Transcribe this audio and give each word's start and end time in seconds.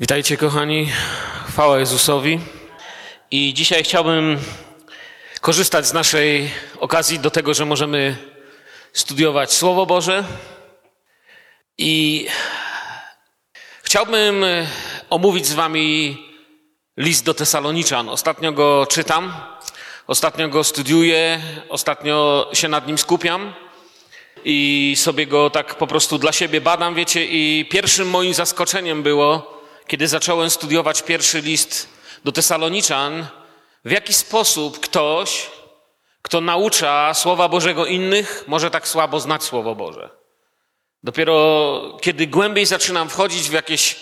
Witajcie, 0.00 0.36
kochani. 0.36 0.88
Chwała 1.48 1.78
Jezusowi. 1.78 2.40
I 3.30 3.54
dzisiaj 3.54 3.84
chciałbym 3.84 4.38
korzystać 5.40 5.86
z 5.86 5.92
naszej 5.92 6.50
okazji 6.78 7.18
do 7.18 7.30
tego, 7.30 7.54
że 7.54 7.64
możemy 7.64 8.16
studiować 8.92 9.52
Słowo 9.52 9.86
Boże. 9.86 10.24
I 11.78 12.26
chciałbym 13.82 14.44
omówić 15.10 15.46
z 15.46 15.52
Wami 15.52 16.18
list 16.96 17.24
do 17.24 17.34
Tesaloniczan. 17.34 18.08
Ostatnio 18.08 18.52
go 18.52 18.86
czytam, 18.90 19.34
ostatnio 20.06 20.48
go 20.48 20.64
studiuję, 20.64 21.40
ostatnio 21.68 22.48
się 22.52 22.68
nad 22.68 22.86
nim 22.86 22.98
skupiam 22.98 23.54
i 24.44 24.94
sobie 24.96 25.26
go 25.26 25.50
tak 25.50 25.74
po 25.74 25.86
prostu 25.86 26.18
dla 26.18 26.32
siebie 26.32 26.60
badam, 26.60 26.94
wiecie. 26.94 27.26
I 27.26 27.68
pierwszym 27.70 28.10
moim 28.10 28.34
zaskoczeniem 28.34 29.02
było, 29.02 29.53
kiedy 29.86 30.08
zacząłem 30.08 30.50
studiować 30.50 31.02
pierwszy 31.02 31.40
list 31.40 31.88
do 32.24 32.32
Tesaloniczan, 32.32 33.26
w 33.84 33.90
jaki 33.90 34.14
sposób 34.14 34.80
ktoś, 34.80 35.50
kto 36.22 36.40
naucza 36.40 37.14
Słowa 37.14 37.48
Bożego 37.48 37.86
innych, 37.86 38.44
może 38.46 38.70
tak 38.70 38.88
słabo 38.88 39.20
znać 39.20 39.42
Słowo 39.42 39.74
Boże. 39.74 40.10
Dopiero 41.02 41.98
kiedy 42.00 42.26
głębiej 42.26 42.66
zaczynam 42.66 43.08
wchodzić 43.08 43.48
w 43.48 43.52
jakieś 43.52 43.96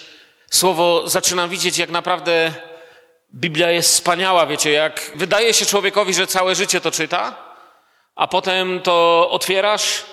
słowo, 0.50 1.08
zaczynam 1.08 1.50
widzieć, 1.50 1.78
jak 1.78 1.90
naprawdę 1.90 2.54
Biblia 3.34 3.70
jest 3.70 3.88
wspaniała, 3.88 4.46
wiecie, 4.46 4.70
jak 4.70 5.12
wydaje 5.14 5.54
się 5.54 5.66
człowiekowi, 5.66 6.14
że 6.14 6.26
całe 6.26 6.54
życie 6.54 6.80
to 6.80 6.90
czyta, 6.90 7.36
a 8.14 8.28
potem 8.28 8.80
to 8.80 9.28
otwierasz 9.30 10.04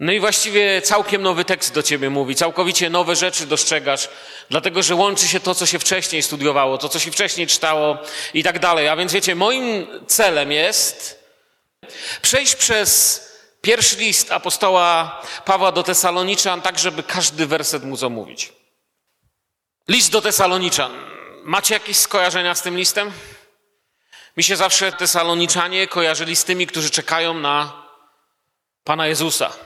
no 0.00 0.12
i 0.12 0.20
właściwie 0.20 0.82
całkiem 0.82 1.22
nowy 1.22 1.44
tekst 1.44 1.74
do 1.74 1.82
ciebie 1.82 2.10
mówi, 2.10 2.34
całkowicie 2.34 2.90
nowe 2.90 3.16
rzeczy 3.16 3.46
dostrzegasz, 3.46 4.08
dlatego 4.50 4.82
że 4.82 4.94
łączy 4.94 5.28
się 5.28 5.40
to, 5.40 5.54
co 5.54 5.66
się 5.66 5.78
wcześniej 5.78 6.22
studiowało, 6.22 6.78
to, 6.78 6.88
co 6.88 6.98
się 6.98 7.10
wcześniej 7.10 7.46
czytało 7.46 7.98
i 8.34 8.42
tak 8.42 8.58
dalej. 8.58 8.88
A 8.88 8.96
więc 8.96 9.12
wiecie, 9.12 9.34
moim 9.34 9.86
celem 10.06 10.52
jest 10.52 11.24
przejść 12.22 12.54
przez 12.54 13.20
pierwszy 13.60 13.96
list 13.96 14.32
apostoła 14.32 15.20
Pawła 15.44 15.72
do 15.72 15.82
Tesaloniczan, 15.82 16.62
tak 16.62 16.78
żeby 16.78 17.02
każdy 17.02 17.46
werset 17.46 17.84
móc 17.84 18.02
omówić. 18.02 18.52
List 19.88 20.12
do 20.12 20.22
Tesaloniczan. 20.22 20.92
Macie 21.44 21.74
jakieś 21.74 21.96
skojarzenia 21.96 22.54
z 22.54 22.62
tym 22.62 22.76
listem? 22.76 23.12
Mi 24.36 24.42
się 24.42 24.56
zawsze 24.56 24.92
Tesaloniczanie 24.92 25.88
kojarzyli 25.88 26.36
z 26.36 26.44
tymi, 26.44 26.66
którzy 26.66 26.90
czekają 26.90 27.34
na 27.34 27.86
Pana 28.84 29.06
Jezusa. 29.06 29.65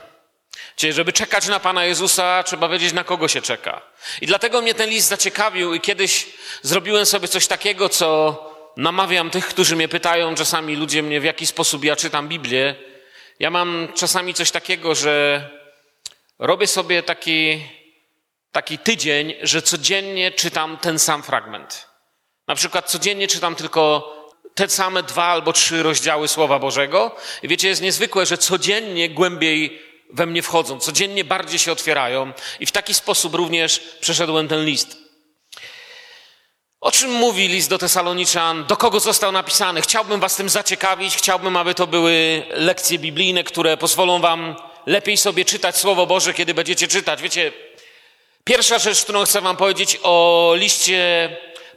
Czyli, 0.75 0.93
żeby 0.93 1.13
czekać 1.13 1.47
na 1.47 1.59
Pana 1.59 1.85
Jezusa, 1.85 2.43
trzeba 2.43 2.69
wiedzieć, 2.69 2.93
na 2.93 3.03
kogo 3.03 3.27
się 3.27 3.41
czeka. 3.41 3.81
I 4.21 4.27
dlatego 4.27 4.61
mnie 4.61 4.73
ten 4.73 4.89
list 4.89 5.07
zaciekawił, 5.07 5.73
i 5.73 5.81
kiedyś 5.81 6.27
zrobiłem 6.61 7.05
sobie 7.05 7.27
coś 7.27 7.47
takiego, 7.47 7.89
co 7.89 8.37
namawiam 8.77 9.29
tych, 9.29 9.47
którzy 9.47 9.75
mnie 9.75 9.87
pytają, 9.87 10.35
czasami 10.35 10.75
ludzie 10.75 11.03
mnie, 11.03 11.21
w 11.21 11.23
jaki 11.23 11.47
sposób 11.47 11.83
ja 11.83 11.95
czytam 11.95 12.27
Biblię. 12.27 12.75
Ja 13.39 13.49
mam 13.49 13.87
czasami 13.95 14.33
coś 14.33 14.51
takiego, 14.51 14.95
że 14.95 15.49
robię 16.39 16.67
sobie 16.67 17.03
taki, 17.03 17.63
taki 18.51 18.77
tydzień, 18.77 19.33
że 19.41 19.61
codziennie 19.61 20.31
czytam 20.31 20.77
ten 20.77 20.99
sam 20.99 21.23
fragment. 21.23 21.87
Na 22.47 22.55
przykład 22.55 22.89
codziennie 22.89 23.27
czytam 23.27 23.55
tylko 23.55 24.13
te 24.55 24.69
same 24.69 25.03
dwa 25.03 25.25
albo 25.25 25.53
trzy 25.53 25.83
rozdziały 25.83 26.27
Słowa 26.27 26.59
Bożego. 26.59 27.15
I 27.43 27.47
wiecie, 27.47 27.67
jest 27.67 27.81
niezwykłe, 27.81 28.25
że 28.25 28.37
codziennie 28.37 29.09
głębiej 29.09 29.81
we 30.13 30.25
mnie 30.25 30.41
wchodzą, 30.41 30.79
codziennie 30.79 31.23
bardziej 31.23 31.59
się 31.59 31.71
otwierają 31.71 32.33
i 32.59 32.65
w 32.65 32.71
taki 32.71 32.93
sposób 32.93 33.35
również 33.35 33.81
przeszedłem 34.01 34.47
ten 34.47 34.65
list. 34.65 34.97
O 36.81 36.91
czym 36.91 37.11
mówi 37.11 37.47
list 37.47 37.69
do 37.69 37.77
Tesaloniczan? 37.77 38.65
Do 38.65 38.77
kogo 38.77 38.99
został 38.99 39.31
napisany? 39.31 39.81
Chciałbym 39.81 40.19
Was 40.19 40.35
tym 40.35 40.49
zaciekawić, 40.49 41.15
chciałbym, 41.15 41.57
aby 41.57 41.75
to 41.75 41.87
były 41.87 42.43
lekcje 42.49 42.99
biblijne, 42.99 43.43
które 43.43 43.77
pozwolą 43.77 44.21
Wam 44.21 44.55
lepiej 44.85 45.17
sobie 45.17 45.45
czytać 45.45 45.77
Słowo 45.77 46.05
Boże, 46.05 46.33
kiedy 46.33 46.53
będziecie 46.53 46.87
czytać. 46.87 47.21
Wiecie, 47.21 47.51
pierwsza 48.43 48.79
rzecz, 48.79 49.03
którą 49.03 49.25
chcę 49.25 49.41
Wam 49.41 49.57
powiedzieć 49.57 49.99
o 50.03 50.53
liście 50.57 51.29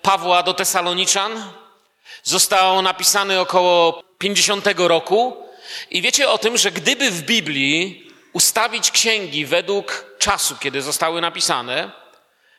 Pawła 0.02 0.42
do 0.42 0.54
Tesaloniczan, 0.54 1.52
został 2.22 2.82
napisany 2.82 3.40
około 3.40 4.02
50 4.18 4.66
roku. 4.76 5.36
I 5.90 6.02
wiecie 6.02 6.28
o 6.28 6.38
tym, 6.38 6.56
że 6.56 6.70
gdyby 6.70 7.10
w 7.10 7.22
Biblii 7.22 8.03
ustawić 8.34 8.90
księgi 8.90 9.46
według 9.46 10.06
czasu, 10.18 10.56
kiedy 10.60 10.82
zostały 10.82 11.20
napisane, 11.20 11.90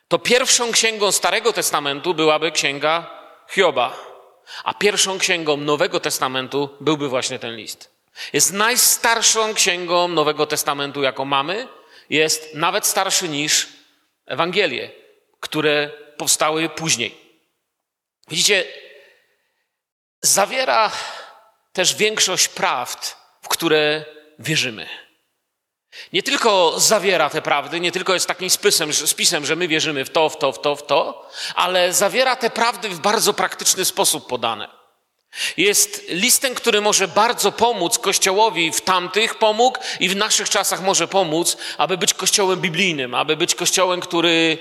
to 0.08 0.19
pierwszą 0.19 0.72
księgą 0.72 1.12
Starego 1.12 1.53
Testamentu 1.53 2.13
byłaby 2.13 2.52
księga 2.52 3.09
Hioba, 3.50 3.97
a 4.64 4.74
pierwszą 4.74 5.19
księgą 5.19 5.58
Nowego 5.58 6.00
Testamentu 6.00 6.69
byłby 6.81 7.09
właśnie 7.09 7.40
ten 7.40 7.56
list. 7.56 7.96
Jest 8.34 8.53
najstarszą 8.53 9.53
księgą 9.53 10.08
Nowego 10.08 10.47
Testamentu, 10.47 11.02
jaką 11.02 11.25
mamy. 11.25 11.68
Jest 12.09 12.56
nawet 12.56 12.85
starszy 12.85 13.30
niż 13.30 13.68
Ewangelie, 14.25 14.91
które 15.40 15.90
powstały 16.18 16.69
później. 16.69 17.18
Widzicie, 18.28 18.66
zawiera 20.22 20.91
też 21.74 21.96
większość 21.96 22.47
prawd, 22.47 23.16
w 23.41 23.47
które 23.47 24.06
wierzymy. 24.40 25.05
Nie 26.14 26.24
tylko 26.24 26.80
zawiera 26.80 27.30
te 27.30 27.42
prawdy, 27.42 27.80
nie 27.80 27.92
tylko 27.92 28.14
jest 28.14 28.28
takim 28.28 28.50
spisem, 28.50 28.94
spisem, 28.94 29.46
że 29.46 29.56
my 29.56 29.68
wierzymy 29.68 30.06
w 30.06 30.10
to, 30.10 30.30
w 30.30 30.38
to, 30.38 30.52
w 30.52 30.62
to, 30.62 30.76
w 30.76 30.86
to, 30.86 31.30
ale 31.56 31.94
zawiera 31.94 32.36
te 32.36 32.50
prawdy 32.50 32.90
w 32.90 33.00
bardzo 33.00 33.34
praktyczny 33.34 33.86
sposób 33.86 34.28
podane. 34.28 34.86
Jest 35.58 36.06
listem, 36.10 36.56
który 36.56 36.82
może 36.82 37.08
bardzo 37.08 37.52
pomóc 37.52 38.00
Kościołowi 38.00 38.72
w 38.72 38.82
tamtych 38.82 39.36
pomógł 39.36 39.80
i 40.00 40.10
w 40.10 40.16
naszych 40.16 40.50
czasach 40.50 40.82
może 40.82 41.08
pomóc, 41.08 41.58
aby 41.78 41.98
być 41.98 42.14
Kościołem 42.14 42.62
biblijnym, 42.62 43.16
aby 43.16 43.38
być 43.38 43.56
Kościołem, 43.56 44.00
który 44.00 44.58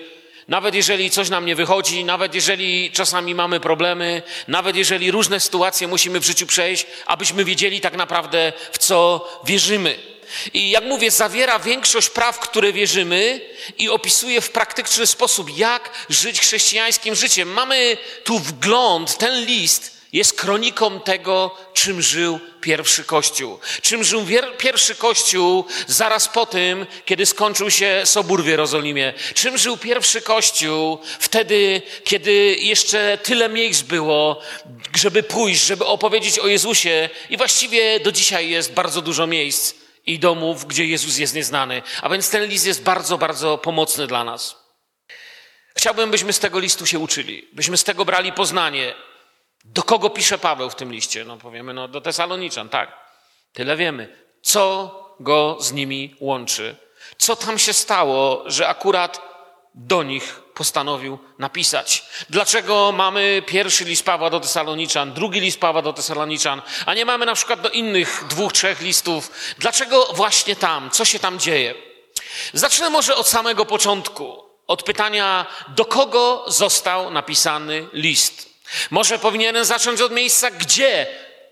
nawet 0.48 0.74
jeżeli 0.74 1.10
coś 1.10 1.28
nam 1.28 1.46
nie 1.46 1.54
wychodzi, 1.54 2.04
nawet 2.04 2.34
jeżeli 2.34 2.90
czasami 2.90 3.34
mamy 3.34 3.60
problemy, 3.60 4.22
nawet 4.48 4.76
jeżeli 4.76 5.10
różne 5.10 5.40
sytuacje 5.40 5.88
musimy 5.88 6.20
w 6.20 6.26
życiu 6.26 6.46
przejść, 6.46 6.86
abyśmy 7.06 7.44
wiedzieli 7.44 7.80
tak 7.80 7.96
naprawdę, 7.96 8.52
w 8.72 8.78
co 8.78 9.28
wierzymy. 9.44 10.13
I 10.54 10.70
jak 10.70 10.84
mówię, 10.84 11.10
zawiera 11.10 11.58
większość 11.58 12.10
praw, 12.10 12.40
które 12.40 12.72
wierzymy 12.72 13.40
i 13.78 13.88
opisuje 13.88 14.40
w 14.40 14.50
praktyczny 14.50 15.06
sposób, 15.06 15.58
jak 15.58 15.90
żyć 16.08 16.40
chrześcijańskim 16.40 17.14
życiem. 17.14 17.48
Mamy 17.48 17.96
tu 18.24 18.38
wgląd, 18.38 19.18
ten 19.18 19.44
list 19.44 19.94
jest 20.14 20.32
kroniką 20.32 21.00
tego, 21.00 21.56
czym 21.72 22.02
żył 22.02 22.40
pierwszy 22.60 23.04
Kościół. 23.04 23.58
Czym 23.82 24.04
żył 24.04 24.26
pierwszy 24.58 24.94
Kościół 24.94 25.64
zaraz 25.86 26.28
po 26.28 26.46
tym, 26.46 26.86
kiedy 27.04 27.26
skończył 27.26 27.70
się 27.70 28.02
Sobór 28.04 28.44
w 28.44 28.46
Jerozolimie. 28.46 29.12
Czym 29.34 29.58
żył 29.58 29.76
pierwszy 29.76 30.20
Kościół 30.20 30.98
wtedy, 31.18 31.82
kiedy 32.04 32.56
jeszcze 32.60 33.18
tyle 33.22 33.48
miejsc 33.48 33.82
było, 33.82 34.40
żeby 34.96 35.22
pójść, 35.22 35.66
żeby 35.66 35.84
opowiedzieć 35.84 36.38
o 36.38 36.46
Jezusie. 36.46 37.08
I 37.30 37.36
właściwie 37.36 38.00
do 38.00 38.12
dzisiaj 38.12 38.50
jest 38.50 38.72
bardzo 38.72 39.02
dużo 39.02 39.26
miejsc 39.26 39.74
i 40.06 40.18
domów, 40.18 40.64
gdzie 40.64 40.86
Jezus 40.86 41.18
jest 41.18 41.34
nieznany. 41.34 41.82
A 42.02 42.08
więc 42.08 42.30
ten 42.30 42.44
list 42.44 42.66
jest 42.66 42.82
bardzo, 42.82 43.18
bardzo 43.18 43.58
pomocny 43.58 44.06
dla 44.06 44.24
nas. 44.24 44.64
Chciałbym, 45.76 46.10
byśmy 46.10 46.32
z 46.32 46.38
tego 46.38 46.58
listu 46.58 46.86
się 46.86 46.98
uczyli, 46.98 47.48
byśmy 47.52 47.76
z 47.76 47.84
tego 47.84 48.04
brali 48.04 48.32
poznanie. 48.32 48.94
Do 49.64 49.82
kogo 49.82 50.10
pisze 50.10 50.38
Paweł 50.38 50.70
w 50.70 50.74
tym 50.74 50.92
liście? 50.92 51.24
No 51.24 51.36
powiemy, 51.36 51.74
no 51.74 51.88
do 51.88 52.00
Tesaloniczan, 52.00 52.68
tak. 52.68 52.96
Tyle 53.52 53.76
wiemy. 53.76 54.24
Co 54.42 55.16
go 55.20 55.56
z 55.60 55.72
nimi 55.72 56.16
łączy? 56.20 56.76
Co 57.18 57.36
tam 57.36 57.58
się 57.58 57.72
stało, 57.72 58.42
że 58.46 58.68
akurat 58.68 59.20
do 59.74 60.02
nich 60.02 60.43
postanowił 60.54 61.18
napisać. 61.38 62.04
Dlaczego 62.30 62.92
mamy 62.92 63.42
pierwszy 63.46 63.84
list 63.84 64.04
Pawła 64.04 64.30
do 64.30 64.40
Tesaloniczan, 64.40 65.12
drugi 65.12 65.40
list 65.40 65.60
Pawła 65.60 65.82
do 65.82 65.92
Tesaloniczan, 65.92 66.62
a 66.86 66.94
nie 66.94 67.04
mamy 67.04 67.26
na 67.26 67.34
przykład 67.34 67.60
do 67.60 67.70
innych 67.70 68.24
dwóch, 68.28 68.52
trzech 68.52 68.80
listów? 68.80 69.30
Dlaczego 69.58 70.08
właśnie 70.12 70.56
tam? 70.56 70.90
Co 70.90 71.04
się 71.04 71.18
tam 71.18 71.38
dzieje? 71.38 71.74
Zacznę 72.52 72.90
może 72.90 73.16
od 73.16 73.28
samego 73.28 73.66
początku, 73.66 74.44
od 74.66 74.82
pytania, 74.82 75.46
do 75.68 75.84
kogo 75.84 76.44
został 76.48 77.10
napisany 77.10 77.88
list. 77.92 78.54
Może 78.90 79.18
powinienem 79.18 79.64
zacząć 79.64 80.00
od 80.00 80.12
miejsca, 80.12 80.50
gdzie 80.50 81.06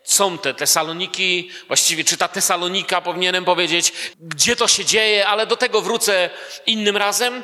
są 0.05 0.39
te 0.39 0.55
Tesaloniki, 0.55 1.51
właściwie 1.67 2.05
czy 2.05 2.17
ta 2.17 2.29
Tesalonika, 2.29 3.01
powinienem 3.01 3.45
powiedzieć, 3.45 3.93
gdzie 4.21 4.57
to 4.57 4.69
się 4.69 4.85
dzieje, 4.85 5.29
ale 5.29 5.47
do 5.47 5.57
tego 5.57 5.83
wrócę 5.83 6.31
innym 6.67 6.97
razem. 6.97 7.43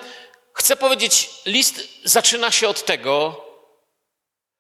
Chcę 0.59 0.77
powiedzieć, 0.77 1.31
list 1.47 1.89
zaczyna 2.05 2.51
się 2.51 2.69
od 2.69 2.85
tego, 2.85 3.45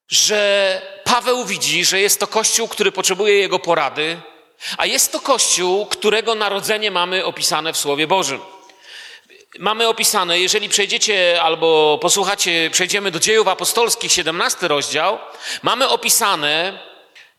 że 0.09 0.83
Paweł 1.05 1.45
widzi, 1.45 1.85
że 1.85 2.01
jest 2.01 2.21
to 2.21 2.27
kościół, 2.27 2.69
który 2.69 2.93
potrzebuje 2.93 3.39
jego 3.39 3.59
porady, 3.59 4.21
a 4.77 4.87
jest 4.87 5.13
to 5.13 5.21
kościół, 5.21 5.87
którego 5.87 6.35
narodzenie 6.35 6.91
mamy 6.91 7.25
opisane 7.25 7.73
w 7.73 7.79
Słowie 7.79 8.07
Bożym. 8.07 8.41
mamy 9.59 9.89
opisane, 9.89 10.41
jeżeli 10.41 10.69
przejdziecie 10.69 11.43
albo 11.43 11.99
posłuchacie, 12.03 12.71
przejdziemy 12.71 13.11
do 13.11 13.21
dziejów 13.21 13.49
apostolskich, 13.49 14.13
17 14.13 14.69
rozdział, 14.69 15.19
mamy 15.63 15.89
opisane, 15.89 16.79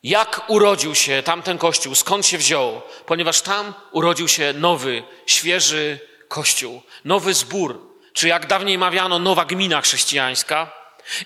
jak 0.03 0.41
urodził 0.47 0.95
się 0.95 1.23
tamten 1.23 1.57
kościół, 1.57 1.95
skąd 1.95 2.25
się 2.25 2.38
wziął, 2.38 2.81
ponieważ 3.06 3.41
tam 3.41 3.73
urodził 3.91 4.27
się 4.27 4.53
nowy, 4.53 5.03
świeży 5.25 6.00
kościół, 6.27 6.81
nowy 7.06 7.33
zbór, 7.33 7.88
czy 8.19 8.27
jak 8.27 8.48
dawniej 8.48 8.77
mawiano, 8.77 9.19
nowa 9.19 9.45
gmina 9.45 9.81
chrześcijańska. 9.81 10.71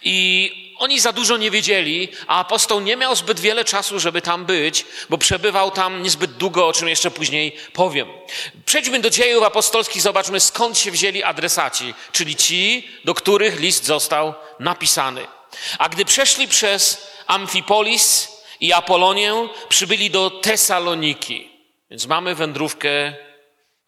I 0.03 0.51
oni 0.77 0.99
za 0.99 1.11
dużo 1.11 1.37
nie 1.37 1.51
wiedzieli, 1.51 2.09
a 2.27 2.39
apostoł 2.39 2.79
nie 2.79 2.95
miał 2.95 3.15
zbyt 3.15 3.39
wiele 3.39 3.65
czasu, 3.65 3.99
żeby 3.99 4.21
tam 4.21 4.45
być, 4.45 4.85
bo 5.09 5.17
przebywał 5.17 5.71
tam 5.71 6.03
niezbyt 6.03 6.31
długo, 6.31 6.67
o 6.67 6.73
czym 6.73 6.87
jeszcze 6.87 7.11
później 7.11 7.55
powiem. 7.73 8.07
Przejdźmy 8.65 8.99
do 8.99 9.09
dziejów 9.09 9.43
apostolskich, 9.43 10.01
zobaczmy 10.01 10.39
skąd 10.39 10.77
się 10.77 10.91
wzięli 10.91 11.23
adresaci, 11.23 11.93
czyli 12.11 12.35
ci, 12.35 12.87
do 13.05 13.13
których 13.13 13.59
list 13.59 13.85
został 13.85 14.33
napisany. 14.59 15.27
A 15.77 15.89
gdy 15.89 16.05
przeszli 16.05 16.47
przez 16.47 17.07
Amfipolis 17.27 18.31
i 18.59 18.73
Apolonię, 18.73 19.33
przybyli 19.69 20.09
do 20.09 20.29
Tesaloniki. 20.29 21.49
Więc 21.89 22.05
mamy 22.05 22.35
wędrówkę 22.35 23.13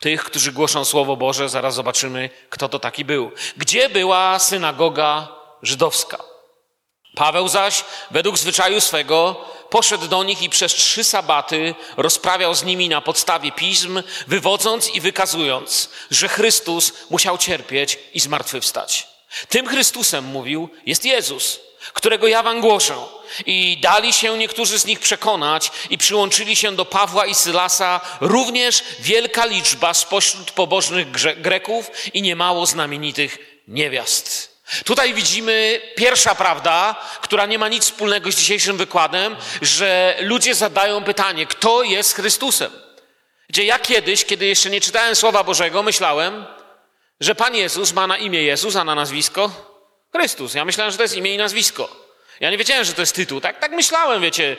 tych, 0.06 0.24
którzy 0.24 0.52
głoszą 0.52 0.86
Słowo 0.86 1.16
Boże. 1.16 1.50
Zaraz 1.50 1.76
zobaczymy, 1.76 2.30
kto 2.50 2.70
to 2.70 2.80
taki 2.80 3.06
był. 3.06 3.32
Gdzie 3.58 3.90
była 3.90 4.40
synagoga 4.40 5.28
żydowska? 5.62 6.18
Paweł 7.16 7.48
zaś, 7.48 7.84
według 8.12 8.38
zwyczaju 8.38 8.82
swego, 8.82 9.46
poszedł 9.70 10.08
do 10.08 10.24
nich 10.24 10.42
i 10.42 10.50
przez 10.50 10.74
trzy 10.74 11.04
sabaty 11.04 11.76
rozprawiał 11.98 12.56
z 12.56 12.64
nimi 12.64 12.90
na 12.90 13.02
podstawie 13.02 13.52
pism, 13.52 14.02
wywodząc 14.28 14.90
i 14.90 15.02
wykazując, 15.02 15.90
że 16.12 16.28
Chrystus 16.28 16.94
musiał 17.10 17.38
cierpieć 17.38 18.00
i 18.14 18.20
zmartwychwstać. 18.20 19.08
Tym 19.50 19.68
Chrystusem, 19.68 20.26
mówił, 20.26 20.70
jest 20.86 21.06
Jezus, 21.06 21.60
którego 21.94 22.28
ja 22.28 22.44
wam 22.44 22.62
głoszę. 22.62 22.96
I 23.46 23.78
dali 23.82 24.14
się 24.14 24.38
niektórzy 24.38 24.80
z 24.80 24.86
nich 24.86 25.00
przekonać 25.00 25.72
i 25.90 25.98
przyłączyli 25.98 26.56
się 26.56 26.76
do 26.76 26.86
Pawła 26.86 27.26
i 27.26 27.36
Sylasa 27.36 28.02
również 28.22 28.84
wielka 29.00 29.46
liczba 29.46 29.94
spośród 29.94 30.52
pobożnych 30.52 31.12
Greków 31.42 31.92
i 32.14 32.22
niemało 32.22 32.66
znamienitych 32.66 33.62
niewiast. 33.68 34.56
Tutaj 34.86 35.14
widzimy 35.14 35.82
pierwsza 35.96 36.36
prawda, 36.36 36.96
która 37.22 37.46
nie 37.46 37.60
ma 37.60 37.68
nic 37.68 37.84
wspólnego 37.84 38.32
z 38.32 38.36
dzisiejszym 38.36 38.78
wykładem, 38.78 39.36
że 39.62 40.18
ludzie 40.20 40.56
zadają 40.56 41.04
pytanie, 41.04 41.46
kto 41.46 41.84
jest 41.84 42.16
Chrystusem? 42.16 42.72
Gdzie 43.50 43.64
ja 43.64 43.80
kiedyś, 43.80 44.26
kiedy 44.26 44.46
jeszcze 44.46 44.70
nie 44.70 44.82
czytałem 44.82 45.16
Słowa 45.16 45.44
Bożego, 45.44 45.84
myślałem, 45.84 46.46
że 47.20 47.36
Pan 47.36 47.56
Jezus 47.56 47.94
ma 47.94 48.08
na 48.08 48.18
imię 48.18 48.44
Jezus, 48.44 48.76
a 48.76 48.84
na 48.84 48.96
nazwisko 48.96 49.75
Chrystus. 50.16 50.54
Ja 50.54 50.66
myślałem, 50.66 50.92
że 50.92 50.98
to 50.98 51.04
jest 51.04 51.16
imię 51.16 51.34
i 51.34 51.38
nazwisko. 51.38 52.06
Ja 52.40 52.52
nie 52.52 52.58
wiedziałem, 52.58 52.86
że 52.86 52.94
to 52.94 53.02
jest 53.02 53.16
tytuł. 53.16 53.42
Tak, 53.42 53.60
tak 53.60 53.72
myślałem, 53.72 54.22
wiecie. 54.22 54.58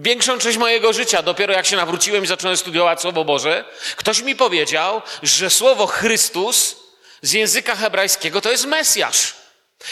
Większą 0.00 0.38
część 0.38 0.58
mojego 0.58 0.92
życia, 0.92 1.22
dopiero 1.22 1.52
jak 1.52 1.66
się 1.66 1.76
nawróciłem 1.76 2.24
i 2.24 2.26
zacząłem 2.26 2.56
studiować 2.56 3.00
Słowo 3.00 3.24
Boże, 3.24 3.64
ktoś 3.96 4.22
mi 4.22 4.36
powiedział, 4.36 5.02
że 5.22 5.50
słowo 5.50 5.86
Chrystus 5.86 6.76
z 7.22 7.32
języka 7.32 7.76
hebrajskiego 7.76 8.40
to 8.40 8.50
jest 8.50 8.66
Mesjasz. 8.66 9.34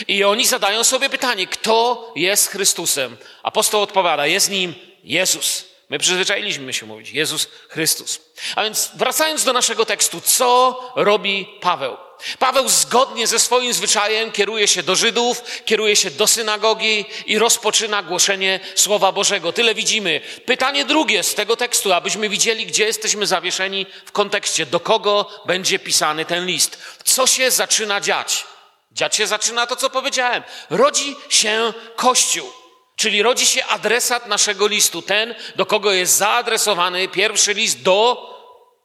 I 0.09 0.25
oni 0.25 0.47
zadają 0.47 0.85
sobie 0.85 1.11
pytanie, 1.11 1.47
kto 1.47 2.13
jest 2.17 2.51
Chrystusem? 2.51 3.17
Apostoł 3.43 3.83
odpowiada, 3.83 4.27
jest 4.27 4.51
nim 4.51 4.75
Jezus. 5.05 5.65
My 5.91 5.99
przyzwyczailiśmy 5.99 6.73
się 6.73 6.87
mówić 6.87 7.11
Jezus 7.11 7.49
Chrystus. 7.69 8.21
A 8.57 8.63
więc 8.63 8.91
wracając 8.95 9.45
do 9.45 9.53
naszego 9.53 9.85
tekstu, 9.85 10.21
co 10.21 10.81
robi 10.97 11.49
Paweł? 11.61 12.06
Paweł 12.39 12.69
zgodnie 12.69 13.27
ze 13.27 13.39
swoim 13.39 13.73
zwyczajem 13.73 14.33
kieruje 14.33 14.69
się 14.69 14.83
do 14.83 14.97
Żydów, 14.97 15.43
kieruje 15.65 15.97
się 15.97 16.11
do 16.11 16.27
synagogi 16.27 17.05
i 17.27 17.39
rozpoczyna 17.39 18.03
głoszenie 18.03 18.61
Słowa 18.75 19.13
Bożego. 19.13 19.53
Tyle 19.53 19.75
widzimy. 19.75 20.21
Pytanie 20.47 20.85
drugie 20.85 21.23
z 21.23 21.35
tego 21.35 21.57
tekstu, 21.57 21.93
abyśmy 21.93 22.29
widzieli, 22.29 22.67
gdzie 22.67 22.85
jesteśmy 22.85 23.27
zawieszeni 23.27 23.87
w 24.05 24.13
kontekście, 24.13 24.67
do 24.67 24.81
kogo 24.81 25.31
będzie 25.47 25.79
pisany 25.79 26.25
ten 26.25 26.47
list. 26.47 26.79
Co 27.05 27.27
się 27.27 27.51
zaczyna 27.51 28.01
dziać? 28.01 28.45
Dziać 28.93 29.17
się 29.17 29.27
zaczyna 29.27 29.67
to, 29.67 29.77
co 29.77 29.91
powiedziałem. 29.91 30.43
Rodzi 30.71 31.17
się 31.29 31.73
Kościół. 31.97 32.53
Czyli 32.97 33.23
rodzi 33.23 33.47
się 33.47 33.65
adresat 33.67 34.27
naszego 34.27 34.67
listu, 34.67 35.03
ten, 35.03 35.35
do 35.57 35.67
kogo 35.67 35.93
jest 35.93 36.17
zaadresowany 36.17 37.09
pierwszy 37.09 37.55
list 37.55 37.83
do 37.83 38.36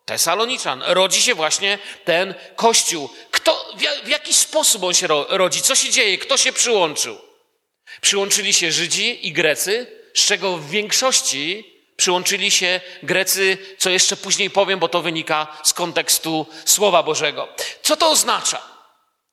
Tesaloniczan. 0.06 0.84
Rodzi 0.86 1.22
się 1.22 1.36
właśnie 1.36 1.80
ten 2.06 2.34
kościół. 2.56 3.10
Kto, 3.32 3.74
w, 4.04 4.08
jaki 4.08 4.34
sposób 4.34 4.84
on 4.84 4.94
się 4.94 5.08
rodzi? 5.30 5.62
Co 5.62 5.76
się 5.76 5.90
dzieje? 5.90 6.18
Kto 6.18 6.38
się 6.38 6.54
przyłączył? 6.54 7.18
Przyłączyli 8.02 8.54
się 8.54 8.72
Żydzi 8.72 9.28
i 9.28 9.34
Grecy, 9.34 9.88
z 10.16 10.26
czego 10.26 10.58
w 10.58 10.70
większości 10.70 11.72
przyłączyli 11.98 12.52
się 12.52 12.82
Grecy, 13.04 13.58
co 13.78 13.90
jeszcze 13.90 14.18
później 14.18 14.50
powiem, 14.50 14.80
bo 14.80 14.88
to 14.88 15.02
wynika 15.02 15.48
z 15.64 15.74
kontekstu 15.74 16.46
Słowa 16.66 17.04
Bożego. 17.04 17.48
Co 17.82 17.98
to 17.98 18.12
oznacza? 18.12 18.62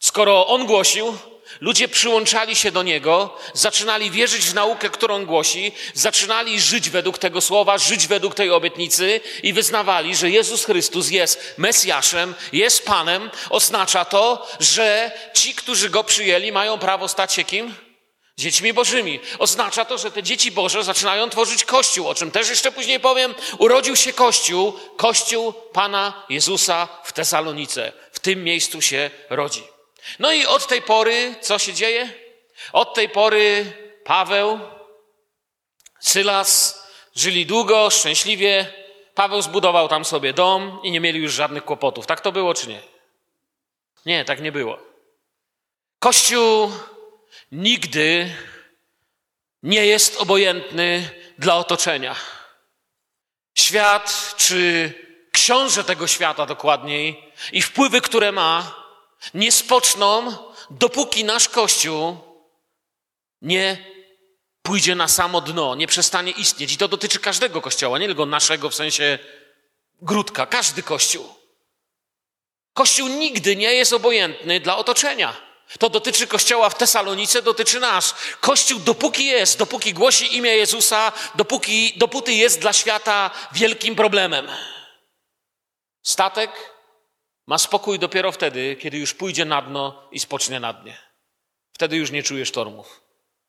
Skoro 0.01 0.47
on 0.47 0.67
głosił, 0.67 1.19
Ludzie 1.61 1.89
przyłączali 1.89 2.57
się 2.57 2.73
do 2.73 2.83
Niego, 2.83 3.39
zaczynali 3.55 4.11
wierzyć 4.11 4.45
w 4.45 4.55
naukę, 4.55 4.91
którą 4.91 5.27
głosi, 5.27 5.73
zaczynali 5.95 6.61
żyć 6.61 6.91
według 6.91 7.19
tego 7.19 7.41
słowa, 7.41 7.79
żyć 7.79 8.07
według 8.07 8.35
tej 8.35 8.51
obietnicy 8.51 9.21
i 9.43 9.53
wyznawali, 9.53 10.17
że 10.17 10.31
Jezus 10.31 10.65
Chrystus 10.65 11.11
jest 11.11 11.55
Mesjaszem, 11.59 12.35
jest 12.53 12.85
Panem. 12.85 13.31
Oznacza 13.51 14.05
to, 14.05 14.49
że 14.61 15.11
ci, 15.35 15.55
którzy 15.55 15.91
Go 15.91 16.05
przyjęli, 16.05 16.53
mają 16.53 16.79
prawo 16.79 17.09
stać 17.09 17.35
się 17.35 17.45
kim? 17.45 17.75
Dziećmi 18.39 18.73
Bożymi. 18.73 19.21
Oznacza 19.39 19.85
to, 19.85 19.99
że 19.99 20.11
te 20.11 20.23
dzieci 20.23 20.51
Boże 20.51 20.85
zaczynają 20.85 21.31
tworzyć 21.31 21.65
Kościół, 21.65 22.09
o 22.09 22.15
czym 22.15 22.31
też 22.31 22.49
jeszcze 22.49 22.73
później 22.73 23.01
powiem. 23.01 23.35
Urodził 23.59 23.97
się 23.97 24.13
Kościół, 24.13 24.73
Kościół 24.97 25.53
Pana 25.53 26.27
Jezusa 26.29 26.89
w 27.05 27.13
Tesalonice. 27.13 27.93
W 28.13 28.19
tym 28.19 28.45
miejscu 28.45 28.83
się 28.83 29.11
rodzi. 29.31 29.78
No 30.19 30.33
i 30.33 30.47
od 30.47 30.67
tej 30.67 30.83
pory 30.83 31.35
co 31.41 31.59
się 31.59 31.73
dzieje? 31.73 32.13
Od 32.73 32.95
tej 32.95 33.09
pory 33.09 33.73
Paweł, 34.05 34.61
Sylas 36.01 36.83
żyli 37.15 37.47
długo, 37.47 37.91
szczęśliwie. 37.91 38.73
Paweł 39.15 39.43
zbudował 39.43 39.89
tam 39.89 40.05
sobie 40.05 40.33
dom 40.33 40.81
i 40.83 40.91
nie 40.91 41.01
mieli 41.01 41.21
już 41.21 41.33
żadnych 41.33 41.65
kłopotów. 41.65 42.07
Tak 42.07 42.21
to 42.21 42.33
było 42.33 42.55
czy 42.55 42.69
nie? 42.69 42.81
Nie, 44.07 44.25
tak 44.25 44.41
nie 44.41 44.53
było. 44.53 44.79
Kościół 45.99 46.73
nigdy 47.53 48.35
nie 49.63 49.87
jest 49.87 50.17
obojętny 50.17 51.11
dla 51.39 51.57
otoczenia. 51.57 52.17
Świat, 53.55 54.35
czy 54.37 54.93
książę 55.33 55.85
tego 55.85 56.07
świata 56.07 56.47
dokładniej, 56.47 57.33
i 57.53 57.63
wpływy, 57.63 58.01
które 58.01 58.33
ma, 58.33 58.75
nie 59.35 59.53
spoczną, 59.53 60.37
dopóki 60.71 61.25
nasz 61.25 61.49
Kościół 61.49 62.17
nie 63.43 63.85
pójdzie 64.63 64.95
na 64.95 65.09
samo 65.09 65.41
dno, 65.41 65.75
nie 65.75 65.87
przestanie 65.87 66.31
istnieć. 66.31 66.73
I 66.73 66.77
to 66.77 66.89
dotyczy 66.89 67.19
każdego 67.19 67.61
kościoła, 67.61 67.99
nie 67.99 68.07
tylko 68.07 68.27
naszego 68.27 68.71
w 68.71 68.75
sensie 68.75 69.19
grudka, 70.03 70.47
każdy 70.47 70.83
kościół. 70.83 71.35
Kościół 72.75 73.09
nigdy 73.09 73.57
nie 73.57 73.75
jest 73.75 73.93
obojętny 73.93 74.61
dla 74.61 74.77
otoczenia. 74.77 75.49
To 75.79 75.91
dotyczy 75.91 76.27
kościoła 76.27 76.71
w 76.71 76.79
Tesalonice, 76.79 77.43
dotyczy 77.43 77.81
nas. 77.81 78.15
Kościół 78.41 78.81
dopóki 78.81 79.27
jest, 79.27 79.59
dopóki 79.59 79.95
głosi 79.95 80.37
imię 80.37 80.51
Jezusa, 80.57 81.13
dopóki, 81.35 81.93
dopóty 81.97 82.33
jest 82.33 82.61
dla 82.61 82.73
świata 82.73 83.31
wielkim 83.53 83.97
problemem. 83.97 84.49
Statek 86.03 86.78
ma 87.49 87.59
spokój 87.59 87.99
dopiero 87.99 88.33
wtedy, 88.33 88.77
kiedy 88.77 88.99
już 88.99 89.15
pójdzie 89.15 89.45
na 89.45 89.63
dno 89.63 90.09
i 90.13 90.21
spocznie 90.21 90.61
na 90.61 90.73
dnie. 90.73 90.99
Wtedy 91.73 91.97
już 91.97 92.11
nie 92.11 92.23
czuje 92.23 92.47
sztormów. 92.47 93.01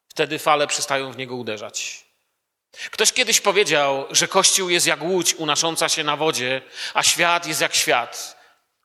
Wtedy 0.08 0.40
fale 0.40 0.68
przestają 0.68 1.12
w 1.12 1.18
niego 1.18 1.36
uderzać. 1.36 2.06
Ktoś 2.92 3.14
kiedyś 3.14 3.42
powiedział, 3.42 4.06
że 4.12 4.28
Kościół 4.28 4.70
jest 4.70 4.88
jak 4.88 5.04
łódź 5.04 5.34
unosząca 5.34 5.90
się 5.90 6.04
na 6.04 6.18
wodzie, 6.18 6.62
a 6.94 7.04
świat 7.04 7.48
jest 7.48 7.62
jak 7.62 7.76
świat. 7.76 8.38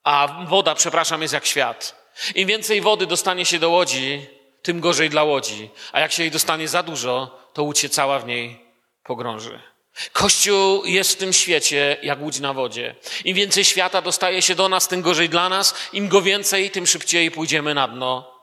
A 0.04 0.44
woda, 0.48 0.74
przepraszam, 0.74 1.22
jest 1.22 1.34
jak 1.34 1.46
świat. 1.46 2.10
Im 2.34 2.48
więcej 2.48 2.80
wody 2.80 3.06
dostanie 3.06 3.44
się 3.44 3.58
do 3.58 3.70
łodzi, 3.70 4.26
tym 4.62 4.80
gorzej 4.80 5.10
dla 5.10 5.24
łodzi. 5.24 5.70
A 5.92 6.00
jak 6.00 6.12
się 6.12 6.22
jej 6.22 6.32
dostanie 6.32 6.68
za 6.68 6.82
dużo, 6.82 7.40
to 7.52 7.62
łódź 7.62 7.78
się 7.78 7.88
cała 7.88 8.18
w 8.18 8.26
niej 8.26 8.60
pogrąży. 9.04 9.73
Kościół 10.12 10.84
jest 10.84 11.12
w 11.12 11.16
tym 11.16 11.32
świecie 11.32 11.96
jak 12.02 12.20
łódź 12.20 12.40
na 12.40 12.52
wodzie. 12.52 12.94
Im 13.24 13.36
więcej 13.36 13.64
świata 13.64 14.02
dostaje 14.02 14.42
się 14.42 14.54
do 14.54 14.68
nas, 14.68 14.88
tym 14.88 15.02
gorzej 15.02 15.28
dla 15.28 15.48
nas. 15.48 15.74
Im 15.92 16.08
go 16.08 16.22
więcej, 16.22 16.70
tym 16.70 16.86
szybciej 16.86 17.30
pójdziemy 17.30 17.74
na 17.74 17.88
dno. 17.88 18.34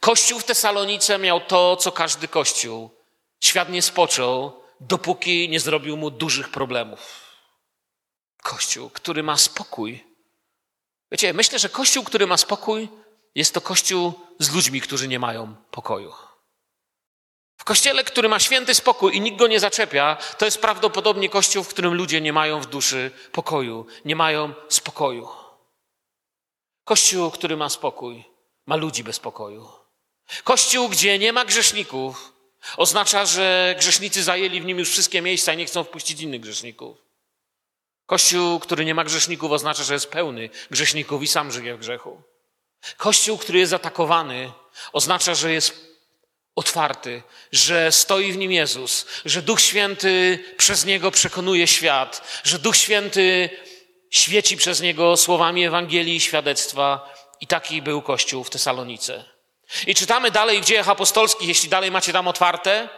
Kościół 0.00 0.40
w 0.40 0.44
Tesalonice 0.44 1.18
miał 1.18 1.40
to, 1.40 1.76
co 1.76 1.92
każdy 1.92 2.28
kościół. 2.28 2.90
Świat 3.40 3.68
nie 3.68 3.82
spoczął, 3.82 4.62
dopóki 4.80 5.48
nie 5.48 5.60
zrobił 5.60 5.96
mu 5.96 6.10
dużych 6.10 6.48
problemów. 6.48 7.24
Kościół, 8.42 8.90
który 8.90 9.22
ma 9.22 9.36
spokój. 9.36 10.04
Wiecie, 11.12 11.32
myślę, 11.32 11.58
że 11.58 11.68
kościół, 11.68 12.04
który 12.04 12.26
ma 12.26 12.36
spokój, 12.36 12.88
jest 13.34 13.54
to 13.54 13.60
kościół 13.60 14.12
z 14.38 14.54
ludźmi, 14.54 14.80
którzy 14.80 15.08
nie 15.08 15.18
mają 15.18 15.54
pokoju. 15.70 16.12
Kościele, 17.64 18.04
który 18.04 18.28
ma 18.28 18.38
święty 18.38 18.74
spokój 18.74 19.16
i 19.16 19.20
nikt 19.20 19.38
go 19.38 19.46
nie 19.46 19.60
zaczepia, 19.60 20.16
to 20.38 20.44
jest 20.44 20.60
prawdopodobnie 20.60 21.28
kościół, 21.28 21.64
w 21.64 21.68
którym 21.68 21.94
ludzie 21.94 22.20
nie 22.20 22.32
mają 22.32 22.60
w 22.60 22.66
duszy 22.66 23.10
pokoju, 23.32 23.86
nie 24.04 24.16
mają 24.16 24.54
spokoju. 24.68 25.28
Kościół, 26.84 27.30
który 27.30 27.56
ma 27.56 27.68
spokój, 27.68 28.24
ma 28.66 28.76
ludzi 28.76 29.04
bez 29.04 29.18
pokoju. 29.18 29.68
Kościół, 30.44 30.88
gdzie 30.88 31.18
nie 31.18 31.32
ma 31.32 31.44
grzeszników, 31.44 32.32
oznacza, 32.76 33.26
że 33.26 33.74
grzesznicy 33.78 34.22
zajęli 34.22 34.60
w 34.60 34.64
nim 34.64 34.78
już 34.78 34.90
wszystkie 34.90 35.22
miejsca 35.22 35.52
i 35.52 35.56
nie 35.56 35.66
chcą 35.66 35.84
wpuścić 35.84 36.20
innych 36.20 36.40
grzeszników. 36.40 36.98
Kościół, 38.06 38.60
który 38.60 38.84
nie 38.84 38.94
ma 38.94 39.04
grzeszników, 39.04 39.52
oznacza, 39.52 39.84
że 39.84 39.94
jest 39.94 40.10
pełny 40.10 40.50
grzeszników 40.70 41.22
i 41.22 41.26
sam 41.26 41.52
żyje 41.52 41.76
w 41.76 41.78
grzechu. 41.78 42.22
Kościół, 42.96 43.38
który 43.38 43.58
jest 43.58 43.72
atakowany, 43.72 44.52
oznacza, 44.92 45.34
że 45.34 45.52
jest 45.52 45.83
otwarty, 46.56 47.22
że 47.52 47.92
stoi 47.92 48.32
w 48.32 48.36
nim 48.36 48.52
Jezus, 48.52 49.06
że 49.24 49.42
Duch 49.42 49.60
Święty 49.60 50.44
przez 50.56 50.84
niego 50.84 51.10
przekonuje 51.10 51.66
świat, 51.66 52.40
że 52.44 52.58
Duch 52.58 52.76
Święty 52.76 53.50
świeci 54.10 54.56
przez 54.56 54.80
niego 54.80 55.16
słowami 55.16 55.64
Ewangelii 55.64 56.16
i 56.16 56.20
świadectwa. 56.20 57.14
I 57.40 57.46
taki 57.46 57.82
był 57.82 58.02
Kościół 58.02 58.44
w 58.44 58.50
Tesalonice. 58.50 59.24
I 59.86 59.94
czytamy 59.94 60.30
dalej 60.30 60.60
w 60.60 60.64
dziejach 60.64 60.88
apostolskich, 60.88 61.48
jeśli 61.48 61.68
dalej 61.68 61.90
macie 61.90 62.12
tam 62.12 62.28
otwarte, 62.28 62.88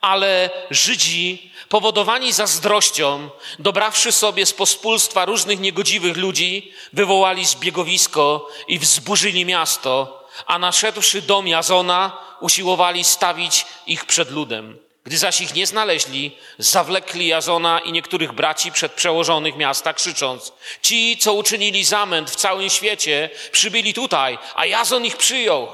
ale 0.00 0.50
Żydzi, 0.70 1.52
powodowani 1.68 2.32
zazdrością, 2.32 3.30
dobrawszy 3.58 4.12
sobie 4.12 4.46
z 4.46 4.52
pospólstwa 4.52 5.24
różnych 5.24 5.60
niegodziwych 5.60 6.16
ludzi, 6.16 6.72
wywołali 6.92 7.44
zbiegowisko 7.44 8.48
i 8.68 8.78
wzburzyli 8.78 9.44
miasto, 9.44 10.25
a 10.46 10.58
naszedłszy 10.58 11.22
dom 11.22 11.48
Jazona, 11.48 12.18
usiłowali 12.40 13.04
stawić 13.04 13.66
ich 13.86 14.04
przed 14.04 14.30
ludem. 14.30 14.78
Gdy 15.04 15.18
zaś 15.18 15.40
ich 15.40 15.54
nie 15.54 15.66
znaleźli, 15.66 16.36
zawlekli 16.58 17.26
Jazona 17.26 17.80
i 17.80 17.92
niektórych 17.92 18.32
braci 18.32 18.72
przed 18.72 18.92
przełożonych 18.92 19.56
miasta, 19.56 19.94
krzycząc: 19.94 20.52
Ci, 20.82 21.18
co 21.18 21.34
uczynili 21.34 21.84
zamęt 21.84 22.30
w 22.30 22.36
całym 22.36 22.70
świecie, 22.70 23.30
przybyli 23.52 23.94
tutaj, 23.94 24.38
a 24.54 24.66
Jazon 24.66 25.04
ich 25.04 25.16
przyjął. 25.16 25.68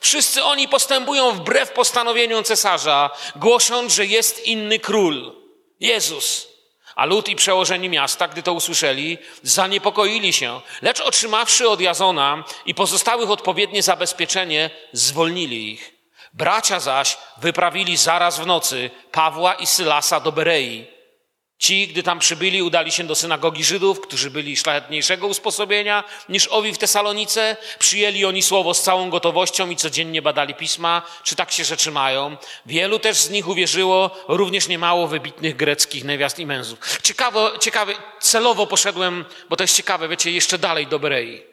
Wszyscy 0.00 0.44
oni 0.44 0.68
postępują 0.68 1.32
wbrew 1.32 1.70
postanowieniom 1.70 2.44
cesarza, 2.44 3.10
głosząc, 3.36 3.92
że 3.92 4.06
jest 4.06 4.46
inny 4.46 4.78
król 4.78 5.32
Jezus. 5.80 6.51
A 6.96 7.04
lud 7.04 7.28
i 7.28 7.36
przełożeni 7.36 7.88
miasta, 7.88 8.28
gdy 8.28 8.42
to 8.42 8.52
usłyszeli, 8.52 9.18
zaniepokoili 9.42 10.32
się, 10.32 10.60
lecz 10.82 11.00
otrzymawszy 11.00 11.68
od 11.68 11.80
Jazona 11.80 12.44
i 12.66 12.74
pozostałych 12.74 13.30
odpowiednie 13.30 13.82
zabezpieczenie, 13.82 14.70
zwolnili 14.92 15.72
ich. 15.72 15.92
Bracia 16.32 16.80
zaś 16.80 17.18
wyprawili 17.36 17.96
zaraz 17.96 18.38
w 18.40 18.46
nocy 18.46 18.90
Pawła 19.12 19.54
i 19.54 19.66
Sylasa 19.66 20.20
do 20.20 20.32
Berei. 20.32 20.91
Ci, 21.62 21.88
gdy 21.88 22.02
tam 22.02 22.18
przybyli, 22.18 22.62
udali 22.62 22.92
się 22.92 23.04
do 23.04 23.14
synagogi 23.14 23.64
Żydów, 23.64 24.00
którzy 24.00 24.30
byli 24.30 24.56
szlachetniejszego 24.56 25.26
usposobienia 25.26 26.04
niż 26.28 26.48
owi 26.48 26.72
w 26.72 26.78
Tesalonice. 26.78 27.56
Przyjęli 27.78 28.24
oni 28.24 28.42
słowo 28.42 28.74
z 28.74 28.82
całą 28.82 29.10
gotowością 29.10 29.70
i 29.70 29.76
codziennie 29.76 30.22
badali 30.22 30.54
pisma, 30.54 31.02
czy 31.24 31.36
tak 31.36 31.52
się 31.52 31.64
rzeczy 31.64 31.90
mają. 31.90 32.36
Wielu 32.66 32.98
też 32.98 33.16
z 33.16 33.30
nich 33.30 33.48
uwierzyło, 33.48 34.10
również 34.28 34.68
niemało 34.68 35.06
wybitnych 35.06 35.56
greckich 35.56 36.04
niewiast 36.04 36.38
i 36.38 36.46
mężów. 36.46 36.78
Ciekawe, 37.02 37.50
ciekawe, 37.60 37.94
celowo 38.20 38.66
poszedłem, 38.66 39.24
bo 39.48 39.56
to 39.56 39.64
jest 39.64 39.76
ciekawe, 39.76 40.08
wiecie, 40.08 40.30
jeszcze 40.30 40.58
dalej 40.58 40.86
do 40.86 40.98
Berei. 40.98 41.51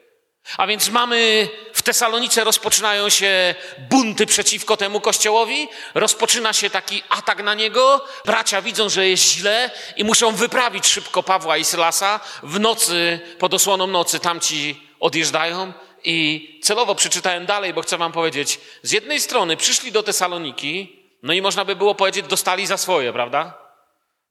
A 0.56 0.66
więc 0.66 0.88
mamy 0.88 1.48
w 1.72 1.82
Tesalonice 1.82 2.44
rozpoczynają 2.44 3.08
się 3.08 3.54
bunty 3.78 4.26
przeciwko 4.26 4.76
temu 4.76 5.00
kościołowi, 5.00 5.68
rozpoczyna 5.94 6.52
się 6.52 6.70
taki 6.70 7.02
atak 7.08 7.42
na 7.42 7.54
niego. 7.54 8.04
Bracia 8.24 8.62
widzą, 8.62 8.88
że 8.88 9.08
jest 9.08 9.24
źle 9.24 9.70
i 9.96 10.04
muszą 10.04 10.34
wyprawić 10.34 10.86
szybko 10.86 11.22
Pawła 11.22 11.56
i 11.56 11.64
Sylasa. 11.64 12.20
W 12.42 12.60
nocy, 12.60 13.20
pod 13.38 13.54
osłoną 13.54 13.86
nocy, 13.86 14.20
tamci 14.20 14.80
odjeżdżają 15.00 15.72
i 16.04 16.60
celowo 16.62 16.94
przeczytałem 16.94 17.46
dalej, 17.46 17.74
bo 17.74 17.82
chcę 17.82 17.98
wam 17.98 18.12
powiedzieć, 18.12 18.60
z 18.82 18.92
jednej 18.92 19.20
strony 19.20 19.56
przyszli 19.56 19.92
do 19.92 20.02
Tesaloniki, 20.02 21.00
no 21.22 21.32
i 21.32 21.42
można 21.42 21.64
by 21.64 21.76
było 21.76 21.94
powiedzieć, 21.94 22.26
dostali 22.26 22.66
za 22.66 22.76
swoje, 22.76 23.12
prawda? 23.12 23.58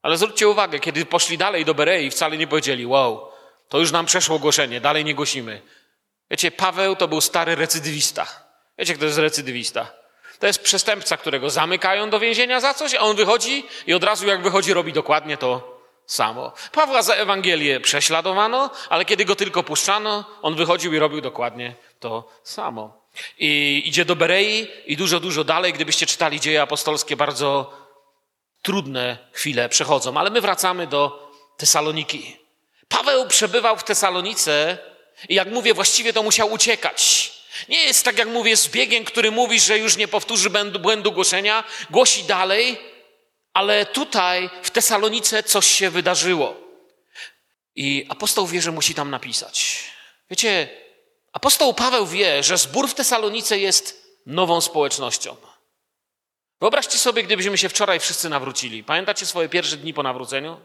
Ale 0.02 0.16
zwróćcie 0.16 0.48
uwagę, 0.48 0.78
kiedy 0.78 1.06
poszli 1.06 1.38
dalej 1.38 1.64
do 1.64 1.74
Berei, 1.74 2.10
wcale 2.10 2.36
nie 2.36 2.46
powiedzieli, 2.46 2.86
wow, 2.86 3.30
to 3.68 3.78
już 3.78 3.92
nam 3.92 4.06
przeszło 4.06 4.38
głoszenie, 4.38 4.80
dalej 4.80 5.04
nie 5.04 5.14
głosimy. 5.14 5.62
Wiecie, 6.30 6.50
Paweł 6.50 6.96
to 6.96 7.08
był 7.08 7.20
stary 7.20 7.54
recydywista. 7.54 8.26
Wiecie, 8.78 8.94
kto 8.94 9.04
jest 9.04 9.18
recydywista? 9.18 9.90
To 10.38 10.46
jest 10.46 10.62
przestępca, 10.62 11.16
którego 11.16 11.50
zamykają 11.50 12.10
do 12.10 12.20
więzienia 12.20 12.60
za 12.60 12.74
coś, 12.74 12.94
a 12.94 13.00
on 13.00 13.16
wychodzi 13.16 13.64
i 13.86 13.94
od 13.94 14.04
razu 14.04 14.26
jak 14.26 14.42
wychodzi 14.42 14.74
robi 14.74 14.92
dokładnie 14.92 15.36
to 15.36 15.80
samo. 16.06 16.52
Pawła 16.72 17.02
za 17.02 17.14
Ewangelię 17.14 17.80
prześladowano, 17.80 18.70
ale 18.88 19.04
kiedy 19.04 19.24
go 19.24 19.36
tylko 19.36 19.62
puszczano, 19.62 20.24
on 20.42 20.54
wychodził 20.54 20.94
i 20.94 20.98
robił 20.98 21.20
dokładnie 21.20 21.74
to 22.00 22.28
samo. 22.42 23.00
I 23.38 23.82
idzie 23.86 24.04
do 24.04 24.16
Berei 24.16 24.68
i 24.86 24.96
dużo, 24.96 25.20
dużo 25.20 25.44
dalej. 25.44 25.72
Gdybyście 25.72 26.06
czytali 26.06 26.40
dzieje 26.40 26.62
apostolskie, 26.62 27.16
bardzo 27.16 27.72
trudne 28.62 29.18
chwile 29.32 29.68
przechodzą. 29.68 30.16
Ale 30.16 30.30
my 30.30 30.40
wracamy 30.40 30.86
do 30.86 31.30
Tesaloniki. 31.56 32.36
Paweł 32.88 33.26
przebywał 33.26 33.76
w 33.76 33.84
Tesalonice 33.84 34.78
i 35.28 35.34
jak 35.34 35.48
mówię, 35.48 35.74
właściwie 35.74 36.12
to 36.12 36.22
musiał 36.22 36.52
uciekać. 36.52 37.32
Nie 37.68 37.84
jest 37.84 38.04
tak, 38.04 38.18
jak 38.18 38.28
mówię, 38.28 38.56
zbiegiem, 38.56 39.04
który 39.04 39.30
mówi, 39.30 39.60
że 39.60 39.78
już 39.78 39.96
nie 39.96 40.08
powtórzy 40.08 40.50
błędu 40.80 41.12
głoszenia, 41.12 41.64
głosi 41.90 42.24
dalej, 42.24 42.78
ale 43.54 43.86
tutaj 43.86 44.50
w 44.62 44.70
Tesalonice 44.70 45.42
coś 45.42 45.66
się 45.66 45.90
wydarzyło. 45.90 46.56
I 47.76 48.06
apostoł 48.08 48.46
wie, 48.46 48.62
że 48.62 48.72
musi 48.72 48.94
tam 48.94 49.10
napisać. 49.10 49.84
Wiecie, 50.30 50.68
apostoł 51.32 51.74
Paweł 51.74 52.06
wie, 52.06 52.42
że 52.42 52.58
zbór 52.58 52.88
w 52.88 52.94
Tesalonice 52.94 53.58
jest 53.58 54.06
nową 54.26 54.60
społecznością. 54.60 55.36
Wyobraźcie 56.60 56.98
sobie, 56.98 57.22
gdybyśmy 57.22 57.58
się 57.58 57.68
wczoraj 57.68 58.00
wszyscy 58.00 58.28
nawrócili. 58.28 58.84
Pamiętacie 58.84 59.26
swoje 59.26 59.48
pierwsze 59.48 59.76
dni 59.76 59.94
po 59.94 60.02
nawróceniu? 60.02 60.60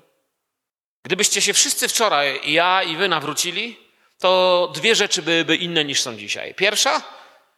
Gdybyście 1.04 1.42
się 1.42 1.54
wszyscy 1.54 1.88
wczoraj, 1.88 2.40
ja 2.52 2.84
i 2.84 2.96
wy 2.96 3.08
nawrócili, 3.08 3.85
to 4.20 4.72
dwie 4.74 4.96
rzeczy 4.96 5.22
byłyby 5.22 5.56
inne 5.56 5.86
niż 5.86 6.02
są 6.02 6.18
dzisiaj. 6.18 6.56
Pierwsza, 6.56 7.02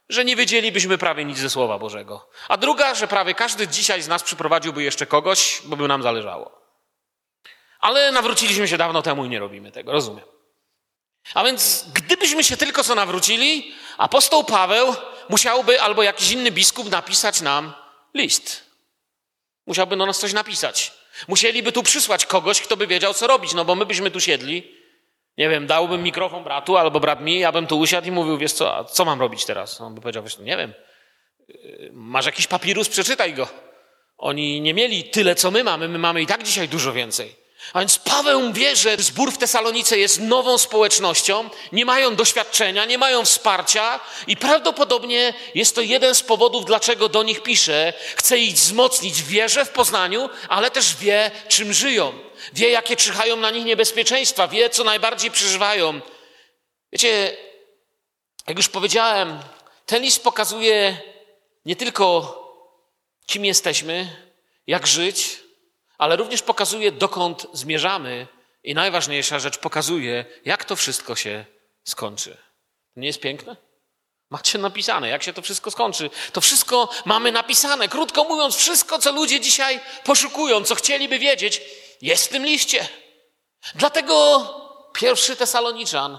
że 0.08 0.24
nie 0.24 0.36
wiedzielibyśmy 0.36 0.98
prawie 0.98 1.24
nic 1.24 1.38
ze 1.38 1.50
Słowa 1.50 1.78
Bożego. 1.78 2.28
A 2.48 2.56
druga, 2.56 2.94
że 2.94 3.08
prawie 3.08 3.34
każdy 3.34 3.68
dzisiaj 3.68 4.02
z 4.02 4.08
nas 4.08 4.22
przyprowadziłby 4.22 4.82
jeszcze 4.82 5.06
kogoś, 5.06 5.62
bo 5.64 5.76
by 5.76 5.88
nam 5.88 6.02
zależało. 6.02 6.58
Ale 7.80 8.12
nawróciliśmy 8.12 8.68
się 8.68 8.76
dawno 8.76 9.02
temu 9.02 9.24
i 9.24 9.28
nie 9.28 9.38
robimy 9.38 9.72
tego, 9.72 9.92
rozumiem. 9.92 10.24
A 11.34 11.44
więc 11.44 11.84
gdybyśmy 11.94 12.44
się 12.44 12.56
tylko 12.56 12.84
co 12.84 12.94
nawrócili, 12.94 13.74
apostoł 13.98 14.44
Paweł 14.44 14.94
musiałby 15.28 15.82
albo 15.82 16.02
jakiś 16.02 16.30
inny 16.30 16.50
biskup 16.50 16.90
napisać 16.90 17.40
nam 17.40 17.72
list. 18.14 18.64
Musiałby 19.66 19.96
do 19.96 20.06
nas 20.06 20.18
coś 20.18 20.32
napisać. 20.32 20.92
Musieliby 21.28 21.72
tu 21.72 21.82
przysłać 21.82 22.26
kogoś, 22.26 22.60
kto 22.60 22.76
by 22.76 22.86
wiedział, 22.86 23.14
co 23.14 23.26
robić, 23.26 23.54
no 23.54 23.64
bo 23.64 23.74
my 23.74 23.86
byśmy 23.86 24.10
tu 24.10 24.20
siedli 24.20 24.77
nie 25.38 25.48
wiem, 25.48 25.66
dałbym 25.66 26.02
mikrofon 26.02 26.44
bratu 26.44 26.76
albo 26.76 27.00
brat 27.00 27.20
mi, 27.20 27.38
ja 27.38 27.52
bym 27.52 27.66
tu 27.66 27.78
usiadł 27.78 28.06
i 28.06 28.10
mówił, 28.10 28.38
wiesz 28.38 28.52
co, 28.52 28.76
a 28.76 28.84
co 28.84 29.04
mam 29.04 29.20
robić 29.20 29.44
teraz? 29.44 29.80
On 29.80 29.94
by 29.94 30.00
powiedział, 30.00 30.22
wiesz, 30.22 30.38
nie 30.38 30.56
wiem, 30.56 30.72
yy, 31.48 31.90
masz 31.92 32.26
jakiś 32.26 32.46
papirus, 32.46 32.88
przeczytaj 32.88 33.34
go. 33.34 33.48
Oni 34.18 34.60
nie 34.60 34.74
mieli 34.74 35.04
tyle, 35.04 35.34
co 35.34 35.50
my 35.50 35.64
mamy, 35.64 35.88
my 35.88 35.98
mamy 35.98 36.22
i 36.22 36.26
tak 36.26 36.42
dzisiaj 36.42 36.68
dużo 36.68 36.92
więcej. 36.92 37.36
A 37.72 37.78
więc 37.78 37.98
Paweł 37.98 38.52
wie, 38.52 38.76
że 38.76 38.96
zbór 38.96 39.32
w 39.32 39.38
Tesalonice 39.38 39.98
jest 39.98 40.20
nową 40.20 40.58
społecznością, 40.58 41.50
nie 41.72 41.84
mają 41.84 42.16
doświadczenia, 42.16 42.84
nie 42.84 42.98
mają 42.98 43.24
wsparcia 43.24 44.00
i 44.26 44.36
prawdopodobnie 44.36 45.34
jest 45.54 45.74
to 45.74 45.80
jeden 45.80 46.14
z 46.14 46.22
powodów, 46.22 46.64
dlaczego 46.64 47.08
do 47.08 47.22
nich 47.22 47.42
pisze. 47.42 47.92
Chce 48.16 48.38
ich 48.38 48.54
wzmocnić 48.54 49.22
w 49.22 49.26
wierze, 49.26 49.64
w 49.64 49.70
poznaniu, 49.70 50.28
ale 50.48 50.70
też 50.70 50.96
wie, 50.96 51.30
czym 51.48 51.72
żyją. 51.72 52.12
Wie, 52.52 52.70
jakie 52.70 52.96
czyhają 52.96 53.36
na 53.36 53.50
nich 53.50 53.64
niebezpieczeństwa, 53.64 54.48
wie, 54.48 54.70
co 54.70 54.84
najbardziej 54.84 55.30
przeżywają. 55.30 56.00
Wiecie, 56.92 57.36
jak 58.46 58.56
już 58.56 58.68
powiedziałem, 58.68 59.40
ten 59.86 60.02
list 60.02 60.22
pokazuje 60.22 60.98
nie 61.64 61.76
tylko, 61.76 62.34
kim 63.26 63.44
jesteśmy, 63.44 64.16
jak 64.66 64.86
żyć, 64.86 65.40
ale 65.98 66.16
również 66.16 66.42
pokazuje, 66.42 66.92
dokąd 66.92 67.46
zmierzamy 67.52 68.26
i 68.64 68.74
najważniejsza 68.74 69.38
rzecz, 69.38 69.58
pokazuje, 69.58 70.24
jak 70.44 70.64
to 70.64 70.76
wszystko 70.76 71.16
się 71.16 71.44
skończy. 71.84 72.36
Nie 72.96 73.06
jest 73.06 73.20
piękne? 73.20 73.56
Macie 74.30 74.58
napisane, 74.58 75.08
jak 75.08 75.22
się 75.22 75.32
to 75.32 75.42
wszystko 75.42 75.70
skończy. 75.70 76.10
To 76.32 76.40
wszystko 76.40 76.88
mamy 77.04 77.32
napisane. 77.32 77.88
Krótko 77.88 78.24
mówiąc, 78.24 78.56
wszystko, 78.56 78.98
co 78.98 79.12
ludzie 79.12 79.40
dzisiaj 79.40 79.80
poszukują, 80.04 80.64
co 80.64 80.74
chcieliby 80.74 81.18
wiedzieć, 81.18 81.62
jest 82.02 82.24
w 82.24 82.28
tym 82.28 82.46
liście. 82.46 82.88
Dlatego 83.74 84.44
pierwszy 84.94 85.36
Tesaloniczan 85.36 86.18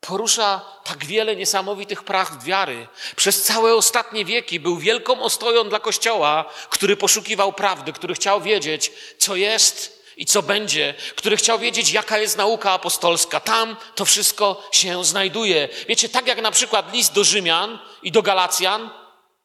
porusza 0.00 0.60
tak 0.84 1.04
wiele 1.04 1.36
niesamowitych 1.36 2.04
prawd 2.04 2.44
wiary. 2.44 2.88
Przez 3.16 3.42
całe 3.42 3.74
ostatnie 3.74 4.24
wieki 4.24 4.60
był 4.60 4.76
wielką 4.76 5.22
ostoją 5.22 5.68
dla 5.68 5.80
Kościoła, 5.80 6.44
który 6.70 6.96
poszukiwał 6.96 7.52
prawdy, 7.52 7.92
który 7.92 8.14
chciał 8.14 8.40
wiedzieć, 8.40 8.92
co 9.18 9.36
jest 9.36 10.00
i 10.16 10.26
co 10.26 10.42
będzie, 10.42 10.94
który 11.16 11.36
chciał 11.36 11.58
wiedzieć, 11.58 11.90
jaka 11.90 12.18
jest 12.18 12.36
nauka 12.36 12.72
apostolska. 12.72 13.40
Tam 13.40 13.76
to 13.94 14.04
wszystko 14.04 14.68
się 14.72 15.04
znajduje. 15.04 15.68
Wiecie, 15.88 16.08
tak 16.08 16.26
jak 16.26 16.42
na 16.42 16.50
przykład 16.50 16.92
list 16.92 17.12
do 17.12 17.24
Rzymian 17.24 17.78
i 18.02 18.12
do 18.12 18.22
Galacjan, 18.22 18.90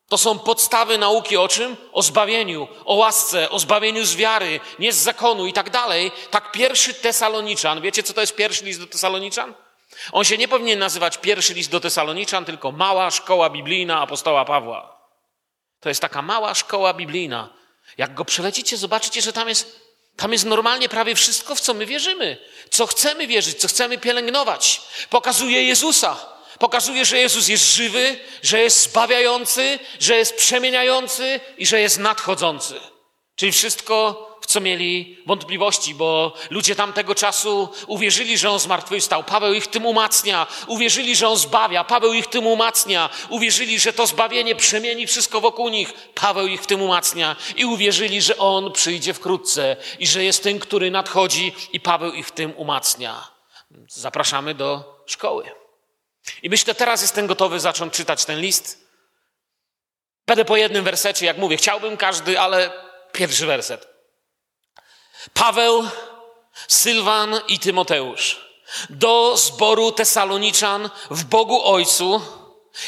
to 0.10 0.18
są 0.18 0.40
podstawy 0.40 0.98
nauki 0.98 1.38
o 1.38 1.48
czym? 1.48 1.78
O 1.94 2.02
zbawieniu, 2.02 2.68
o 2.86 2.94
łasce, 2.94 3.50
o 3.50 3.60
zbawieniu 3.60 4.06
z 4.06 4.16
wiary, 4.16 4.60
nie 4.80 4.94
z 4.94 4.96
zakonu 4.98 5.46
i 5.46 5.54
tak 5.54 5.70
dalej. 5.70 6.12
Tak 6.32 6.52
pierwszy 6.52 6.94
Tesaloniczan, 6.94 7.82
wiecie 7.82 8.04
co 8.04 8.14
to 8.14 8.22
jest 8.22 8.36
pierwszy 8.36 8.66
list 8.66 8.80
do 8.80 8.88
Tesaloniczan? 8.88 9.54
On 10.12 10.24
się 10.24 10.38
nie 10.38 10.48
powinien 10.48 10.80
nazywać 10.80 11.18
pierwszy 11.18 11.54
list 11.54 11.72
do 11.72 11.80
Tesaloniczan, 11.80 12.46
tylko 12.46 12.72
mała 12.72 13.12
szkoła 13.12 13.50
biblijna 13.50 14.02
apostoła 14.02 14.46
Pawła. 14.46 14.96
To 15.80 15.90
jest 15.90 16.02
taka 16.02 16.22
mała 16.22 16.54
szkoła 16.54 16.94
biblijna. 16.94 17.50
Jak 17.98 18.14
go 18.14 18.26
przelecicie, 18.26 18.78
zobaczycie, 18.78 19.22
że 19.22 19.34
tam 19.34 19.50
jest, 19.50 19.82
tam 20.16 20.32
jest 20.34 20.46
normalnie 20.46 20.90
prawie 20.90 21.16
wszystko, 21.16 21.56
w 21.56 21.60
co 21.60 21.74
my 21.74 21.86
wierzymy, 21.86 22.38
co 22.70 22.88
chcemy 22.88 23.28
wierzyć, 23.28 23.60
co 23.60 23.68
chcemy 23.68 23.98
pielęgnować. 23.98 24.82
Pokazuje 25.10 25.64
Jezusa. 25.64 26.35
Pokazuje, 26.60 27.06
że 27.06 27.18
Jezus 27.18 27.48
jest 27.48 27.76
żywy, 27.76 28.20
że 28.44 28.60
jest 28.60 28.84
zbawiający, 28.84 29.80
że 30.00 30.16
jest 30.16 30.36
przemieniający 30.36 31.40
i 31.58 31.66
że 31.66 31.80
jest 31.80 32.00
nadchodzący. 32.00 32.80
Czyli 33.36 33.52
wszystko 33.52 34.26
w 34.42 34.48
co 34.48 34.62
mieli 34.62 35.18
wątpliwości, 35.26 35.96
bo 35.96 36.34
ludzie 36.50 36.76
tamtego 36.76 37.16
czasu 37.16 37.70
uwierzyli, 37.88 38.38
że 38.38 38.50
On 38.50 38.60
zmartwychwstał. 38.60 39.24
Paweł 39.24 39.54
ich 39.54 39.68
tym 39.68 39.86
umacnia. 39.86 40.48
Uwierzyli, 40.68 41.16
że 41.16 41.28
On 41.28 41.38
zbawia. 41.38 41.84
Paweł 41.84 42.14
ich 42.14 42.28
tym 42.28 42.48
umacnia. 42.48 43.10
Uwierzyli, 43.30 43.80
że 43.80 43.94
to 43.94 44.08
zbawienie 44.08 44.56
przemieni 44.56 45.08
wszystko 45.08 45.42
wokół 45.42 45.70
nich. 45.70 45.94
Paweł 46.14 46.48
ich 46.48 46.62
w 46.62 46.68
tym 46.68 46.82
umacnia. 46.82 47.36
I 47.56 47.66
uwierzyli, 47.66 48.22
że 48.22 48.38
On 48.38 48.72
przyjdzie 48.72 49.14
wkrótce 49.14 49.78
i 50.00 50.08
że 50.08 50.24
jest 50.24 50.44
tym, 50.44 50.60
który 50.60 50.92
nadchodzi 50.92 51.56
i 51.74 51.80
Paweł 51.80 52.12
ich 52.14 52.28
w 52.28 52.32
tym 52.32 52.54
umacnia. 52.58 53.28
Zapraszamy 53.88 54.54
do 54.54 55.02
szkoły. 55.06 55.65
I 56.44 56.50
myślę, 56.50 56.76
teraz 56.76 57.02
jestem 57.02 57.28
gotowy 57.28 57.60
zacząć 57.60 57.94
czytać 57.94 58.26
ten 58.26 58.40
list. 58.40 58.86
Będę 60.28 60.46
po 60.46 60.58
jednym 60.58 60.84
wersecie, 60.84 61.26
jak 61.26 61.38
mówię, 61.38 61.58
chciałbym 61.58 61.98
każdy, 61.98 62.40
ale 62.40 62.72
pierwszy 63.12 63.46
werset. 63.46 63.88
Paweł, 65.34 65.90
Sylwan 66.68 67.40
i 67.48 67.60
Tymoteusz 67.60 68.46
do 68.90 69.38
zboru 69.38 69.92
Tesaloniczan 69.92 70.90
w 71.12 71.24
Bogu 71.24 71.64
Ojcu 71.64 72.22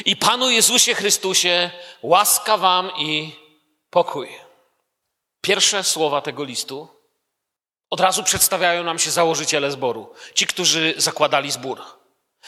i 0.06 0.16
Panu 0.16 0.50
Jezusie 0.50 0.96
Chrystusie 0.96 1.72
łaska 2.02 2.58
wam 2.58 2.92
i 2.98 3.36
pokój. 3.90 4.30
Pierwsze 5.42 5.84
słowa 5.84 6.22
tego 6.22 6.44
listu 6.44 6.88
od 7.90 8.00
razu 8.00 8.24
przedstawiają 8.24 8.84
nam 8.84 9.00
się 9.00 9.12
założyciele 9.12 9.72
zboru, 9.72 10.14
ci, 10.34 10.48
którzy 10.48 10.94
zakładali 10.98 11.52
zbór. 11.52 11.82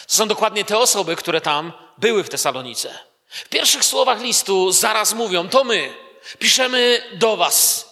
To 0.08 0.16
są 0.16 0.28
dokładnie 0.28 0.66
te 0.66 0.78
osoby, 0.78 1.16
które 1.16 1.42
tam 1.42 1.74
były 1.98 2.24
w 2.24 2.30
Tesalonice. 2.30 3.00
W 3.30 3.50
pierwszych 3.50 3.86
słowach 3.86 4.22
listu 4.22 4.72
zaraz 4.72 5.14
mówią: 5.14 5.50
To 5.50 5.64
my 5.64 5.94
piszemy 6.40 7.04
do 7.14 7.38
Was, 7.38 7.90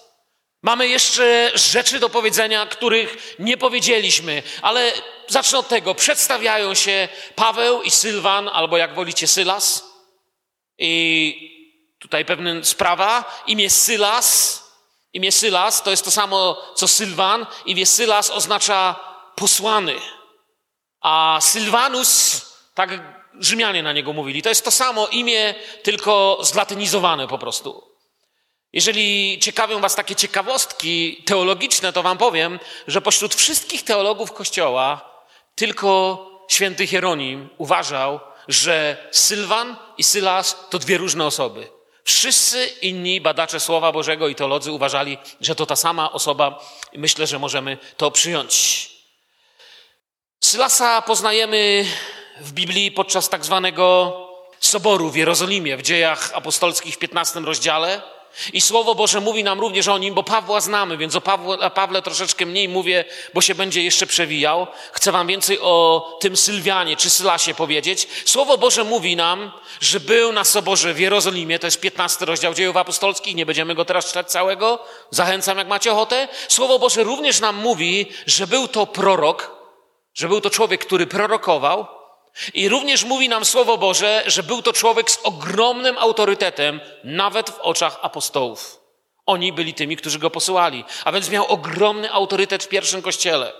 Mamy 0.61 0.87
jeszcze 0.87 1.51
rzeczy 1.55 1.99
do 1.99 2.09
powiedzenia, 2.09 2.65
których 2.65 3.35
nie 3.39 3.57
powiedzieliśmy, 3.57 4.43
ale 4.61 4.93
zacznę 5.27 5.59
od 5.59 5.67
tego. 5.67 5.95
Przedstawiają 5.95 6.73
się 6.73 7.07
Paweł 7.35 7.81
i 7.81 7.91
Sylwan, 7.91 8.49
albo 8.49 8.77
jak 8.77 8.95
wolicie 8.95 9.27
Sylas. 9.27 9.83
I 10.77 11.57
tutaj 11.99 12.25
pewna 12.25 12.63
sprawa. 12.63 13.43
Imię 13.47 13.69
Sylas. 13.69 14.63
Imię 15.13 15.31
Sylas 15.31 15.83
to 15.83 15.91
jest 15.91 16.05
to 16.05 16.11
samo 16.11 16.63
co 16.75 16.87
Sylwan. 16.87 17.45
Imię 17.65 17.85
Sylas 17.85 18.29
oznacza 18.29 18.95
posłany. 19.35 19.95
A 21.01 21.37
Sylwanus, 21.41 22.41
tak 22.73 22.89
Rzymianie 23.39 23.83
na 23.83 23.93
niego 23.93 24.13
mówili, 24.13 24.41
to 24.41 24.49
jest 24.49 24.65
to 24.65 24.71
samo 24.71 25.07
imię, 25.07 25.55
tylko 25.83 26.39
zlatynizowane 26.41 27.27
po 27.27 27.37
prostu. 27.37 27.83
Jeżeli 28.73 29.39
ciekawią 29.39 29.79
Was 29.79 29.95
takie 29.95 30.15
ciekawostki 30.15 31.23
teologiczne, 31.25 31.93
to 31.93 32.03
Wam 32.03 32.17
powiem, 32.17 32.59
że 32.87 33.01
pośród 33.01 33.35
wszystkich 33.35 33.83
teologów 33.83 34.33
Kościoła 34.33 35.01
tylko 35.55 36.25
święty 36.47 36.87
Hieronim 36.87 37.49
uważał, 37.57 38.19
że 38.47 39.07
Sylwan 39.11 39.75
i 39.97 40.03
Sylas 40.03 40.57
to 40.69 40.79
dwie 40.79 40.97
różne 40.97 41.25
osoby. 41.25 41.67
Wszyscy 42.03 42.65
inni 42.81 43.21
badacze 43.21 43.59
Słowa 43.59 43.91
Bożego 43.91 44.27
i 44.27 44.35
teolodzy 44.35 44.71
uważali, 44.71 45.17
że 45.41 45.55
to 45.55 45.65
ta 45.65 45.75
sama 45.75 46.11
osoba 46.11 46.59
myślę, 46.93 47.27
że 47.27 47.39
możemy 47.39 47.77
to 47.97 48.11
przyjąć. 48.11 48.89
Sylasa 50.41 51.01
poznajemy 51.01 51.85
w 52.41 52.51
Biblii 52.51 52.91
podczas 52.91 53.29
tak 53.29 53.45
zwanego 53.45 54.13
soboru 54.59 55.09
w 55.09 55.15
Jerozolimie 55.15 55.77
w 55.77 55.81
dziejach 55.81 56.31
apostolskich 56.33 56.95
w 56.95 56.97
15 56.97 57.39
rozdziale. 57.39 58.01
I 58.53 58.61
Słowo 58.61 58.95
Boże 58.95 59.21
mówi 59.21 59.43
nam 59.43 59.59
również 59.59 59.87
o 59.87 59.97
nim, 59.97 60.13
bo 60.13 60.23
Pawła 60.23 60.61
znamy, 60.61 60.97
więc 60.97 61.15
o, 61.15 61.21
Pawle, 61.21 61.71
Pawle 61.71 62.01
troszeczkę 62.01 62.45
mniej 62.45 62.69
mówię, 62.69 63.05
bo 63.33 63.41
się 63.41 63.55
będzie 63.55 63.83
jeszcze 63.83 64.07
przewijał. 64.07 64.67
Chcę 64.91 65.11
wam 65.11 65.27
więcej 65.27 65.59
o 65.61 66.17
tym 66.21 66.37
Sylwianie 66.37 66.95
czy 66.95 67.09
Sylasie 67.09 67.53
powiedzieć. 67.53 68.07
Słowo 68.25 68.57
Boże 68.57 68.83
mówi 68.83 69.15
nam, 69.15 69.51
że 69.81 69.99
był 69.99 70.33
na 70.33 70.43
Soborze 70.43 70.93
w 70.93 70.99
Jerozolimie, 70.99 71.59
to 71.59 71.67
jest 71.67 71.79
15 71.79 72.25
rozdział 72.25 72.53
dziejów 72.53 72.77
apostolskich, 72.77 73.35
nie 73.35 73.45
będziemy 73.45 73.75
go 73.75 73.85
teraz 73.85 74.05
czytać 74.05 74.31
całego, 74.31 74.79
zachęcam 75.11 75.57
jak 75.57 75.67
macie 75.67 75.91
ochotę. 75.91 76.27
Słowo 76.47 76.79
Boże 76.79 77.03
również 77.03 77.39
nam 77.39 77.55
mówi, 77.55 78.05
że 78.25 78.47
był 78.47 78.67
to 78.67 78.85
prorok, 78.85 79.56
że 80.17 80.27
był 80.27 80.41
to 80.41 80.49
człowiek, 80.49 80.85
który 80.85 81.07
prorokował, 81.07 81.87
i 82.53 82.69
również 82.69 83.03
mówi 83.03 83.29
nam 83.29 83.45
Słowo 83.45 83.77
Boże, 83.77 84.23
że 84.25 84.43
był 84.43 84.61
to 84.61 84.73
człowiek 84.73 85.11
z 85.11 85.19
ogromnym 85.23 85.97
autorytetem, 85.97 86.81
nawet 87.03 87.49
w 87.49 87.59
oczach 87.59 87.99
apostołów. 88.01 88.79
Oni 89.25 89.53
byli 89.53 89.73
tymi, 89.73 89.97
którzy 89.97 90.19
go 90.19 90.29
posyłali, 90.29 90.83
a 91.05 91.11
więc 91.11 91.29
miał 91.29 91.47
ogromny 91.47 92.11
autorytet 92.11 92.63
w 92.63 92.67
pierwszym 92.67 93.01
kościele. 93.01 93.53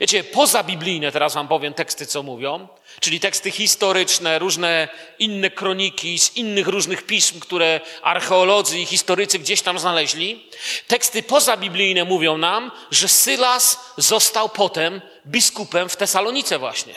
Wiecie, 0.00 0.24
poza 0.24 0.62
biblijne 0.62 1.12
teraz 1.12 1.34
wam 1.34 1.48
powiem 1.48 1.74
teksty, 1.74 2.06
co 2.06 2.22
mówią, 2.22 2.68
czyli 3.00 3.20
teksty 3.20 3.50
historyczne, 3.50 4.38
różne 4.38 4.88
inne 5.18 5.50
kroniki 5.50 6.18
z 6.18 6.36
innych 6.36 6.68
różnych 6.68 7.06
pism, 7.06 7.40
które 7.40 7.80
archeolodzy 8.02 8.78
i 8.78 8.86
historycy 8.86 9.38
gdzieś 9.38 9.62
tam 9.62 9.78
znaleźli. 9.78 10.46
Teksty 10.86 11.22
pozabiblijne 11.22 12.04
mówią 12.04 12.38
nam, 12.38 12.70
że 12.90 13.08
Sylas 13.08 13.92
został 13.96 14.48
potem 14.48 15.00
biskupem 15.26 15.88
w 15.88 15.96
Tesalonice 15.96 16.58
właśnie 16.58 16.94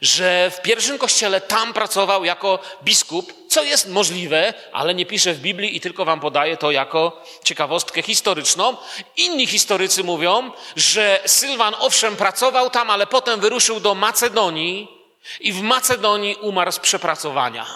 że 0.00 0.50
w 0.50 0.62
pierwszym 0.62 0.98
kościele 0.98 1.40
tam 1.40 1.72
pracował 1.72 2.24
jako 2.24 2.58
biskup, 2.84 3.32
co 3.48 3.62
jest 3.62 3.88
możliwe, 3.88 4.54
ale 4.72 4.94
nie 4.94 5.06
pisze 5.06 5.34
w 5.34 5.40
Biblii 5.40 5.76
i 5.76 5.80
tylko 5.80 6.04
wam 6.04 6.20
podaję 6.20 6.56
to 6.56 6.70
jako 6.70 7.22
ciekawostkę 7.44 8.02
historyczną. 8.02 8.76
Inni 9.16 9.46
historycy 9.46 10.04
mówią, 10.04 10.50
że 10.76 11.20
Sylwan 11.26 11.74
owszem 11.78 12.16
pracował 12.16 12.70
tam, 12.70 12.90
ale 12.90 13.06
potem 13.06 13.40
wyruszył 13.40 13.80
do 13.80 13.94
Macedonii 13.94 14.88
i 15.40 15.52
w 15.52 15.62
Macedonii 15.62 16.36
umarł 16.36 16.72
z 16.72 16.78
przepracowania. 16.78 17.66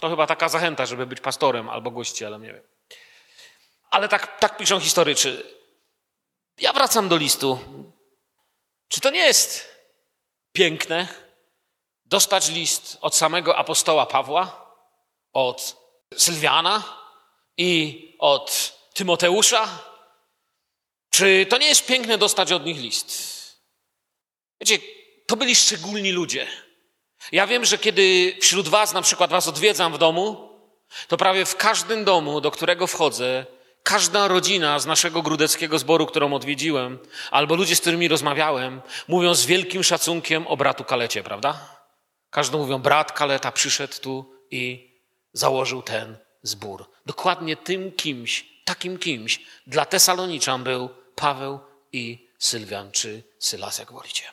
To 0.00 0.08
chyba 0.08 0.26
taka 0.26 0.48
zachęta, 0.48 0.86
żeby 0.86 1.06
być 1.06 1.20
pastorem 1.20 1.68
albo 1.68 1.90
gościelem, 1.90 2.42
nie 2.42 2.52
wiem. 2.52 2.62
Ale 3.90 4.08
tak, 4.08 4.38
tak 4.38 4.56
piszą 4.56 4.80
historycy. 4.80 5.42
Ja 6.58 6.72
wracam 6.72 7.08
do 7.08 7.16
listu. 7.16 7.58
Czy 8.94 9.00
to 9.00 9.10
nie 9.10 9.20
jest 9.20 9.68
piękne 10.52 11.08
dostać 12.04 12.48
list 12.48 12.98
od 13.00 13.14
samego 13.14 13.56
apostoła 13.56 14.06
Pawła, 14.06 14.74
od 15.32 15.76
Sylwiana 16.16 16.82
i 17.56 18.16
od 18.18 18.78
Tymoteusza? 18.92 19.78
Czy 21.10 21.46
to 21.50 21.58
nie 21.58 21.66
jest 21.66 21.86
piękne 21.86 22.18
dostać 22.18 22.52
od 22.52 22.64
nich 22.64 22.78
list? 22.78 23.12
Wiecie, 24.60 24.78
to 25.26 25.36
byli 25.36 25.56
szczególni 25.56 26.12
ludzie. 26.12 26.46
Ja 27.32 27.46
wiem, 27.46 27.64
że 27.64 27.78
kiedy 27.78 28.36
wśród 28.40 28.68
Was, 28.68 28.92
na 28.92 29.02
przykład 29.02 29.30
Was 29.30 29.48
odwiedzam 29.48 29.92
w 29.92 29.98
domu, 29.98 30.58
to 31.08 31.16
prawie 31.16 31.44
w 31.44 31.56
każdym 31.56 32.04
domu, 32.04 32.40
do 32.40 32.50
którego 32.50 32.86
wchodzę, 32.86 33.46
Każda 33.84 34.28
rodzina 34.28 34.78
z 34.78 34.86
naszego 34.86 35.22
grudeckiego 35.22 35.78
zboru, 35.78 36.06
którą 36.06 36.32
odwiedziłem, 36.32 36.98
albo 37.30 37.54
ludzie, 37.54 37.76
z 37.76 37.80
którymi 37.80 38.08
rozmawiałem, 38.08 38.82
mówią 39.08 39.34
z 39.34 39.46
wielkim 39.46 39.82
szacunkiem 39.84 40.46
o 40.46 40.56
bratu 40.56 40.84
Kalecie, 40.84 41.22
prawda? 41.22 41.76
Każdy 42.30 42.56
mówią, 42.56 42.78
brat 42.78 43.12
Kaleta 43.12 43.52
przyszedł 43.52 43.94
tu 44.00 44.34
i 44.50 44.92
założył 45.32 45.82
ten 45.82 46.16
zbór. 46.42 46.90
Dokładnie 47.06 47.56
tym 47.56 47.92
kimś, 47.92 48.46
takim 48.64 48.98
kimś 48.98 49.40
dla 49.66 49.84
Tesaloniczan 49.84 50.64
był 50.64 50.88
Paweł 51.14 51.60
i 51.92 52.28
Sylwian, 52.38 52.92
czy 52.92 53.22
Sylas, 53.38 53.78
jak 53.78 53.92
wolicie. 53.92 54.24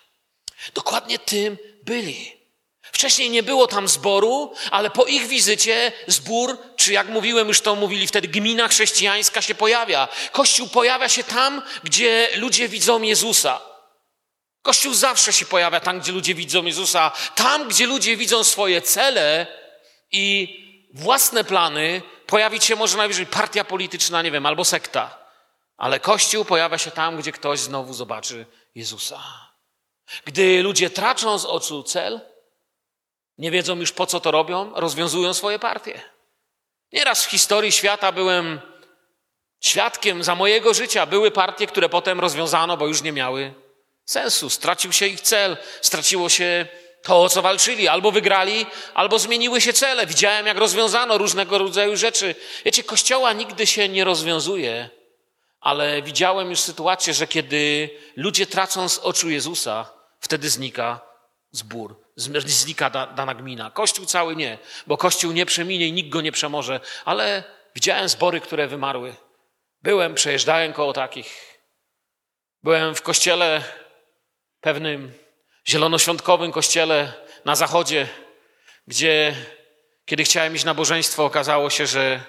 Dokładnie 0.73 1.19
tym 1.19 1.57
byli. 1.83 2.40
Wcześniej 2.81 3.29
nie 3.29 3.43
było 3.43 3.67
tam 3.67 3.87
zboru, 3.87 4.53
ale 4.71 4.89
po 4.89 5.05
ich 5.05 5.27
wizycie 5.27 5.91
zbór, 6.07 6.57
czy 6.75 6.93
jak 6.93 7.07
mówiłem, 7.07 7.47
już 7.47 7.61
to 7.61 7.75
mówili 7.75 8.07
wtedy, 8.07 8.27
gmina 8.27 8.67
chrześcijańska 8.67 9.41
się 9.41 9.55
pojawia. 9.55 10.07
Kościół 10.31 10.67
pojawia 10.67 11.09
się 11.09 11.23
tam, 11.23 11.61
gdzie 11.83 12.29
ludzie 12.35 12.69
widzą 12.69 13.01
Jezusa. 13.01 13.61
Kościół 14.61 14.93
zawsze 14.93 15.33
się 15.33 15.45
pojawia 15.45 15.79
tam, 15.79 15.99
gdzie 15.99 16.11
ludzie 16.11 16.35
widzą 16.35 16.65
Jezusa, 16.65 17.11
tam, 17.35 17.67
gdzie 17.67 17.87
ludzie 17.87 18.17
widzą 18.17 18.43
swoje 18.43 18.81
cele 18.81 19.47
i 20.11 20.57
własne 20.93 21.43
plany, 21.43 22.01
pojawić 22.27 22.65
się 22.65 22.75
może 22.75 22.97
najwyżej 22.97 23.25
partia 23.25 23.63
polityczna, 23.63 24.21
nie 24.21 24.31
wiem, 24.31 24.45
albo 24.45 24.65
sekta. 24.65 25.17
Ale 25.77 25.99
Kościół 25.99 26.45
pojawia 26.45 26.77
się 26.77 26.91
tam, 26.91 27.17
gdzie 27.17 27.31
ktoś 27.31 27.59
znowu 27.59 27.93
zobaczy 27.93 28.45
Jezusa. 28.75 29.23
Gdy 30.25 30.63
ludzie 30.63 30.89
tracą 30.89 31.39
z 31.39 31.45
oczu 31.45 31.83
cel, 31.83 32.21
nie 33.41 33.51
wiedzą 33.51 33.79
już 33.79 33.91
po 33.91 34.05
co 34.05 34.19
to 34.19 34.31
robią, 34.31 34.71
rozwiązują 34.75 35.33
swoje 35.33 35.59
partie. 35.59 36.01
Nieraz 36.93 37.25
w 37.25 37.29
historii 37.29 37.71
świata 37.71 38.11
byłem 38.11 38.61
świadkiem 39.59 40.23
za 40.23 40.35
mojego 40.35 40.73
życia. 40.73 41.05
Były 41.05 41.31
partie, 41.31 41.67
które 41.67 41.89
potem 41.89 42.19
rozwiązano, 42.19 42.77
bo 42.77 42.87
już 42.87 43.01
nie 43.01 43.11
miały 43.11 43.53
sensu. 44.05 44.49
Stracił 44.49 44.91
się 44.91 45.07
ich 45.07 45.21
cel, 45.21 45.57
straciło 45.81 46.29
się 46.29 46.67
to, 47.03 47.21
o 47.21 47.29
co 47.29 47.41
walczyli. 47.41 47.87
Albo 47.87 48.11
wygrali, 48.11 48.65
albo 48.93 49.19
zmieniły 49.19 49.61
się 49.61 49.73
cele. 49.73 50.05
Widziałem, 50.05 50.45
jak 50.45 50.57
rozwiązano 50.57 51.17
różnego 51.17 51.57
rodzaju 51.57 51.97
rzeczy. 51.97 52.35
Wiecie, 52.65 52.83
kościoła 52.83 53.33
nigdy 53.33 53.67
się 53.67 53.89
nie 53.89 54.03
rozwiązuje, 54.03 54.89
ale 55.59 56.01
widziałem 56.01 56.49
już 56.49 56.59
sytuację, 56.59 57.13
że 57.13 57.27
kiedy 57.27 57.89
ludzie 58.15 58.47
tracą 58.47 58.89
z 58.89 58.97
oczu 58.97 59.29
Jezusa, 59.29 59.85
wtedy 60.19 60.49
znika 60.49 61.10
zbór, 61.51 61.95
znika 62.15 62.89
dana 62.89 63.35
gmina. 63.35 63.71
Kościół 63.71 64.05
cały 64.05 64.35
nie, 64.35 64.57
bo 64.87 64.97
Kościół 64.97 65.31
nie 65.31 65.45
przeminie 65.45 65.87
i 65.87 65.93
nikt 65.93 66.09
go 66.09 66.21
nie 66.21 66.31
przemoże, 66.31 66.79
ale 67.05 67.43
widziałem 67.75 68.09
zbory, 68.09 68.41
które 68.41 68.67
wymarły. 68.67 69.15
Byłem, 69.83 70.15
przejeżdżałem 70.15 70.73
koło 70.73 70.93
takich. 70.93 71.59
Byłem 72.63 72.95
w 72.95 73.01
kościele 73.01 73.63
pewnym 74.61 75.13
zielonoświątkowym 75.67 76.51
kościele 76.51 77.13
na 77.45 77.55
zachodzie, 77.55 78.07
gdzie 78.87 79.35
kiedy 80.05 80.23
chciałem 80.23 80.55
iść 80.55 80.65
na 80.65 80.73
bożeństwo, 80.73 81.25
okazało 81.25 81.69
się, 81.69 81.87
że 81.87 82.21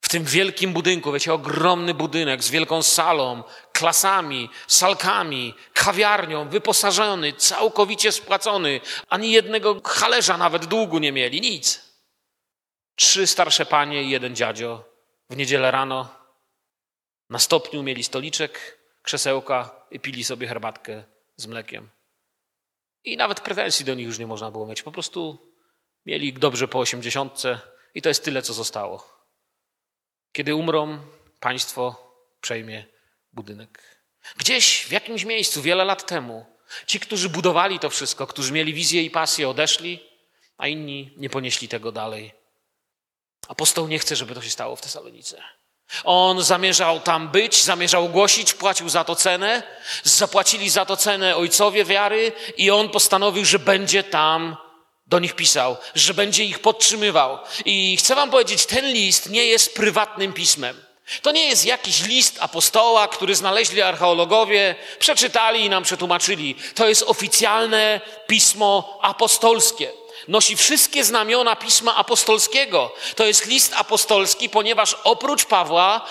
w 0.00 0.08
tym 0.08 0.24
wielkim 0.24 0.72
budynku, 0.72 1.12
wiecie, 1.12 1.32
ogromny 1.32 1.94
budynek 1.94 2.44
z 2.44 2.50
wielką 2.50 2.82
salą, 2.82 3.42
klasami, 3.74 4.50
salkami, 4.66 5.54
kawiarnią, 5.72 6.48
wyposażony, 6.48 7.32
całkowicie 7.32 8.12
spłacony, 8.12 8.80
ani 9.08 9.32
jednego 9.32 9.80
halerza 9.84 10.38
nawet 10.38 10.66
długu 10.66 10.98
nie 10.98 11.12
mieli, 11.12 11.40
nic. 11.40 11.94
Trzy 12.94 13.26
starsze 13.26 13.66
panie 13.66 14.02
i 14.02 14.10
jeden 14.10 14.36
dziadzio 14.36 14.84
w 15.30 15.36
niedzielę 15.36 15.70
rano 15.70 16.08
na 17.30 17.38
stopniu 17.38 17.82
mieli 17.82 18.04
stoliczek, 18.04 18.78
krzesełka 19.02 19.86
i 19.90 20.00
pili 20.00 20.24
sobie 20.24 20.46
herbatkę 20.46 21.04
z 21.36 21.46
mlekiem. 21.46 21.90
I 23.04 23.16
nawet 23.16 23.40
pretensji 23.40 23.84
do 23.84 23.94
nich 23.94 24.06
już 24.06 24.18
nie 24.18 24.26
można 24.26 24.50
było 24.50 24.66
mieć. 24.66 24.82
Po 24.82 24.92
prostu 24.92 25.38
mieli 26.06 26.32
dobrze 26.32 26.68
po 26.68 26.78
osiemdziesiątce 26.78 27.60
i 27.94 28.02
to 28.02 28.08
jest 28.08 28.24
tyle, 28.24 28.42
co 28.42 28.52
zostało. 28.52 29.24
Kiedy 30.32 30.54
umrą, 30.54 30.98
państwo 31.40 32.12
przejmie 32.40 32.93
budynek. 33.34 34.04
Gdzieś 34.36 34.84
w 34.84 34.90
jakimś 34.90 35.24
miejscu 35.24 35.62
wiele 35.62 35.84
lat 35.84 36.06
temu 36.06 36.46
ci, 36.86 37.00
którzy 37.00 37.28
budowali 37.28 37.78
to 37.78 37.90
wszystko, 37.90 38.26
którzy 38.26 38.52
mieli 38.52 38.74
wizję 38.74 39.02
i 39.02 39.10
pasję, 39.10 39.48
odeszli, 39.48 40.00
a 40.58 40.68
inni 40.68 41.14
nie 41.16 41.30
ponieśli 41.30 41.68
tego 41.68 41.92
dalej. 41.92 42.32
Apostoł 43.48 43.88
nie 43.88 43.98
chce, 43.98 44.16
żeby 44.16 44.34
to 44.34 44.42
się 44.42 44.50
stało 44.50 44.76
w 44.76 44.80
Tesalonice. 44.80 45.42
On 46.04 46.42
zamierzał 46.42 47.00
tam 47.00 47.28
być, 47.28 47.62
zamierzał 47.62 48.08
głosić, 48.08 48.54
płacił 48.54 48.88
za 48.88 49.04
to 49.04 49.16
cenę, 49.16 49.62
zapłacili 50.02 50.70
za 50.70 50.84
to 50.84 50.96
cenę 50.96 51.36
ojcowie 51.36 51.84
wiary 51.84 52.32
i 52.56 52.70
on 52.70 52.88
postanowił, 52.88 53.44
że 53.44 53.58
będzie 53.58 54.02
tam 54.02 54.56
do 55.06 55.18
nich 55.18 55.34
pisał, 55.34 55.76
że 55.94 56.14
będzie 56.14 56.44
ich 56.44 56.58
podtrzymywał. 56.58 57.38
I 57.64 57.96
chcę 57.96 58.14
wam 58.14 58.30
powiedzieć, 58.30 58.66
ten 58.66 58.92
list 58.92 59.30
nie 59.30 59.46
jest 59.46 59.74
prywatnym 59.74 60.32
pismem. 60.32 60.84
To 61.22 61.32
nie 61.32 61.48
jest 61.48 61.66
jakiś 61.66 62.02
list 62.02 62.36
apostoła, 62.40 63.08
który 63.08 63.34
znaleźli 63.34 63.82
archeologowie, 63.82 64.74
przeczytali 64.98 65.64
i 65.64 65.68
nam 65.68 65.82
przetłumaczyli. 65.82 66.54
To 66.74 66.88
jest 66.88 67.02
oficjalne 67.02 68.00
pismo 68.26 68.98
apostolskie 69.02 70.04
nosi 70.28 70.56
wszystkie 70.56 71.04
znamiona 71.04 71.56
pisma 71.56 71.96
apostolskiego. 71.96 72.92
To 73.16 73.26
jest 73.26 73.46
list 73.46 73.74
apostolski, 73.76 74.48
ponieważ 74.48 74.96
oprócz 75.04 75.44
Pawła 75.44 76.06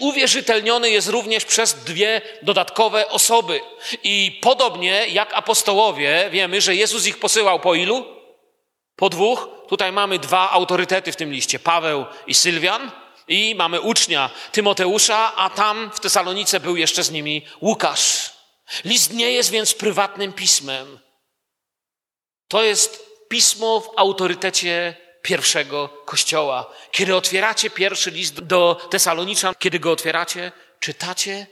uwierzytelniony 0.00 0.90
jest 0.90 1.08
również 1.08 1.44
przez 1.44 1.74
dwie 1.74 2.20
dodatkowe 2.42 3.08
osoby. 3.08 3.60
I 4.02 4.38
podobnie 4.42 5.06
jak 5.08 5.34
apostołowie, 5.34 6.28
wiemy, 6.30 6.60
że 6.60 6.74
Jezus 6.74 7.06
ich 7.06 7.18
posyłał 7.18 7.60
po 7.60 7.74
ilu? 7.74 8.04
Po 8.96 9.08
dwóch. 9.08 9.48
Tutaj 9.68 9.92
mamy 9.92 10.18
dwa 10.18 10.50
autorytety 10.50 11.12
w 11.12 11.16
tym 11.16 11.32
liście: 11.32 11.58
Paweł 11.58 12.04
i 12.26 12.34
Sylwian. 12.34 12.90
I 13.30 13.54
mamy 13.54 13.80
ucznia 13.80 14.30
Tymoteusza, 14.52 15.36
a 15.36 15.50
tam 15.50 15.90
w 15.94 16.00
Tesalonice 16.00 16.60
był 16.60 16.76
jeszcze 16.76 17.04
z 17.04 17.10
nimi 17.10 17.46
Łukasz. 17.60 18.32
List 18.84 19.12
nie 19.12 19.32
jest 19.32 19.50
więc 19.50 19.74
prywatnym 19.74 20.32
pismem. 20.32 20.98
To 22.48 22.62
jest 22.62 23.06
pismo 23.28 23.80
w 23.80 23.90
autorytecie 23.96 24.96
pierwszego 25.22 25.88
kościoła. 25.88 26.72
Kiedy 26.90 27.16
otwieracie 27.16 27.70
pierwszy 27.70 28.10
list 28.10 28.40
do 28.40 28.88
Tesaloniczan, 28.90 29.54
kiedy 29.58 29.78
go 29.78 29.92
otwieracie, 29.92 30.52
czytacie 30.80 31.46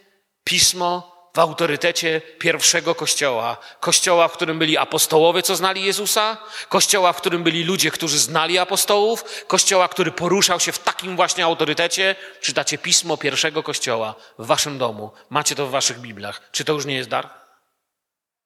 pismo 0.44 1.17
w 1.38 1.40
autorytecie 1.40 2.20
pierwszego 2.38 2.94
kościoła. 2.94 3.56
Kościoła, 3.80 4.28
w 4.28 4.32
którym 4.32 4.58
byli 4.58 4.76
apostołowie, 4.76 5.42
co 5.42 5.56
znali 5.56 5.84
Jezusa, 5.84 6.36
kościoła, 6.68 7.12
w 7.12 7.16
którym 7.16 7.42
byli 7.42 7.64
ludzie, 7.64 7.90
którzy 7.90 8.18
znali 8.18 8.58
apostołów, 8.58 9.44
kościoła, 9.46 9.88
który 9.88 10.12
poruszał 10.12 10.60
się 10.60 10.72
w 10.72 10.78
takim 10.78 11.16
właśnie 11.16 11.44
autorytecie. 11.44 12.16
Czytacie 12.40 12.78
pismo 12.78 13.16
pierwszego 13.16 13.62
kościoła 13.62 14.14
w 14.38 14.46
waszym 14.46 14.78
domu. 14.78 15.10
Macie 15.30 15.54
to 15.54 15.66
w 15.66 15.70
waszych 15.70 16.00
Bibliach. 16.00 16.50
Czy 16.52 16.64
to 16.64 16.72
już 16.72 16.84
nie 16.84 16.94
jest 16.94 17.08
dar? 17.08 17.30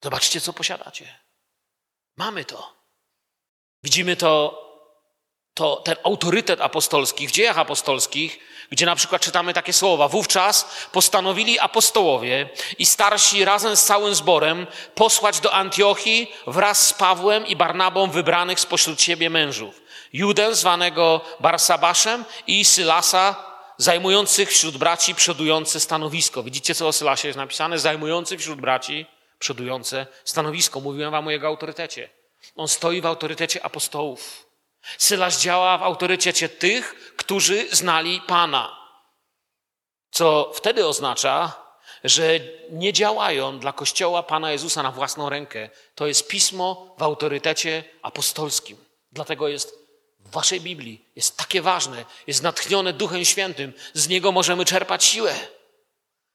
Zobaczcie, 0.03 0.41
co 0.41 0.53
posiadacie. 0.53 1.19
Mamy 2.17 2.45
to. 2.45 2.77
Widzimy 3.83 4.17
to, 4.17 4.62
to, 5.55 5.77
ten 5.77 5.97
autorytet 6.05 6.61
apostolski 6.61 7.29
w 7.29 7.31
dziejach 7.31 7.59
apostolskich, 7.59 8.39
gdzie 8.71 8.87
na 8.87 8.97
przykład 8.97 9.23
czytamy 9.23 9.55
takie 9.55 9.73
słowa. 9.73 10.09
Wówczas 10.09 10.69
postanowili 10.93 11.59
apostołowie 11.59 12.49
i 12.79 12.87
starsi 12.87 13.45
razem 13.45 13.77
z 13.77 13.85
całym 13.85 14.15
zborem 14.15 14.67
posłać 14.95 15.41
do 15.41 15.53
Antiochii 15.53 16.33
wraz 16.47 16.87
z 16.87 16.93
Pawłem 16.93 17.47
i 17.47 17.57
Barnabą 17.57 18.11
wybranych 18.11 18.61
spośród 18.61 19.03
siebie 19.03 19.31
mężów. 19.31 19.83
Judę 20.13 20.55
zwanego 20.55 21.21
Barsabaszem 21.41 22.25
i 22.47 22.65
Sylasa 22.65 23.53
zajmujących 23.79 24.51
wśród 24.51 24.77
braci 24.77 25.15
przodujące 25.15 25.81
stanowisko. 25.81 26.43
Widzicie, 26.43 26.75
co 26.75 26.89
o 26.89 26.93
Sylasie 26.93 27.29
jest 27.29 27.37
napisane? 27.37 27.79
Zajmujący 27.79 28.39
wśród 28.39 28.61
braci 28.61 29.07
przodujące 29.39 30.07
stanowisko. 30.25 30.81
Mówiłem 30.81 31.11
wam 31.11 31.27
o 31.27 31.31
jego 31.31 31.47
autorytecie. 31.47 32.09
On 32.57 32.69
stoi 32.69 33.01
w 33.01 33.07
autorytecie 33.07 33.65
apostołów. 33.65 34.52
Sylas 34.99 35.41
działa 35.41 35.79
w 35.79 35.83
autorytecie 35.83 36.49
tych, 36.49 37.15
którzy 37.17 37.69
znali 37.73 38.21
Pana. 38.21 38.77
Co 40.11 40.53
wtedy 40.55 40.87
oznacza, 40.87 41.63
że 42.05 42.41
nie 42.71 42.93
działają 42.93 43.59
dla 43.59 43.73
Kościoła 43.73 44.23
Pana 44.23 44.53
Jezusa 44.53 44.83
na 44.83 44.93
własną 44.93 45.29
rękę. 45.29 45.71
To 45.95 46.07
jest 46.07 46.29
pismo 46.29 46.95
w 46.99 47.03
autorytecie 47.03 47.85
apostolskim. 48.03 48.77
Dlatego 49.13 49.49
jest 49.49 49.79
w 50.19 50.31
Waszej 50.31 50.61
Biblii, 50.61 51.05
jest 51.17 51.37
takie 51.37 51.63
ważne, 51.63 52.05
jest 52.27 52.43
natchnione 52.43 52.93
Duchem 52.93 53.25
Świętym. 53.25 53.73
Z 53.95 54.09
niego 54.09 54.33
możemy 54.33 54.65
czerpać 54.65 55.05
siłę. 55.05 55.35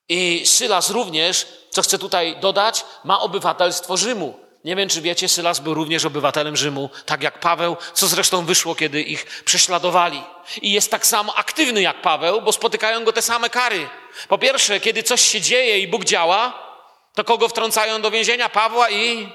I 0.10 0.46
Sylas 0.46 0.90
również, 0.90 1.48
co 1.70 1.82
chcę 1.82 1.98
tutaj 2.00 2.40
dodać, 2.40 2.86
ma 3.04 3.20
obywatelstwo 3.20 3.98
Rzymu. 3.98 4.47
Nie 4.66 4.76
wiem, 4.76 4.90
czy 4.90 5.02
wiecie, 5.02 5.30
Sylas 5.30 5.60
był 5.60 5.74
również 5.74 6.06
obywatelem 6.06 6.56
Rzymu, 6.56 6.90
tak 7.06 7.24
jak 7.24 7.40
Paweł, 7.40 7.78
co 7.94 8.08
zresztą 8.08 8.46
wyszło, 8.46 8.76
kiedy 8.76 9.02
ich 9.02 9.26
prześladowali. 9.46 10.24
I 10.62 10.72
jest 10.72 10.92
tak 10.92 11.06
samo 11.06 11.36
aktywny 11.36 11.82
jak 11.82 12.02
Paweł, 12.02 12.42
bo 12.42 12.52
spotykają 12.52 13.04
go 13.04 13.14
te 13.14 13.22
same 13.22 13.50
kary. 13.50 13.90
Po 14.28 14.38
pierwsze, 14.38 14.80
kiedy 14.80 15.04
coś 15.04 15.22
się 15.22 15.42
dzieje 15.42 15.80
i 15.80 15.88
Bóg 15.88 16.06
działa, 16.06 16.68
to 17.14 17.24
kogo 17.24 17.48
wtrącają 17.48 18.02
do 18.02 18.12
więzienia? 18.12 18.50
Pawła 18.50 18.90
i, 18.90 19.30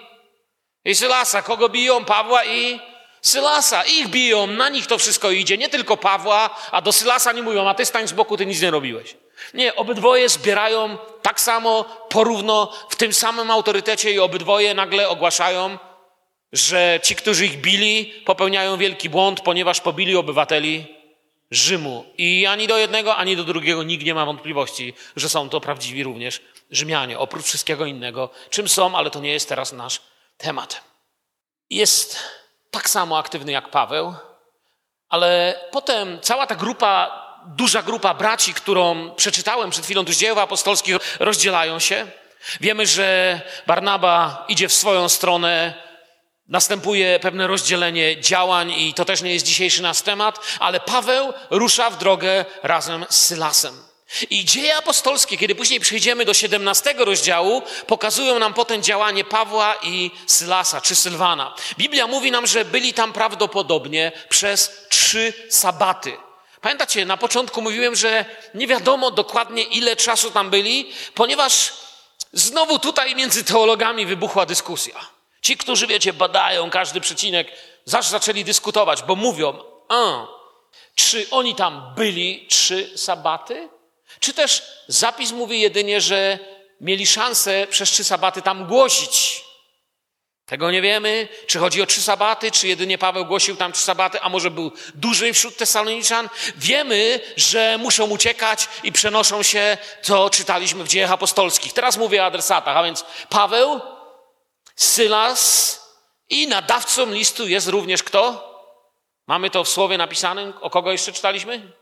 i 0.85 0.94
Sylasa. 0.94 1.42
Kogo 1.42 1.68
biją? 1.68 2.04
Pawła 2.04 2.44
i 2.44 2.80
Sylasa. 3.22 3.82
Ich 3.85 4.08
biją, 4.08 4.46
na 4.46 4.68
nich 4.68 4.87
to 4.87 4.98
wszystko 4.98 5.30
idzie. 5.30 5.58
Nie 5.58 5.68
tylko 5.68 5.96
Pawła, 5.96 6.50
a 6.70 6.82
do 6.82 6.92
Sylasa 6.92 7.32
nie 7.32 7.42
mówią, 7.42 7.68
a 7.68 7.74
ty 7.74 7.87
stań 7.87 8.08
z 8.08 8.12
boku, 8.12 8.37
ty 8.37 8.46
nic 8.46 8.62
nie 8.62 8.70
robiłeś. 8.70 9.16
Nie, 9.54 9.76
obydwoje 9.76 10.28
zbierają 10.28 10.98
tak 11.22 11.40
samo, 11.40 11.85
porówno, 12.08 12.72
w 12.88 12.96
tym 12.96 13.12
samym 13.12 13.50
autorytecie 13.50 14.12
i 14.12 14.18
obydwoje 14.18 14.74
nagle 14.74 15.08
ogłaszają 15.08 15.78
że 16.52 17.00
ci, 17.02 17.16
którzy 17.16 17.46
ich 17.46 17.61
bili, 17.61 18.04
popełniają 18.24 18.76
wielki 18.76 19.11
błąd, 19.11 19.40
ponieważ 19.40 19.80
pobili 19.80 20.16
obywateli 20.16 20.87
Rzymu. 21.50 22.04
I 22.18 22.46
ani 22.46 22.66
do 22.66 22.78
jednego, 22.78 23.16
ani 23.16 23.37
do 23.37 23.44
drugiego 23.44 23.82
nikt 23.82 24.04
nie 24.04 24.14
ma 24.14 24.26
wątpliwości, 24.26 24.94
że 25.16 25.28
są 25.28 25.48
to 25.48 25.61
prawdziwi 25.61 26.02
również 26.02 26.40
Rzymianie, 26.70 27.18
oprócz 27.18 27.44
wszystkiego 27.44 27.87
innego. 27.87 28.30
Czym 28.50 28.68
są, 28.68 28.96
ale 28.96 29.11
to 29.11 29.20
nie 29.20 29.32
jest 29.32 29.48
teraz 29.48 29.72
nasz 29.72 30.00
temat. 30.37 30.85
Jest 31.70 32.18
tak 32.72 32.90
samo 32.90 33.18
aktywny 33.18 33.52
jak 33.52 33.68
Paweł, 33.68 34.14
ale 35.08 35.61
potem 35.70 36.18
cała 36.22 36.46
ta 36.46 36.54
grupa, 36.54 37.22
duża 37.46 37.82
grupa 37.82 38.14
braci, 38.14 38.54
którą 38.54 39.11
przeczytałem 39.11 39.70
przed 39.70 39.85
chwilą 39.85 40.04
tu 40.04 40.12
z 40.12 40.16
dzieł 40.16 40.40
apostolskich, 40.40 40.96
rozdzielają 41.20 41.78
się. 41.78 42.06
Wiemy, 42.61 42.87
że 42.87 43.40
Barnaba 43.66 44.44
idzie 44.48 44.68
w 44.68 44.72
swoją 44.72 45.08
stronę, 45.08 45.74
następuje 46.48 47.20
pewne 47.20 47.46
rozdzielenie 47.46 48.20
działań 48.20 48.72
i 48.72 48.94
to 48.94 49.04
też 49.04 49.22
nie 49.22 49.32
jest 49.32 49.46
dzisiejszy 49.46 49.82
nasz 49.82 50.00
temat, 50.00 50.38
ale 50.61 50.80
Paweł 50.80 51.32
rusza 51.50 51.90
w 51.90 51.98
drogę 51.98 52.44
razem 52.62 53.04
z 53.08 53.26
Sylasem. 53.26 53.91
I 54.31 54.44
dzieje 54.44 54.77
apostolskie, 54.77 55.37
kiedy 55.37 55.55
później 55.55 55.81
przejdziemy 55.81 56.25
do 56.25 56.35
17 56.35 56.94
rozdziału, 56.98 57.62
pokazują 57.87 58.38
nam 58.38 58.55
potem 58.55 58.83
działanie 58.83 59.25
Pawła 59.25 59.75
i 59.83 60.11
Sylasa 60.27 60.81
czy 60.81 60.94
Sylwana. 60.94 61.55
Biblia 61.79 62.07
mówi 62.07 62.31
nam, 62.31 62.46
że 62.46 62.64
byli 62.64 62.94
tam 62.94 63.12
prawdopodobnie 63.12 64.12
przez 64.29 64.87
trzy 64.88 65.33
sabaty. 65.48 66.16
Pamiętacie, 66.61 67.05
na 67.05 67.16
początku 67.16 67.62
mówiłem, 67.62 67.96
że 67.96 68.25
nie 68.55 68.66
wiadomo 68.66 69.11
dokładnie 69.11 69.62
ile 69.62 69.96
czasu 69.96 70.31
tam 70.31 70.51
byli, 70.51 70.92
ponieważ 71.14 71.72
znowu 72.33 72.79
tutaj 72.79 73.14
między 73.14 73.44
teologami 73.44 74.07
wybuchła 74.07 74.46
dyskusja. 74.46 74.94
Ci, 75.42 75.57
którzy, 75.57 75.87
wiecie, 75.87 76.12
badają 76.12 76.70
każdy 76.70 77.01
przecinek, 77.01 77.53
zaś 77.85 78.07
zaczęli 78.07 78.44
dyskutować, 78.44 79.03
bo 79.03 79.16
mówią, 79.16 79.59
a, 79.88 80.27
czy 80.94 81.27
oni 81.31 81.55
tam 81.55 81.92
byli 81.96 82.46
trzy 82.48 82.90
sabaty? 82.96 83.68
Czy 84.22 84.35
też 84.35 84.62
zapis 84.88 85.32
mówi 85.32 85.61
jedynie, 85.61 86.00
że 86.00 86.38
mieli 86.80 87.06
szansę 87.06 87.66
przez 87.70 87.90
trzy 87.90 88.04
sabaty 88.04 88.42
tam 88.42 88.66
głosić? 88.66 89.44
Tego 90.46 90.70
nie 90.70 90.82
wiemy. 90.82 91.28
Czy 91.46 91.58
chodzi 91.58 91.82
o 91.82 91.87
trzy 91.87 92.02
sabaty, 92.02 92.50
czy 92.50 92.68
jedynie 92.68 92.98
Paweł 92.98 93.26
głosił 93.26 93.56
tam 93.56 93.72
trzy 93.72 93.82
sabaty, 93.82 94.20
a 94.20 94.28
może 94.28 94.50
był 94.50 94.72
dłużej 94.94 95.35
wśród 95.35 95.56
Tesaloniczan? 95.56 96.28
Wiemy, 96.56 97.20
że 97.37 97.78
muszą 97.78 98.11
uciekać 98.11 98.68
i 98.82 98.92
przenoszą 98.92 99.42
się, 99.42 99.78
co 100.02 100.30
czytaliśmy 100.30 100.85
w 100.85 100.88
dziejach 100.88 101.12
apostolskich. 101.12 101.72
Teraz 101.72 101.96
mówię 101.96 102.22
o 102.22 102.26
adresatach, 102.26 102.76
a 102.76 102.82
więc 102.82 103.04
Paweł, 103.28 103.80
Sylas 104.76 105.80
i 106.30 106.48
nadawcą 106.48 107.11
listu 107.11 107.48
jest 107.48 107.68
również 107.68 108.02
kto? 108.02 108.52
Mamy 109.26 109.50
to 109.50 109.64
w 109.64 109.68
słowie 109.68 109.98
napisanym. 109.98 110.52
O 110.61 110.70
kogo 110.70 110.92
jeszcze 110.92 111.12
czytaliśmy? 111.12 111.82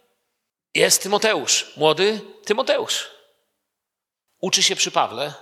Jest 0.75 1.03
Tymoteusz, 1.03 1.67
młody 1.77 2.21
Tymoteusz. 2.45 3.11
Uczy 4.41 4.63
się 4.63 4.77
przy 4.77 4.91
Pawle 4.91 5.35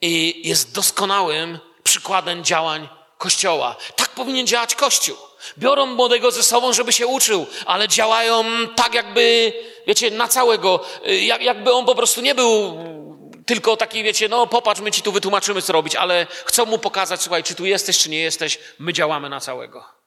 i 0.00 0.42
jest 0.48 0.74
doskonałym 0.74 1.58
przykładem 1.82 2.44
działań 2.44 2.88
Kościoła. 3.18 3.76
Tak 3.96 4.08
powinien 4.08 4.46
działać 4.46 4.74
Kościół. 4.74 5.16
Biorą 5.58 5.86
młodego 5.86 6.30
ze 6.30 6.42
sobą, 6.42 6.72
żeby 6.72 6.92
się 6.92 7.06
uczył, 7.06 7.46
ale 7.66 7.88
działają 7.88 8.44
tak, 8.76 8.94
jakby, 8.94 9.52
wiecie, 9.86 10.10
na 10.10 10.28
całego, 10.28 10.84
jak, 11.04 11.42
jakby 11.42 11.72
on 11.72 11.86
po 11.86 11.94
prostu 11.94 12.20
nie 12.20 12.34
był 12.34 12.78
tylko 13.46 13.76
taki, 13.76 14.02
wiecie, 14.02 14.28
no 14.28 14.46
popatrz, 14.46 14.80
my 14.80 14.92
ci 14.92 15.02
tu 15.02 15.12
wytłumaczymy, 15.12 15.62
co 15.62 15.72
robić, 15.72 15.96
ale 15.96 16.26
chcą 16.44 16.64
mu 16.64 16.78
pokazać, 16.78 17.22
słuchaj, 17.22 17.42
czy 17.42 17.54
tu 17.54 17.64
jesteś, 17.64 17.98
czy 17.98 18.10
nie 18.10 18.20
jesteś, 18.20 18.58
my 18.78 18.92
działamy 18.92 19.28
na 19.28 19.40
całego. 19.40 20.01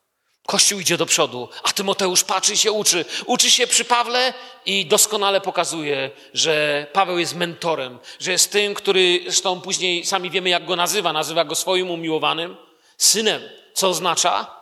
Kościół 0.45 0.79
idzie 0.79 0.97
do 0.97 1.05
przodu, 1.05 1.49
a 1.63 1.71
Tymoteusz 1.71 2.23
patrzy 2.23 2.53
i 2.53 2.57
się 2.57 2.71
uczy. 2.71 3.05
Uczy 3.25 3.51
się 3.51 3.67
przy 3.67 3.85
Pawle 3.85 4.33
i 4.65 4.85
doskonale 4.85 5.41
pokazuje, 5.41 6.11
że 6.33 6.87
Paweł 6.93 7.19
jest 7.19 7.35
mentorem, 7.35 7.99
że 8.19 8.31
jest 8.31 8.51
tym, 8.51 8.73
który 8.73 9.19
zresztą 9.23 9.61
później 9.61 10.05
sami 10.05 10.29
wiemy, 10.29 10.49
jak 10.49 10.65
go 10.65 10.75
nazywa. 10.75 11.13
Nazywa 11.13 11.45
go 11.45 11.55
swoim 11.55 11.91
umiłowanym 11.91 12.57
synem, 12.97 13.41
co 13.73 13.89
oznacza 13.89 14.55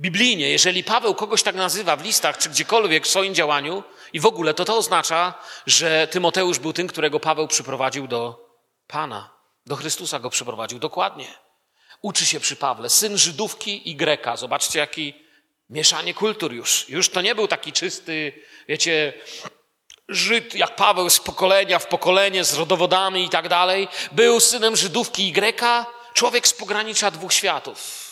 biblijnie, 0.00 0.50
jeżeli 0.50 0.84
Paweł 0.84 1.14
kogoś 1.14 1.42
tak 1.42 1.54
nazywa 1.54 1.96
w 1.96 2.04
listach 2.04 2.38
czy 2.38 2.48
gdziekolwiek 2.48 3.06
w 3.06 3.10
swoim 3.10 3.34
działaniu 3.34 3.82
i 4.12 4.20
w 4.20 4.26
ogóle, 4.26 4.54
to 4.54 4.64
to 4.64 4.76
oznacza, 4.76 5.34
że 5.66 6.08
Tymoteusz 6.10 6.58
był 6.58 6.72
tym, 6.72 6.86
którego 6.86 7.20
Paweł 7.20 7.48
przyprowadził 7.48 8.08
do 8.08 8.48
Pana. 8.86 9.30
Do 9.66 9.76
Chrystusa 9.76 10.18
go 10.18 10.30
przyprowadził, 10.30 10.78
dokładnie. 10.78 11.45
Uczy 12.02 12.26
się 12.26 12.40
przy 12.40 12.56
Pawle, 12.56 12.90
syn 12.90 13.18
Żydówki 13.18 13.90
i 13.90 13.96
Greka. 13.96 14.36
Zobaczcie, 14.36 14.78
jaki 14.78 15.14
mieszanie 15.70 16.14
kultur 16.14 16.52
już. 16.52 16.88
Już 16.88 17.08
to 17.08 17.22
nie 17.22 17.34
był 17.34 17.48
taki 17.48 17.72
czysty, 17.72 18.32
wiecie, 18.68 19.12
Żyd 20.08 20.54
jak 20.54 20.76
Paweł 20.76 21.10
z 21.10 21.20
pokolenia 21.20 21.78
w 21.78 21.86
pokolenie, 21.86 22.44
z 22.44 22.54
rodowodami 22.54 23.24
i 23.24 23.28
tak 23.28 23.48
dalej. 23.48 23.88
Był 24.12 24.40
synem 24.40 24.76
Żydówki 24.76 25.28
i 25.28 25.32
Greka, 25.32 25.86
człowiek 26.14 26.48
z 26.48 26.52
pogranicza 26.52 27.10
dwóch 27.10 27.32
światów. 27.32 28.06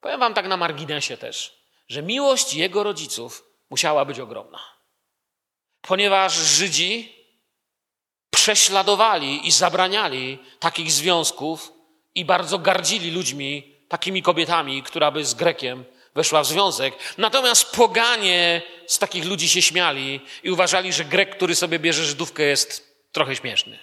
Powiem 0.00 0.20
wam 0.20 0.34
tak 0.34 0.46
na 0.46 0.56
marginesie 0.56 1.16
też, 1.16 1.62
że 1.88 2.02
miłość 2.02 2.54
jego 2.54 2.82
rodziców 2.82 3.44
musiała 3.70 4.04
być 4.04 4.20
ogromna. 4.20 4.58
Ponieważ 5.80 6.32
Żydzi 6.32 7.16
prześladowali 8.30 9.46
i 9.48 9.52
zabraniali 9.52 10.38
takich 10.58 10.92
związków 10.92 11.72
i 12.16 12.24
bardzo 12.24 12.58
gardzili 12.58 13.10
ludźmi, 13.10 13.76
takimi 13.88 14.22
kobietami, 14.22 14.82
która 14.82 15.10
by 15.10 15.24
z 15.24 15.34
Grekiem 15.34 15.84
weszła 16.14 16.42
w 16.42 16.46
związek. 16.46 16.94
Natomiast 17.18 17.76
poganie 17.76 18.62
z 18.86 18.98
takich 18.98 19.24
ludzi 19.24 19.48
się 19.48 19.62
śmiali 19.62 20.20
i 20.42 20.50
uważali, 20.50 20.92
że 20.92 21.04
Grek, 21.04 21.36
który 21.36 21.54
sobie 21.54 21.78
bierze 21.78 22.04
Żydówkę, 22.04 22.42
jest 22.42 22.96
trochę 23.12 23.36
śmieszny. 23.36 23.78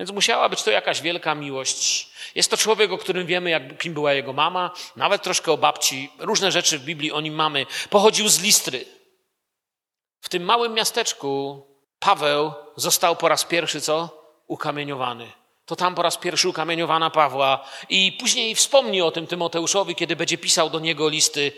Więc 0.00 0.10
musiała 0.10 0.48
być 0.48 0.62
to 0.62 0.70
jakaś 0.70 1.02
wielka 1.02 1.34
miłość. 1.34 2.10
Jest 2.34 2.50
to 2.50 2.56
człowiek, 2.56 2.92
o 2.92 2.98
którym 2.98 3.26
wiemy, 3.26 3.50
jak, 3.50 3.78
kim 3.78 3.94
była 3.94 4.12
jego 4.12 4.32
mama, 4.32 4.70
nawet 4.96 5.22
troszkę 5.22 5.52
o 5.52 5.56
babci. 5.56 6.10
Różne 6.18 6.52
rzeczy 6.52 6.78
w 6.78 6.84
Biblii 6.84 7.12
o 7.12 7.20
nim 7.20 7.34
mamy. 7.34 7.66
Pochodził 7.90 8.28
z 8.28 8.40
Listry. 8.40 8.84
W 10.20 10.28
tym 10.28 10.42
małym 10.42 10.74
miasteczku 10.74 11.62
Paweł 11.98 12.52
został 12.76 13.16
po 13.16 13.28
raz 13.28 13.44
pierwszy 13.44 13.80
co? 13.80 14.20
Ukamieniowany 14.46 15.39
to 15.70 15.76
tam 15.76 15.94
po 15.94 16.02
raz 16.02 16.16
pierwszy 16.16 16.48
ukamieniowana 16.48 17.10
Pawła. 17.10 17.64
I 17.88 18.12
później 18.12 18.54
wspomni 18.54 19.02
o 19.02 19.10
tym 19.10 19.26
Tymoteuszowi, 19.26 19.94
kiedy 19.94 20.16
będzie 20.16 20.38
pisał 20.38 20.70
do 20.70 20.80
niego 20.80 21.08
listy. 21.08 21.52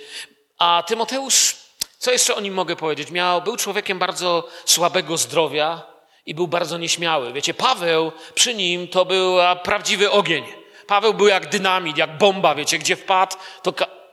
A 0.58 0.82
Tymoteusz, 0.86 1.56
co 1.98 2.12
jeszcze 2.12 2.34
o 2.34 2.40
nim 2.40 2.54
mogę 2.54 2.76
powiedzieć? 2.76 3.10
Miał, 3.10 3.42
był 3.42 3.56
człowiekiem 3.56 3.98
bardzo 3.98 4.48
słabego 4.64 5.16
zdrowia 5.16 5.82
i 6.26 6.34
był 6.34 6.48
bardzo 6.48 6.78
nieśmiały. 6.78 7.32
Wiecie, 7.32 7.54
Paweł 7.54 8.12
przy 8.34 8.54
nim 8.54 8.88
to 8.88 9.04
był 9.04 9.36
prawdziwy 9.62 10.10
ogień. 10.10 10.44
Paweł 10.86 11.14
był 11.14 11.26
jak 11.26 11.48
dynamit, 11.48 11.96
jak 11.96 12.18
bomba, 12.18 12.54
wiecie, 12.54 12.78
gdzie 12.78 12.96
wpadł, 12.96 13.36
to 13.62 13.72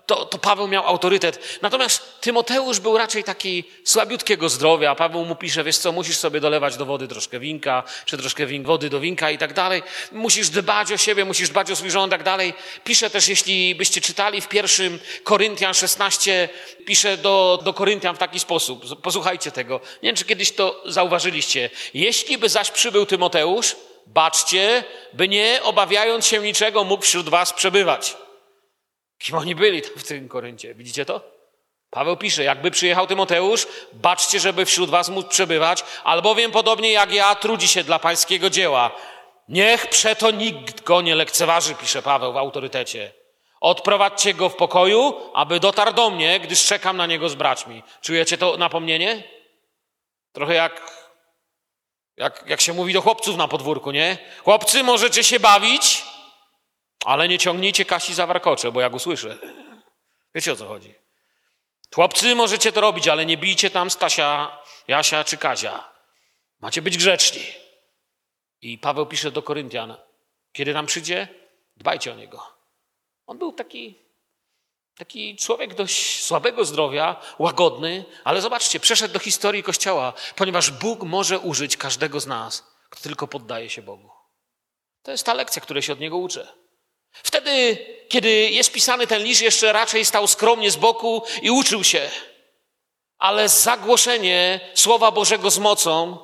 to, 0.10 0.26
to 0.26 0.38
Paweł 0.38 0.68
miał 0.68 0.88
autorytet. 0.88 1.60
Natomiast 1.62 2.22
Tymoteusz 2.22 2.80
był 2.80 2.98
raczej 2.98 3.24
taki 3.24 3.64
słabiutkiego 3.84 4.50
zdrowia. 4.50 4.96
Paweł 4.96 5.26
mu 5.26 5.36
pisze, 5.36 5.64
wiesz 5.64 5.78
co, 5.78 5.92
musisz 5.92 6.18
sobie 6.18 6.40
dolewać 6.40 6.78
do 6.78 6.86
wody 6.86 7.08
troszkę 7.08 7.40
winka, 7.40 7.84
czy 8.06 8.18
troszkę 8.18 8.46
win, 8.46 8.64
wody 8.64 8.90
do 8.90 9.00
winka 9.00 9.32
i 9.32 9.38
tak 9.38 9.54
dalej. 9.54 9.84
Musisz 10.12 10.50
dbać 10.50 10.92
o 10.92 10.98
siebie, 10.98 11.26
musisz 11.26 11.50
dbać 11.50 11.72
o 11.72 11.76
swój 11.76 11.92
żołądek 11.92 12.20
tak 12.20 12.26
dalej. 12.26 12.54
Pisze 12.84 13.10
też, 13.10 13.28
jeśli 13.28 13.76
byście 13.76 14.02
czytali 14.02 14.42
w 14.42 14.48
pierwszym 14.48 15.00
Koryntian 15.24 15.74
16, 15.74 16.50
pisze 16.86 17.18
do, 17.18 17.60
do 17.64 17.74
Koryntian 17.74 18.16
w 18.16 18.20
taki 18.20 18.40
sposób. 18.40 19.02
Posłuchajcie 19.02 19.52
tego. 19.52 19.80
Nie 20.04 20.10
wiem, 20.10 20.16
czy 20.16 20.26
kiedyś 20.26 20.52
to 20.52 20.84
zauważyliście. 20.86 21.70
Jeśli 21.94 22.38
by 22.38 22.50
zaś 22.50 22.72
przybył 22.72 23.06
Tymoteusz, 23.06 23.76
baczcie, 24.08 24.84
by 25.14 25.28
nie 25.28 25.60
obawiając 25.64 26.26
się 26.26 26.40
niczego 26.40 26.84
mógł 26.84 27.04
wśród 27.04 27.30
was 27.30 27.54
przebywać 27.54 28.16
Kim 29.20 29.36
oni 29.36 29.56
byli 29.56 29.82
w 29.82 30.04
tym 30.04 30.30
Koryncie? 30.30 30.74
Widzicie 30.76 31.06
to? 31.06 31.22
Paweł 31.90 32.18
pisze, 32.18 32.44
jakby 32.44 32.72
przyjechał 32.72 33.08
Tymoteusz, 33.08 33.68
baczcie, 33.94 34.40
żeby 34.40 34.66
wśród 34.66 34.90
was 34.90 35.10
mógł 35.10 35.30
przebywać, 35.30 35.84
albowiem 36.04 36.52
podobnie 36.52 36.92
jak 36.92 37.14
ja 37.14 37.36
trudzi 37.36 37.68
się 37.68 37.84
dla 37.84 38.00
pańskiego 38.00 38.50
dzieła. 38.50 38.92
Niech 39.48 39.88
przeto 39.88 40.32
nikt 40.32 40.84
go 40.84 41.02
nie 41.02 41.16
lekceważy, 41.16 41.76
pisze 41.76 42.02
Paweł 42.02 42.34
w 42.34 42.38
autorytecie. 42.38 43.12
Odprowadźcie 43.62 44.34
go 44.34 44.50
w 44.50 44.56
pokoju, 44.56 45.16
aby 45.34 45.60
dotarł 45.60 45.94
do 45.94 46.10
mnie, 46.10 46.40
gdyż 46.40 46.66
czekam 46.66 46.98
na 46.98 47.06
niego 47.06 47.30
z 47.30 47.36
braćmi. 47.36 47.84
Czujecie 48.02 48.38
to 48.38 48.58
napomnienie? 48.58 49.24
Trochę 50.34 50.54
jak, 50.54 50.92
jak, 52.18 52.44
jak 52.48 52.62
się 52.62 52.74
mówi 52.74 52.94
do 52.94 53.02
chłopców 53.02 53.38
na 53.38 53.48
podwórku, 53.48 53.92
nie? 53.92 54.18
Chłopcy, 54.44 54.84
możecie 54.84 55.24
się 55.24 55.40
bawić, 55.40 56.04
ale 57.06 57.28
nie 57.28 57.38
ciągnijcie 57.38 57.86
Kasi 57.86 58.14
za 58.14 58.28
warkocze, 58.28 58.72
bo 58.72 58.82
jak 58.82 58.94
usłyszę. 58.94 59.38
Wiecie 60.36 60.54
o 60.54 60.56
co 60.56 60.68
chodzi. 60.68 60.94
Chłopcy, 61.96 62.36
możecie 62.36 62.72
to 62.72 62.82
robić, 62.82 63.08
ale 63.08 63.26
nie 63.26 63.38
bijcie 63.38 63.70
tam 63.70 63.90
Stasia, 63.90 64.58
Jasia 64.88 65.24
czy 65.24 65.38
Kazia. 65.38 65.92
Macie 66.60 66.82
być 66.82 66.98
grzeczni. 66.98 67.44
I 68.62 68.78
Paweł 68.78 69.06
pisze 69.06 69.32
do 69.32 69.42
Koryntian, 69.42 69.96
kiedy 70.52 70.74
nam 70.74 70.86
przyjdzie, 70.86 71.28
dbajcie 71.78 72.12
o 72.12 72.16
niego. 72.16 72.44
On 73.28 73.38
był 73.38 73.52
taki, 73.52 74.00
taki 74.98 75.36
człowiek 75.36 75.76
dość 75.76 76.24
słabego 76.24 76.66
zdrowia, 76.66 77.22
łagodny, 77.40 78.06
ale 78.24 78.42
zobaczcie, 78.42 78.80
przeszedł 78.80 79.14
do 79.14 79.20
historii 79.20 79.64
Kościoła, 79.64 80.14
ponieważ 80.36 80.72
Bóg 80.72 81.04
może 81.04 81.40
użyć 81.40 81.78
każdego 81.78 82.20
z 82.20 82.28
nas, 82.28 82.76
kto 82.90 83.04
tylko 83.04 83.28
poddaje 83.28 83.70
się 83.70 83.82
Bogu. 83.82 84.10
To 85.04 85.12
jest 85.12 85.26
ta 85.26 85.34
lekcja, 85.34 85.62
której 85.62 85.84
się 85.84 85.94
od 85.94 86.00
Niego 86.00 86.18
uczę. 86.18 86.48
Wtedy, 87.14 87.78
kiedy 88.10 88.30
jest 88.30 88.72
pisany 88.72 89.08
ten 89.08 89.24
list, 89.24 89.42
jeszcze 89.42 89.74
raczej 89.74 90.06
stał 90.06 90.28
skromnie 90.28 90.72
z 90.72 90.76
boku 90.76 91.24
i 91.42 91.52
uczył 91.52 91.84
się. 91.84 92.10
Ale 93.18 93.50
zagłoszenie 93.50 94.60
Słowa 94.74 95.12
Bożego 95.12 95.52
z 95.52 95.60
mocą 95.60 96.18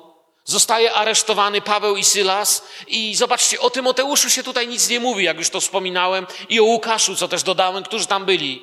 zostaje 0.44 0.92
aresztowany 0.92 1.60
Paweł 1.60 1.96
i 1.96 2.04
Sylas. 2.04 2.62
I 2.86 3.14
zobaczcie, 3.14 3.60
o 3.60 3.70
Tymoteuszu 3.70 4.30
się 4.30 4.42
tutaj 4.42 4.68
nic 4.68 4.88
nie 4.88 5.00
mówi, 5.00 5.24
jak 5.24 5.38
już 5.38 5.50
to 5.50 5.60
wspominałem, 5.60 6.26
i 6.48 6.60
o 6.60 6.64
Łukaszu, 6.64 7.16
co 7.16 7.28
też 7.28 7.42
dodałem, 7.42 7.84
którzy 7.84 8.06
tam 8.06 8.24
byli. 8.24 8.62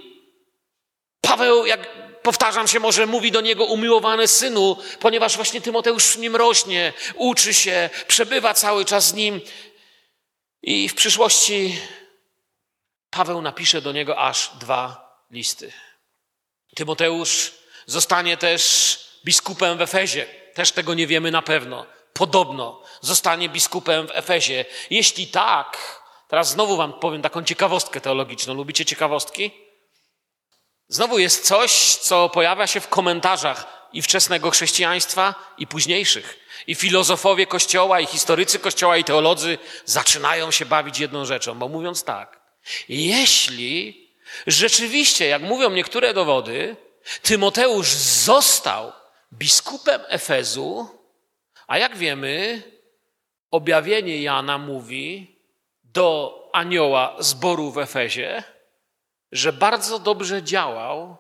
Paweł, 1.21 1.65
jak 1.65 2.03
powtarzam 2.21 2.67
się, 2.67 2.79
może 2.79 3.05
mówi 3.05 3.31
do 3.31 3.41
niego 3.41 3.65
umiłowany 3.65 4.27
synu, 4.27 4.77
ponieważ 4.99 5.35
właśnie 5.35 5.61
Tymoteusz 5.61 6.05
w 6.05 6.17
nim 6.17 6.35
rośnie, 6.35 6.93
uczy 7.15 7.53
się, 7.53 7.89
przebywa 8.07 8.53
cały 8.53 8.85
czas 8.85 9.07
z 9.07 9.13
nim. 9.13 9.41
I 10.61 10.89
w 10.89 10.95
przyszłości 10.95 11.79
Paweł 13.13 13.41
napisze 13.41 13.81
do 13.81 13.91
niego 13.91 14.17
aż 14.17 14.51
dwa 14.59 15.13
listy. 15.31 15.73
Tymoteusz 16.75 17.51
zostanie 17.85 18.37
też 18.37 18.97
biskupem 19.25 19.77
w 19.77 19.81
Efezie. 19.81 20.25
Też 20.53 20.71
tego 20.71 20.93
nie 20.93 21.07
wiemy 21.07 21.31
na 21.31 21.41
pewno. 21.41 21.85
Podobno 22.13 22.83
zostanie 23.01 23.49
biskupem 23.49 24.07
w 24.07 24.11
Efezie. 24.11 24.65
Jeśli 24.89 25.27
tak, 25.27 26.01
teraz 26.27 26.49
znowu 26.49 26.77
wam 26.77 26.93
powiem 26.93 27.21
taką 27.21 27.43
ciekawostkę 27.43 28.01
teologiczną. 28.01 28.53
Lubicie 28.53 28.85
ciekawostki? 28.85 29.51
Znowu 30.87 31.19
jest 31.19 31.47
coś, 31.47 31.95
co 31.95 32.29
pojawia 32.29 32.67
się 32.67 32.79
w 32.79 32.87
komentarzach 32.87 33.87
i 33.93 34.01
wczesnego 34.01 34.51
chrześcijaństwa, 34.51 35.35
i 35.57 35.67
późniejszych. 35.67 36.39
I 36.67 36.75
filozofowie 36.75 37.47
Kościoła, 37.47 37.99
i 37.99 38.05
historycy 38.05 38.59
Kościoła, 38.59 38.97
i 38.97 39.03
teolodzy 39.03 39.57
zaczynają 39.85 40.51
się 40.51 40.65
bawić 40.65 40.99
jedną 40.99 41.25
rzeczą, 41.25 41.59
bo 41.59 41.67
mówiąc 41.67 42.03
tak, 42.03 42.42
jeśli 42.89 44.09
rzeczywiście, 44.47 45.27
jak 45.27 45.41
mówią 45.41 45.69
niektóre 45.69 46.13
dowody, 46.13 46.75
Tymoteusz 47.21 47.87
został 48.25 48.91
biskupem 49.33 50.01
Efezu, 50.07 50.87
a 51.67 51.77
jak 51.77 51.97
wiemy, 51.97 52.63
objawienie 53.51 54.21
Jana 54.21 54.57
mówi 54.57 55.35
do 55.83 56.39
anioła 56.53 57.15
zboru 57.19 57.71
w 57.71 57.77
Efezie, 57.77 58.43
że 59.31 59.53
bardzo 59.53 59.99
dobrze 59.99 60.43
działał, 60.43 61.17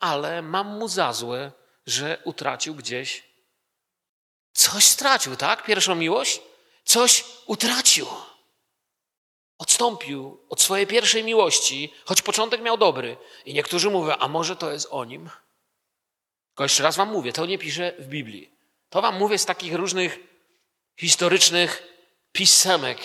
ale 0.00 0.42
mam 0.42 0.78
mu 0.78 0.88
za 0.88 1.12
złe, 1.12 1.52
że 1.86 2.18
utracił 2.24 2.74
gdzieś. 2.74 3.22
Coś 4.52 4.84
stracił, 4.84 5.36
tak? 5.36 5.64
Pierwszą 5.64 5.94
miłość? 5.94 6.40
Coś 6.84 7.24
utracił. 7.46 8.06
Odstąpił 9.58 10.40
od 10.48 10.62
swojej 10.62 10.86
pierwszej 10.86 11.24
miłości, 11.24 11.92
choć 12.04 12.22
początek 12.22 12.60
miał 12.60 12.76
dobry. 12.76 13.16
I 13.44 13.54
niektórzy 13.54 13.90
mówią, 13.90 14.14
a 14.18 14.28
może 14.28 14.56
to 14.56 14.72
jest 14.72 14.88
o 14.90 15.04
nim? 15.04 15.30
Tylko 16.48 16.64
jeszcze 16.64 16.82
raz 16.82 16.96
wam 16.96 17.12
mówię, 17.12 17.32
to 17.32 17.46
nie 17.46 17.58
piszę 17.58 17.92
w 17.98 18.06
Biblii. 18.06 18.50
To 18.90 19.02
wam 19.02 19.18
mówię 19.18 19.38
z 19.38 19.46
takich 19.46 19.74
różnych 19.74 20.18
historycznych 21.00 21.82
pisemek, 22.32 22.98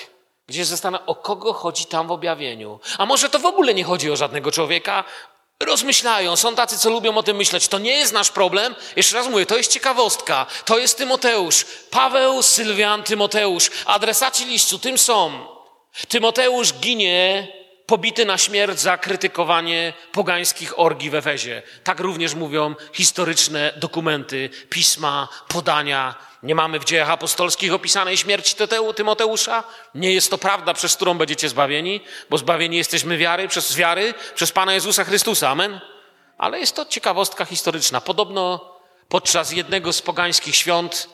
gdzie 0.47 0.65
zastanawia, 0.65 1.05
o 1.05 1.15
kogo 1.15 1.53
chodzi 1.53 1.85
tam 1.85 2.07
w 2.07 2.11
objawieniu. 2.11 2.79
A 2.97 3.05
może 3.05 3.29
to 3.29 3.39
w 3.39 3.45
ogóle 3.45 3.73
nie 3.73 3.83
chodzi 3.83 4.11
o 4.11 4.15
żadnego 4.15 4.51
człowieka? 4.51 5.03
Rozmyślają, 5.59 6.35
są 6.35 6.55
tacy, 6.55 6.77
co 6.77 6.89
lubią 6.89 7.17
o 7.17 7.23
tym 7.23 7.37
myśleć. 7.37 7.67
To 7.67 7.79
nie 7.79 7.91
jest 7.91 8.13
nasz 8.13 8.29
problem. 8.29 8.75
Jeszcze 8.95 9.15
raz 9.15 9.27
mówię, 9.27 9.45
to 9.45 9.57
jest 9.57 9.71
ciekawostka. 9.71 10.45
To 10.65 10.77
jest 10.77 10.97
Tymoteusz. 10.97 11.65
Paweł, 11.89 12.43
Sylwian, 12.43 13.03
Tymoteusz. 13.03 13.71
Adresaci 13.85 14.45
listu 14.45 14.79
tym 14.79 14.97
są. 14.97 15.47
Tymoteusz 16.07 16.73
ginie 16.73 17.47
pobity 17.85 18.25
na 18.25 18.37
śmierć 18.37 18.79
za 18.79 18.97
krytykowanie 18.97 19.93
pogańskich 20.11 20.79
orgii 20.79 21.09
w 21.09 21.15
Efezie. 21.15 21.61
Tak 21.83 21.99
również 21.99 22.35
mówią 22.35 22.75
historyczne 22.93 23.73
dokumenty, 23.75 24.49
pisma, 24.69 25.27
podania. 25.47 26.15
Nie 26.43 26.55
mamy 26.55 26.79
w 26.79 26.85
dziejach 26.85 27.09
apostolskich 27.09 27.73
opisanej 27.73 28.17
śmierci 28.17 28.55
Tymoteusza. 28.95 29.63
Nie 29.95 30.13
jest 30.13 30.31
to 30.31 30.37
prawda, 30.37 30.73
przez 30.73 30.95
którą 30.95 31.17
będziecie 31.17 31.49
zbawieni, 31.49 32.01
bo 32.29 32.37
zbawieni 32.37 32.77
jesteśmy 32.77 33.17
wiary, 33.17 33.47
przez 33.47 33.75
wiary, 33.75 34.13
przez 34.35 34.51
Pana 34.51 34.73
Jezusa 34.73 35.03
Chrystusa. 35.03 35.49
Amen. 35.49 35.79
Ale 36.37 36.59
jest 36.59 36.75
to 36.75 36.85
ciekawostka 36.85 37.45
historyczna. 37.45 38.01
Podobno 38.01 38.75
podczas 39.07 39.51
jednego 39.51 39.93
z 39.93 40.01
pogańskich 40.01 40.55
świąt 40.55 41.09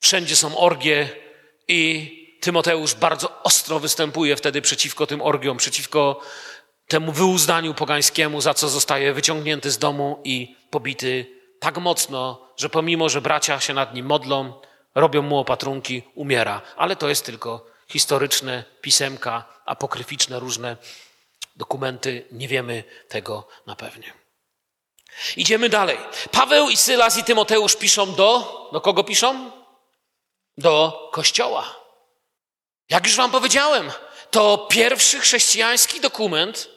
wszędzie 0.00 0.36
są 0.36 0.58
orgie 0.58 1.08
i 1.68 2.21
Tymoteusz 2.42 2.94
bardzo 2.94 3.42
ostro 3.42 3.78
występuje 3.78 4.36
wtedy 4.36 4.62
przeciwko 4.62 5.06
tym 5.06 5.22
orgiom, 5.22 5.56
przeciwko 5.56 6.20
temu 6.88 7.12
wyuzdaniu 7.12 7.74
pogańskiemu, 7.74 8.40
za 8.40 8.54
co 8.54 8.68
zostaje 8.68 9.12
wyciągnięty 9.12 9.70
z 9.70 9.78
domu 9.78 10.20
i 10.24 10.56
pobity 10.70 11.26
tak 11.60 11.78
mocno, 11.78 12.48
że 12.56 12.68
pomimo, 12.68 13.08
że 13.08 13.20
bracia 13.20 13.60
się 13.60 13.74
nad 13.74 13.94
nim 13.94 14.06
modlą, 14.06 14.60
robią 14.94 15.22
mu 15.22 15.38
opatrunki, 15.38 16.02
umiera. 16.14 16.62
Ale 16.76 16.96
to 16.96 17.08
jest 17.08 17.26
tylko 17.26 17.66
historyczne 17.88 18.64
pisemka, 18.80 19.44
apokryficzne 19.64 20.40
różne 20.40 20.76
dokumenty. 21.56 22.26
Nie 22.32 22.48
wiemy 22.48 22.84
tego 23.08 23.48
na 23.66 23.76
pewnie. 23.76 24.12
Idziemy 25.36 25.68
dalej. 25.68 25.98
Paweł 26.30 26.68
i 26.68 26.76
Sylas 26.76 27.18
i 27.18 27.24
Tymoteusz 27.24 27.76
piszą 27.76 28.14
do, 28.14 28.68
do 28.72 28.80
kogo 28.80 29.04
piszą? 29.04 29.50
Do 30.58 31.08
kościoła. 31.12 31.81
Jak 32.92 33.06
już 33.06 33.16
Wam 33.16 33.30
powiedziałem, 33.30 33.92
to 34.30 34.58
pierwszy 34.70 35.20
chrześcijański 35.20 36.00
dokument 36.00 36.68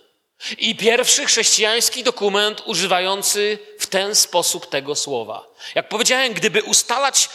i 0.58 0.75
pierwszy 0.75 1.25
chrześcijański 1.25 2.04
dokument 2.04 2.62
używający 2.65 3.60
w 3.80 3.88
ten 3.88 4.15
sposób 4.15 4.69
tego 4.69 4.95
słowa. 4.95 5.47
Jak 5.75 5.89
powiedziałem, 5.89 6.34
gdyby 6.34 6.63
ustalać 6.63 7.30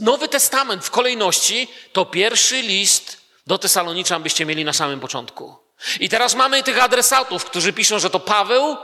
Nowy 0.00 0.28
Testament 0.28 0.84
w 0.84 0.90
kolejności, 0.90 1.68
to 1.92 2.04
pierwszy 2.04 2.62
list 2.62 3.16
do 3.46 3.58
Tesaloniczan 3.58 4.22
byście 4.22 4.46
mieli 4.46 4.64
na 4.64 4.72
samym 4.72 5.00
początku. 5.00 5.56
I 6.00 6.08
teraz 6.08 6.34
mamy 6.34 6.62
tych 6.62 6.82
adresatów, 6.82 7.44
którzy 7.44 7.72
piszą, 7.72 7.98
że 7.98 8.10
to 8.10 8.20
Paweł, 8.20 8.76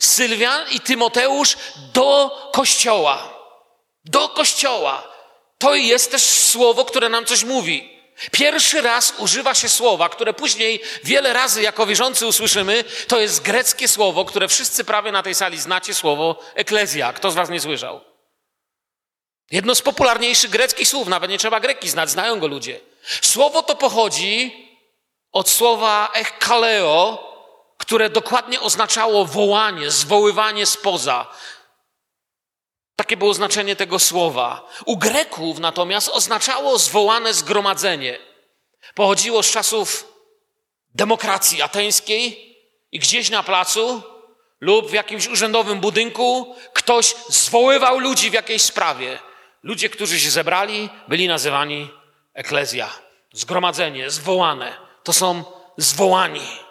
Sylwian 0.00 0.68
i 0.70 0.80
Tymoteusz 0.80 1.56
do 1.92 2.30
kościoła. 2.52 3.34
Do 4.04 4.28
kościoła. 4.28 5.08
To 5.58 5.74
jest 5.74 6.10
też 6.10 6.22
słowo, 6.22 6.84
które 6.84 7.08
nam 7.08 7.24
coś 7.24 7.44
mówi. 7.44 7.95
Pierwszy 8.32 8.82
raz 8.82 9.14
używa 9.18 9.54
się 9.54 9.68
słowa, 9.68 10.08
które 10.08 10.34
później 10.34 10.82
wiele 11.04 11.32
razy 11.32 11.62
jako 11.62 11.86
wierzący 11.86 12.26
usłyszymy. 12.26 12.84
To 13.08 13.20
jest 13.20 13.42
greckie 13.42 13.88
słowo, 13.88 14.24
które 14.24 14.48
wszyscy 14.48 14.84
prawie 14.84 15.12
na 15.12 15.22
tej 15.22 15.34
sali 15.34 15.60
znacie, 15.60 15.94
słowo 15.94 16.38
eklezja. 16.54 17.12
Kto 17.12 17.30
z 17.30 17.34
was 17.34 17.50
nie 17.50 17.60
słyszał? 17.60 18.00
Jedno 19.50 19.74
z 19.74 19.82
popularniejszych 19.82 20.50
greckich 20.50 20.88
słów, 20.88 21.08
nawet 21.08 21.30
nie 21.30 21.38
trzeba 21.38 21.60
greki 21.60 21.88
znać, 21.88 22.10
znają 22.10 22.40
go 22.40 22.46
ludzie. 22.46 22.80
Słowo 23.22 23.62
to 23.62 23.76
pochodzi 23.76 24.66
od 25.32 25.50
słowa 25.50 26.10
echkaleo, 26.14 27.26
które 27.78 28.10
dokładnie 28.10 28.60
oznaczało 28.60 29.24
wołanie, 29.24 29.90
zwoływanie 29.90 30.66
spoza. 30.66 31.26
Takie 32.96 33.16
było 33.16 33.34
znaczenie 33.34 33.76
tego 33.76 33.98
słowa. 33.98 34.68
U 34.86 34.96
Greków 34.96 35.58
natomiast 35.58 36.08
oznaczało 36.08 36.78
zwołane 36.78 37.34
zgromadzenie. 37.34 38.18
Pochodziło 38.94 39.42
z 39.42 39.50
czasów 39.50 40.12
demokracji 40.94 41.62
ateńskiej 41.62 42.56
i 42.92 42.98
gdzieś 42.98 43.30
na 43.30 43.42
placu 43.42 44.02
lub 44.60 44.90
w 44.90 44.92
jakimś 44.92 45.26
urzędowym 45.26 45.80
budynku 45.80 46.56
ktoś 46.72 47.14
zwoływał 47.28 47.98
ludzi 47.98 48.30
w 48.30 48.34
jakiejś 48.34 48.62
sprawie. 48.62 49.18
Ludzie, 49.62 49.88
którzy 49.88 50.20
się 50.20 50.30
zebrali, 50.30 50.88
byli 51.08 51.28
nazywani 51.28 51.90
eklezja. 52.34 52.90
Zgromadzenie, 53.32 54.10
zwołane. 54.10 54.76
To 55.02 55.12
są 55.12 55.44
zwołani. 55.76 56.65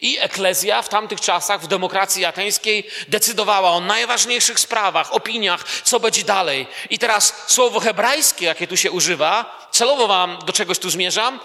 I 0.00 0.18
eklezja 0.18 0.82
w 0.82 0.88
tamtych 0.88 1.20
czasach, 1.20 1.62
w 1.62 1.66
demokracji 1.66 2.24
ateńskiej, 2.24 2.90
decydowała 3.08 3.70
o 3.70 3.80
najważniejszych 3.80 4.60
sprawach, 4.60 5.12
opiniach, 5.12 5.64
co 5.84 6.00
będzie 6.00 6.24
dalej. 6.24 6.66
I 6.90 6.98
teraz 6.98 7.34
słowo 7.46 7.80
hebrajskie, 7.80 8.46
jakie 8.46 8.66
tu 8.66 8.76
się 8.76 8.90
używa, 8.90 9.68
celowo 9.70 10.06
wam 10.06 10.38
do 10.46 10.52
czegoś 10.52 10.78
tu 10.78 10.90
zmierzam, 10.90 11.40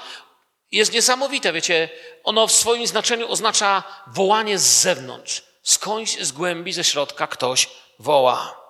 jest 0.71 0.93
niesamowite, 0.93 1.53
wiecie. 1.53 1.89
Ono 2.23 2.47
w 2.47 2.51
swoim 2.51 2.87
znaczeniu 2.87 3.31
oznacza 3.31 3.83
wołanie 4.07 4.59
z 4.59 4.81
zewnątrz. 4.81 5.43
Skądś 5.63 6.17
z 6.19 6.31
głębi, 6.31 6.73
ze 6.73 6.83
środka 6.83 7.27
ktoś 7.27 7.69
woła. 7.99 8.61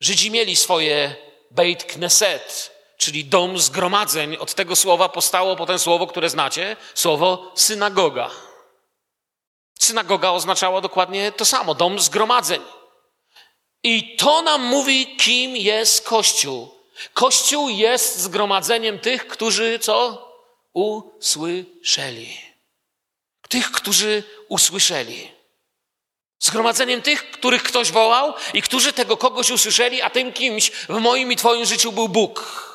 Żydzi 0.00 0.30
mieli 0.30 0.56
swoje 0.56 1.16
Beit 1.50 1.84
Kneset, 1.84 2.70
czyli 2.96 3.24
dom 3.24 3.58
zgromadzeń. 3.58 4.36
Od 4.36 4.54
tego 4.54 4.76
słowa 4.76 5.08
powstało 5.08 5.56
potem 5.56 5.78
słowo, 5.78 6.06
które 6.06 6.30
znacie, 6.30 6.76
słowo 6.94 7.52
synagoga. 7.54 8.30
Synagoga 9.80 10.30
oznaczała 10.30 10.80
dokładnie 10.80 11.32
to 11.32 11.44
samo 11.44 11.74
dom 11.74 12.00
zgromadzeń. 12.00 12.62
I 13.82 14.16
to 14.16 14.42
nam 14.42 14.62
mówi, 14.62 15.16
kim 15.16 15.56
jest 15.56 16.04
Kościół. 16.04 16.74
Kościół 17.14 17.68
jest 17.68 18.18
zgromadzeniem 18.18 18.98
tych, 18.98 19.26
którzy 19.26 19.78
co? 19.78 20.28
Usłyszeli. 20.72 22.38
Tych, 23.48 23.70
którzy 23.72 24.22
usłyszeli. 24.48 25.30
Zgromadzeniem 26.38 27.02
tych, 27.02 27.30
których 27.30 27.62
ktoś 27.62 27.90
wołał 27.90 28.34
i 28.54 28.62
którzy 28.62 28.92
tego 28.92 29.16
kogoś 29.16 29.50
usłyszeli, 29.50 30.02
a 30.02 30.10
tym 30.10 30.32
kimś 30.32 30.70
w 30.70 30.98
moim 30.98 31.32
i 31.32 31.36
Twoim 31.36 31.64
życiu 31.64 31.92
był 31.92 32.08
Bóg. 32.08 32.70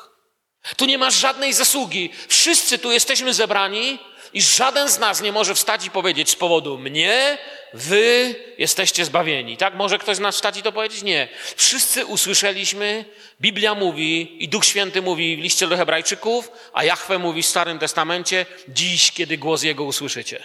Tu 0.76 0.86
nie 0.86 0.98
masz 0.98 1.14
żadnej 1.14 1.52
zasługi. 1.52 2.10
Wszyscy 2.28 2.78
tu 2.78 2.92
jesteśmy 2.92 3.34
zebrani 3.34 3.98
i 4.36 4.42
żaden 4.42 4.88
z 4.88 4.98
nas 4.98 5.20
nie 5.20 5.32
może 5.32 5.54
wstać 5.54 5.86
i 5.86 5.90
powiedzieć 5.90 6.30
z 6.30 6.36
powodu 6.36 6.78
mnie, 6.78 7.38
wy 7.74 8.34
jesteście 8.58 9.04
zbawieni. 9.04 9.56
Tak? 9.56 9.74
Może 9.74 9.98
ktoś 9.98 10.16
z 10.16 10.20
nas 10.20 10.34
wstać 10.34 10.56
i 10.56 10.62
to 10.62 10.72
powiedzieć? 10.72 11.02
Nie. 11.02 11.28
Wszyscy 11.56 12.06
usłyszeliśmy, 12.06 13.04
Biblia 13.40 13.74
mówi 13.74 14.44
i 14.44 14.48
Duch 14.48 14.64
Święty 14.64 15.02
mówi 15.02 15.36
w 15.36 15.40
liście 15.40 15.66
do 15.66 15.76
Hebrajczyków, 15.76 16.50
a 16.72 16.84
Jahwe 16.84 17.18
mówi 17.18 17.42
w 17.42 17.46
Starym 17.46 17.78
Testamencie, 17.78 18.46
dziś, 18.68 19.12
kiedy 19.12 19.38
głos 19.38 19.62
Jego 19.62 19.84
usłyszycie. 19.84 20.42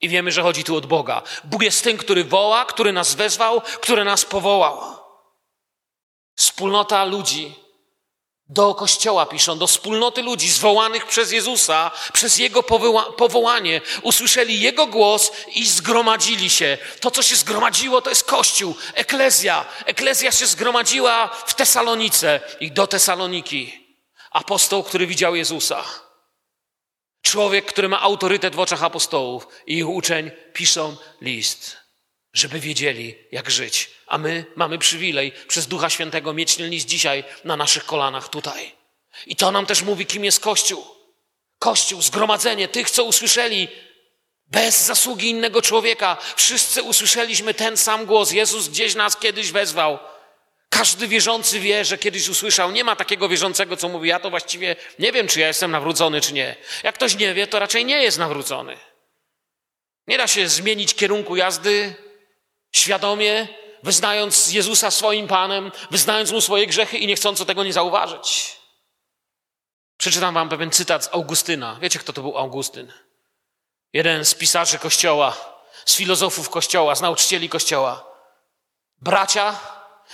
I 0.00 0.08
wiemy, 0.08 0.32
że 0.32 0.42
chodzi 0.42 0.64
tu 0.64 0.76
od 0.76 0.86
Boga. 0.86 1.22
Bóg 1.44 1.62
jest 1.62 1.84
tym, 1.84 1.96
który 1.96 2.24
woła, 2.24 2.64
który 2.64 2.92
nas 2.92 3.14
wezwał, 3.14 3.60
który 3.60 4.04
nas 4.04 4.24
powołał. 4.24 4.80
Wspólnota 6.36 7.04
ludzi 7.04 7.54
do 8.48 8.74
kościoła 8.74 9.26
piszą, 9.26 9.58
do 9.58 9.66
wspólnoty 9.66 10.22
ludzi 10.22 10.48
zwołanych 10.48 11.06
przez 11.06 11.32
Jezusa, 11.32 11.90
przez 12.12 12.38
Jego 12.38 12.62
powoła 12.62 13.12
powołanie, 13.12 13.80
usłyszeli 14.02 14.60
Jego 14.60 14.86
głos 14.86 15.32
i 15.54 15.66
zgromadzili 15.66 16.50
się. 16.50 16.78
To, 17.00 17.10
co 17.10 17.22
się 17.22 17.36
zgromadziło, 17.36 18.02
to 18.02 18.10
jest 18.10 18.24
Kościół, 18.24 18.74
Eklezja. 18.94 19.66
Eklezja 19.86 20.32
się 20.32 20.46
zgromadziła 20.46 21.28
w 21.46 21.54
Tesalonice 21.54 22.40
i 22.60 22.72
do 22.72 22.86
Tesaloniki. 22.86 23.88
Apostoł, 24.30 24.82
który 24.82 25.06
widział 25.06 25.36
Jezusa. 25.36 25.84
Człowiek, 27.22 27.66
który 27.66 27.88
ma 27.88 28.00
autorytet 28.00 28.54
w 28.54 28.60
oczach 28.60 28.82
apostołów 28.82 29.48
i 29.66 29.78
ich 29.78 29.88
uczeń 29.88 30.30
piszą 30.52 30.96
list, 31.20 31.76
żeby 32.32 32.60
wiedzieli, 32.60 33.14
jak 33.32 33.50
żyć. 33.50 33.90
A 34.06 34.18
my 34.18 34.44
mamy 34.56 34.78
przywilej 34.78 35.32
przez 35.48 35.66
Ducha 35.66 35.90
Świętego 35.90 36.32
mieć 36.32 36.58
list 36.58 36.88
dzisiaj 36.88 37.24
na 37.44 37.56
naszych 37.56 37.84
kolanach 37.84 38.28
tutaj. 38.28 38.72
I 39.26 39.36
to 39.36 39.52
nam 39.52 39.66
też 39.66 39.82
mówi, 39.82 40.06
kim 40.06 40.24
jest 40.24 40.40
Kościół. 40.40 40.84
Kościół, 41.58 42.02
zgromadzenie 42.02 42.68
tych, 42.68 42.90
co 42.90 43.04
usłyszeli 43.04 43.68
bez 44.46 44.86
zasługi 44.86 45.28
innego 45.28 45.62
człowieka. 45.62 46.16
Wszyscy 46.36 46.82
usłyszeliśmy 46.82 47.54
ten 47.54 47.76
sam 47.76 48.06
głos. 48.06 48.32
Jezus 48.32 48.68
gdzieś 48.68 48.94
nas 48.94 49.16
kiedyś 49.16 49.52
wezwał. 49.52 49.98
Każdy 50.68 51.08
wierzący 51.08 51.60
wie, 51.60 51.84
że 51.84 51.98
kiedyś 51.98 52.28
usłyszał. 52.28 52.70
Nie 52.70 52.84
ma 52.84 52.96
takiego 52.96 53.28
wierzącego, 53.28 53.76
co 53.76 53.88
mówi, 53.88 54.08
ja 54.08 54.20
to 54.20 54.30
właściwie 54.30 54.76
nie 54.98 55.12
wiem, 55.12 55.28
czy 55.28 55.40
ja 55.40 55.46
jestem 55.46 55.70
nawrócony, 55.70 56.20
czy 56.20 56.32
nie. 56.32 56.56
Jak 56.82 56.94
ktoś 56.94 57.16
nie 57.16 57.34
wie, 57.34 57.46
to 57.46 57.58
raczej 57.58 57.84
nie 57.84 58.02
jest 58.02 58.18
nawrócony. 58.18 58.78
Nie 60.06 60.18
da 60.18 60.26
się 60.26 60.48
zmienić 60.48 60.94
kierunku 60.94 61.36
jazdy 61.36 61.94
świadomie, 62.72 63.48
wyznając 63.82 64.52
Jezusa 64.52 64.90
swoim 64.90 65.28
Panem, 65.28 65.72
wyznając 65.90 66.32
Mu 66.32 66.40
swoje 66.40 66.66
grzechy 66.66 66.98
i 66.98 67.06
nie 67.06 67.16
chcąc 67.16 67.46
tego 67.46 67.64
nie 67.64 67.72
zauważyć. 67.72 68.56
Przeczytam 69.98 70.34
Wam 70.34 70.48
pewien 70.48 70.70
cytat 70.70 71.04
z 71.04 71.08
Augustyna. 71.12 71.78
Wiecie, 71.80 71.98
kto 71.98 72.12
to 72.12 72.22
był 72.22 72.38
Augustyn? 72.38 72.92
Jeden 73.92 74.24
z 74.24 74.34
pisarzy 74.34 74.78
Kościoła, 74.78 75.36
z 75.84 75.96
filozofów 75.96 76.50
Kościoła, 76.50 76.94
z 76.94 77.00
nauczycieli 77.00 77.48
Kościoła. 77.48 78.04
Bracia, 79.02 79.60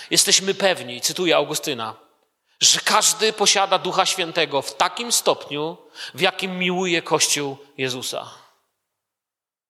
jesteśmy 0.09 0.53
pewni, 0.53 1.01
cytuję 1.01 1.35
Augustyna, 1.35 1.95
że 2.59 2.79
każdy 2.79 3.33
posiada 3.33 3.77
Ducha 3.77 4.05
Świętego 4.05 4.61
w 4.61 4.75
takim 4.75 5.11
stopniu, 5.11 5.77
w 6.13 6.21
jakim 6.21 6.57
miłuje 6.57 7.01
Kościół 7.01 7.57
Jezusa. 7.77 8.29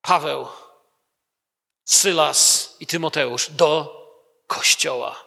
Paweł, 0.02 0.48
Sylas 1.86 2.76
i 2.80 2.88
Tymoteusz 2.88 3.50
do 3.50 4.02
Kościoła, 4.48 5.26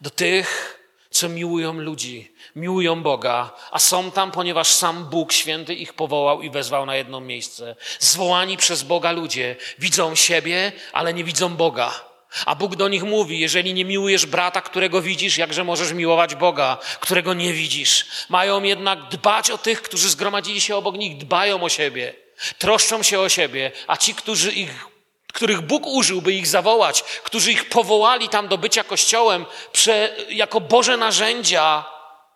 do 0.00 0.10
tych, 0.10 0.78
co 1.10 1.28
miłują 1.28 1.72
ludzi, 1.72 2.32
miłują 2.56 3.02
Boga, 3.02 3.54
a 3.70 3.78
są 3.78 4.10
tam, 4.10 4.30
ponieważ 4.30 4.68
sam 4.68 5.04
Bóg 5.04 5.32
Święty 5.32 5.74
ich 5.74 5.94
powołał 5.94 6.42
i 6.42 6.50
wezwał 6.50 6.86
na 6.86 6.96
jedno 6.96 7.20
miejsce. 7.20 7.76
Zwołani 7.98 8.56
przez 8.56 8.82
Boga 8.82 9.12
ludzie 9.12 9.56
widzą 9.78 10.14
siebie, 10.14 10.72
ale 10.92 11.14
nie 11.14 11.24
widzą 11.24 11.56
Boga. 11.56 12.08
A 12.46 12.54
Bóg 12.54 12.76
do 12.76 12.88
nich 12.88 13.02
mówi, 13.02 13.38
jeżeli 13.38 13.74
nie 13.74 13.84
miłujesz 13.84 14.26
brata, 14.26 14.60
którego 14.60 15.02
widzisz, 15.02 15.38
jakże 15.38 15.64
możesz 15.64 15.92
miłować 15.92 16.34
Boga, 16.34 16.78
którego 17.00 17.34
nie 17.34 17.52
widzisz. 17.52 18.06
Mają 18.28 18.62
jednak 18.62 19.08
dbać 19.08 19.50
o 19.50 19.58
tych, 19.58 19.82
którzy 19.82 20.10
zgromadzili 20.10 20.60
się 20.60 20.76
obok 20.76 20.96
nich, 20.96 21.16
dbają 21.16 21.62
o 21.62 21.68
siebie, 21.68 22.14
troszczą 22.58 23.02
się 23.02 23.20
o 23.20 23.28
siebie, 23.28 23.72
a 23.86 23.96
ci, 23.96 24.14
którzy 24.14 24.52
ich, 24.52 24.88
których 25.32 25.60
Bóg 25.60 25.86
użył, 25.86 26.22
by 26.22 26.32
ich 26.32 26.46
zawołać, 26.46 27.02
którzy 27.02 27.52
ich 27.52 27.68
powołali 27.68 28.28
tam 28.28 28.48
do 28.48 28.58
bycia 28.58 28.84
Kościołem 28.84 29.46
prze, 29.72 30.16
jako 30.28 30.60
Boże 30.60 30.96
narzędzia, 30.96 31.84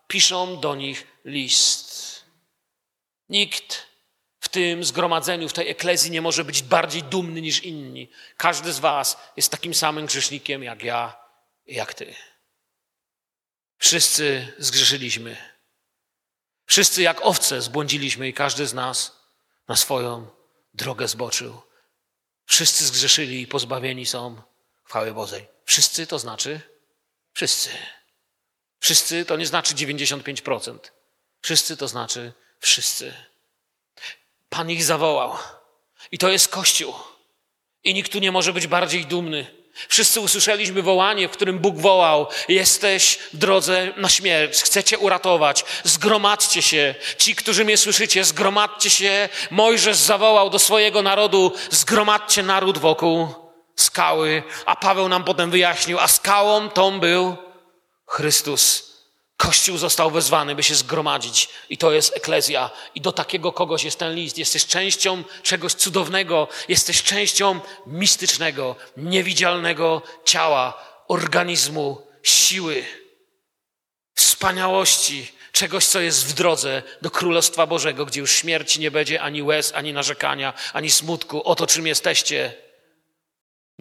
piszą 0.07 0.61
do 0.61 0.75
nich 0.75 1.07
list. 1.25 2.25
Nikt 3.29 3.87
w 4.41 4.49
tym 4.49 4.85
zgromadzeniu, 4.85 5.49
w 5.49 5.53
tej 5.53 5.71
eklezji 5.71 6.11
nie 6.11 6.23
może 6.23 6.45
być 6.45 6.63
bardziej 6.63 7.03
dumny 7.03 7.41
niż 7.41 7.65
inni. 7.65 8.11
Każdy 8.37 8.73
z 8.73 8.79
Was 8.79 9.17
jest 9.37 9.51
takim 9.51 9.75
samym 9.75 10.07
grzesznikiem 10.07 10.63
jak 10.63 10.83
ja 10.83 11.17
i 11.67 11.75
jak 11.75 11.95
Ty. 11.95 12.15
Wszyscy 13.79 14.55
zgrzeszyliśmy. 14.59 15.37
Wszyscy 16.67 17.03
jak 17.03 17.27
owce 17.27 17.63
zbłądziliśmy 17.63 18.29
i 18.29 18.35
każdy 18.35 18.67
z 18.67 18.75
nas 18.75 19.17
na 19.69 19.77
swoją 19.77 20.27
drogę 20.75 21.09
zboczył. 21.09 21.63
Wszyscy 22.47 22.87
zgrzeszyli 22.87 23.43
i 23.43 23.47
pozbawieni 23.47 24.07
są 24.07 24.43
chwały 24.85 25.15
Bożej. 25.15 25.49
Wszyscy 25.65 26.07
to 26.07 26.19
znaczy 26.19 26.61
wszyscy. 27.33 27.71
Wszyscy 28.81 29.25
to 29.25 29.37
nie 29.37 29.47
znaczy 29.47 29.75
95%. 29.75 30.79
Wszyscy 31.43 31.77
to 31.77 31.89
znaczy 31.89 32.33
wszyscy. 32.61 33.15
Pan 34.49 34.71
ich 34.71 34.85
zawołał. 34.85 35.37
I 36.13 36.19
to 36.19 36.29
jest 36.29 36.49
Kościół. 36.49 36.95
I 37.85 37.95
nikt 37.95 38.13
tu 38.13 38.19
nie 38.19 38.33
może 38.33 38.53
być 38.53 38.67
bardziej 38.67 39.07
dumny. 39.07 39.62
Wszyscy 39.89 40.21
usłyszeliśmy 40.21 40.83
wołanie, 40.83 41.29
w 41.29 41.31
którym 41.31 41.59
Bóg 41.59 41.79
wołał: 41.79 42.27
Jesteś 42.49 43.19
w 43.33 43.37
drodze 43.37 43.93
na 43.97 44.09
śmierć, 44.09 44.63
chcecie 44.63 44.99
uratować, 44.99 45.65
zgromadźcie 45.85 46.63
się. 46.63 46.95
Ci, 47.19 47.35
którzy 47.35 47.65
mnie 47.65 47.77
słyszycie, 47.77 48.25
zgromadźcie 48.25 48.91
się. 48.91 49.29
Mojżesz 49.51 49.97
zawołał 49.97 50.51
do 50.51 50.59
swojego 50.59 51.03
narodu: 51.03 51.53
Zgromadźcie 51.71 52.43
naród 52.43 52.79
wokół 52.79 53.29
skały. 53.77 54.43
A 54.67 54.77
Paweł 54.77 55.09
nam 55.09 55.25
potem 55.25 55.51
wyjaśnił: 55.51 55.99
A 55.99 56.09
skałą 56.09 56.69
tą 56.69 57.01
był 57.01 57.37
Chrystus. 58.07 58.92
Kościół 59.43 59.79
został 59.79 60.11
wezwany, 60.11 60.55
by 60.55 60.63
się 60.63 60.75
zgromadzić, 60.75 61.49
i 61.71 61.79
to 61.79 61.93
jest 61.93 62.17
eklezja. 62.17 62.71
I 62.95 63.01
do 63.01 63.13
takiego 63.13 63.53
kogoś 63.53 63.85
jest 63.85 63.99
ten 63.99 64.15
list. 64.15 64.39
Jesteś 64.39 64.67
częścią 64.67 65.25
czegoś 65.43 65.75
cudownego, 65.75 66.49
jesteś 66.69 67.03
częścią 67.03 67.61
mistycznego, 67.87 68.77
niewidzialnego 68.97 70.03
ciała, 70.25 70.85
organizmu, 71.09 72.07
siły, 72.23 72.85
wspaniałości, 74.15 75.33
czegoś, 75.53 75.87
co 75.87 76.01
jest 76.01 76.27
w 76.27 76.33
drodze 76.33 76.83
do 77.03 77.11
Królestwa 77.11 77.67
Bożego, 77.67 78.07
gdzie 78.07 78.21
już 78.21 78.33
śmierci 78.33 78.81
nie 78.81 78.91
będzie 78.91 79.23
ani 79.23 79.43
łez, 79.43 79.73
ani 79.75 79.93
narzekania, 79.93 80.55
ani 80.73 80.91
smutku. 80.91 81.43
Oto 81.43 81.67
czym 81.67 81.87
jesteście 81.87 82.55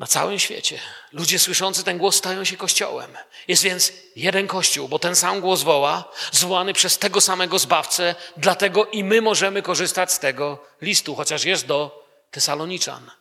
na 0.02 0.08
całym 0.08 0.40
świecie 0.40 0.80
ludzie 1.12 1.40
słyszący 1.40 1.84
ten 1.84 1.98
głos 1.98 2.16
stają 2.16 2.44
się 2.44 2.58
kościołem. 2.58 3.18
Jest 3.48 3.64
więc 3.64 3.94
jeden 4.16 4.48
kościół, 4.48 4.88
bo 4.88 5.00
ten 5.00 5.16
sam 5.16 5.42
głos 5.42 5.62
woła, 5.62 6.12
zwołany 6.32 6.74
przez 6.74 6.98
tego 6.98 7.22
samego 7.22 7.60
zbawcę, 7.60 8.16
dlatego 8.38 8.86
i 8.86 9.04
my 9.04 9.22
możemy 9.22 9.62
korzystać 9.62 10.12
z 10.12 10.20
tego 10.20 10.66
listu, 10.82 11.16
chociaż 11.16 11.44
jest 11.44 11.66
do 11.66 12.06
Tesaloniczan, 12.32 13.12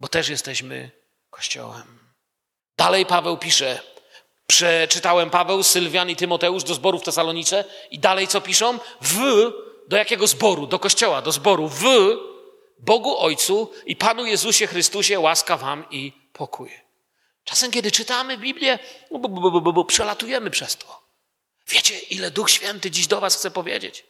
bo 0.00 0.08
też 0.08 0.28
jesteśmy 0.28 0.90
kościołem. 1.30 1.98
Dalej 2.76 3.06
Paweł 3.06 3.36
pisze, 3.36 3.80
przeczytałem 4.46 5.30
Paweł, 5.30 5.62
Sylwian 5.62 6.10
i 6.10 6.16
Tymoteusz 6.16 6.64
do 6.64 6.74
zboru 6.74 6.98
w 6.98 7.04
Tesalonice 7.04 7.64
i 7.90 7.98
dalej 7.98 8.28
co 8.28 8.40
piszą? 8.40 8.78
W, 9.00 9.18
do 9.88 9.96
jakiego 9.96 10.26
zboru? 10.26 10.66
Do 10.66 10.78
kościoła, 10.78 11.22
do 11.22 11.32
zboru. 11.32 11.68
W 11.68 11.84
Bogu 12.82 13.18
Ojcu 13.18 13.72
i 13.86 13.96
Panu 13.96 14.26
Jezusie 14.26 14.66
Chrystusie 14.66 15.20
łaska 15.20 15.56
wam 15.56 15.90
i 15.90 16.12
pokój. 16.32 16.70
Czasem, 17.44 17.70
kiedy 17.70 17.90
czytamy 17.90 18.38
Biblię, 18.38 18.78
przelatujemy 19.86 20.50
przez 20.50 20.76
to. 20.76 21.02
Wiecie, 21.68 21.98
ile 21.98 22.30
Duch 22.30 22.50
Święty 22.50 22.90
dziś 22.90 23.06
do 23.06 23.20
was 23.20 23.36
chce 23.36 23.50
powiedzieć? 23.50 24.04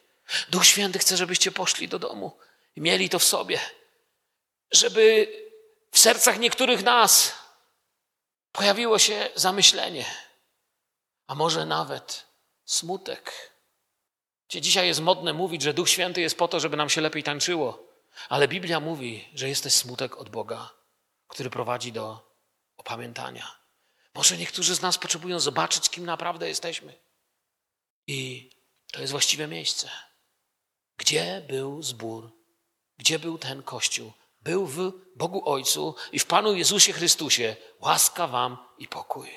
Duch 0.48 0.66
Święty 0.66 0.98
chce, 0.98 1.16
żebyście 1.16 1.52
poszli 1.52 1.88
do 1.88 1.98
domu 1.98 2.36
i 2.76 2.80
mieli 2.80 3.08
to 3.08 3.18
w 3.18 3.24
sobie. 3.24 3.60
Żeby 4.72 5.32
w 5.90 5.98
sercach 5.98 6.38
niektórych 6.38 6.82
nas 6.82 7.34
pojawiło 8.52 8.98
się 8.98 9.28
zamyślenie, 9.34 10.04
a 11.26 11.34
może 11.34 11.66
nawet 11.66 12.26
smutek. 12.64 13.50
Gdzie 14.48 14.60
dzisiaj 14.60 14.86
jest 14.86 15.00
modne 15.00 15.32
mówić, 15.32 15.62
że 15.62 15.74
Duch 15.74 15.88
Święty 15.88 16.20
jest 16.20 16.38
po 16.38 16.48
to, 16.48 16.60
żeby 16.60 16.76
nam 16.76 16.90
się 16.90 17.00
lepiej 17.00 17.22
tańczyło, 17.22 17.89
ale 18.28 18.48
Biblia 18.48 18.80
mówi, 18.80 19.28
że 19.34 19.48
jest 19.48 19.62
też 19.62 19.74
smutek 19.74 20.16
od 20.16 20.28
Boga, 20.28 20.70
który 21.28 21.50
prowadzi 21.50 21.92
do 21.92 22.34
opamiętania. 22.76 23.60
Może 24.14 24.36
niektórzy 24.36 24.74
z 24.74 24.82
nas 24.82 24.98
potrzebują 24.98 25.40
zobaczyć, 25.40 25.90
kim 25.90 26.04
naprawdę 26.04 26.48
jesteśmy. 26.48 26.94
I 28.06 28.50
to 28.92 29.00
jest 29.00 29.10
właściwe 29.10 29.48
miejsce. 29.48 29.90
Gdzie 30.96 31.44
był 31.48 31.82
zbór? 31.82 32.32
Gdzie 32.98 33.18
był 33.18 33.38
ten 33.38 33.62
Kościół? 33.62 34.12
Był 34.40 34.66
w 34.66 34.92
Bogu 35.16 35.50
Ojcu 35.50 35.94
i 36.12 36.18
w 36.18 36.26
Panu 36.26 36.54
Jezusie 36.54 36.92
Chrystusie. 36.92 37.56
Łaska 37.80 38.26
wam 38.26 38.58
i 38.78 38.88
pokój. 38.88 39.30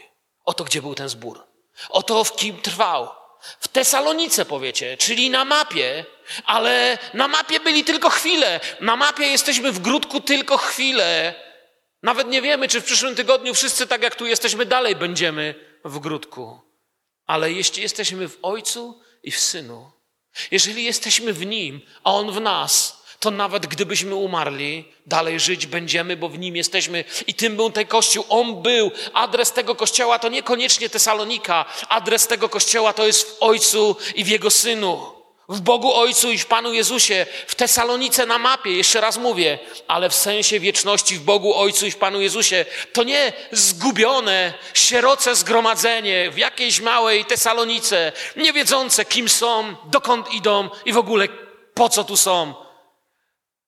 Oto 0.46 0.64
gdzie 0.64 0.82
był 0.82 0.96
ten 0.96 1.10
zbór. 1.10 1.48
Oto 1.90 2.24
w 2.24 2.36
kim 2.36 2.62
trwał. 2.62 3.23
W 3.60 3.68
Tesalonice 3.68 4.46
powiecie, 4.46 4.98
czyli 4.98 5.30
na 5.30 5.46
mapie, 5.46 6.06
ale 6.46 6.98
na 7.14 7.28
mapie 7.28 7.60
byli 7.60 7.84
tylko 7.84 8.10
chwilę. 8.10 8.60
Na 8.82 8.96
mapie 8.96 9.24
jesteśmy 9.24 9.72
w 9.72 9.80
grudku 9.80 10.22
tylko 10.22 10.58
chwilę. 10.58 11.34
Nawet 12.04 12.28
nie 12.28 12.42
wiemy, 12.42 12.68
czy 12.68 12.82
w 12.82 12.86
przyszłym 12.86 13.16
tygodniu 13.16 13.54
wszyscy 13.54 13.88
tak 13.88 14.04
jak 14.04 14.16
tu 14.16 14.26
jesteśmy, 14.26 14.66
dalej 14.66 14.96
będziemy 14.96 15.56
w 15.86 16.00
grudku. 16.00 16.62
Ale 17.26 17.52
jeśli 17.52 17.82
jesteśmy 17.82 18.28
w 18.28 18.38
Ojcu 18.42 19.02
i 19.24 19.32
w 19.32 19.40
Synu, 19.40 19.92
jeżeli 20.52 20.84
jesteśmy 20.84 21.34
w 21.34 21.46
Nim, 21.46 21.82
a 22.04 22.14
On 22.14 22.32
w 22.32 22.42
nas, 22.42 23.03
to 23.24 23.32
nawet 23.32 23.68
gdybyśmy 23.68 24.16
umarli, 24.16 24.86
dalej 25.06 25.40
żyć 25.40 25.66
będziemy, 25.66 26.18
bo 26.18 26.30
w 26.30 26.40
Nim 26.40 26.56
jesteśmy. 26.56 27.04
I 27.28 27.34
tym 27.34 27.56
był 27.56 27.70
ten 27.70 27.88
Kościół. 27.88 28.26
On 28.30 28.62
był. 28.62 28.92
Adres 29.14 29.52
tego 29.52 29.76
Kościoła 29.76 30.20
to 30.20 30.30
niekoniecznie 30.30 30.90
Tesalonika. 30.90 31.66
Adres 31.90 32.28
tego 32.28 32.50
Kościoła 32.50 32.94
to 32.94 33.08
jest 33.08 33.30
w 33.30 33.44
Ojcu 33.44 33.96
i 34.16 34.24
w 34.24 34.28
Jego 34.28 34.52
Synu 34.52 35.14
w 35.50 35.62
Bogu 35.62 35.94
Ojcu 35.94 36.32
i 36.32 36.38
w 36.38 36.46
Panu 36.46 36.74
Jezusie, 36.74 37.26
w 37.48 37.56
Tesalonice 37.56 38.26
na 38.26 38.38
mapie, 38.38 38.72
jeszcze 38.72 39.02
raz 39.02 39.18
mówię, 39.18 39.60
ale 39.88 40.10
w 40.10 40.16
sensie 40.16 40.60
wieczności 40.60 41.16
w 41.16 41.22
Bogu 41.22 41.56
Ojcu 41.56 41.86
i 41.86 41.92
w 41.92 41.98
Panu 41.98 42.22
Jezusie. 42.22 42.66
To 42.94 43.04
nie 43.04 43.34
zgubione, 43.52 44.54
sieroce 44.74 45.36
zgromadzenie 45.36 46.32
w 46.32 46.38
jakiejś 46.38 46.82
małej 46.82 47.26
Tesalonice, 47.26 48.12
nie 48.36 48.54
wiedzące 48.54 49.06
kim 49.06 49.30
są, 49.30 49.76
dokąd 49.86 50.34
idą 50.34 50.70
i 50.86 50.94
w 50.94 50.98
ogóle 50.98 51.28
po 51.74 51.90
co 51.90 52.04
tu 52.04 52.18
są. 52.18 52.63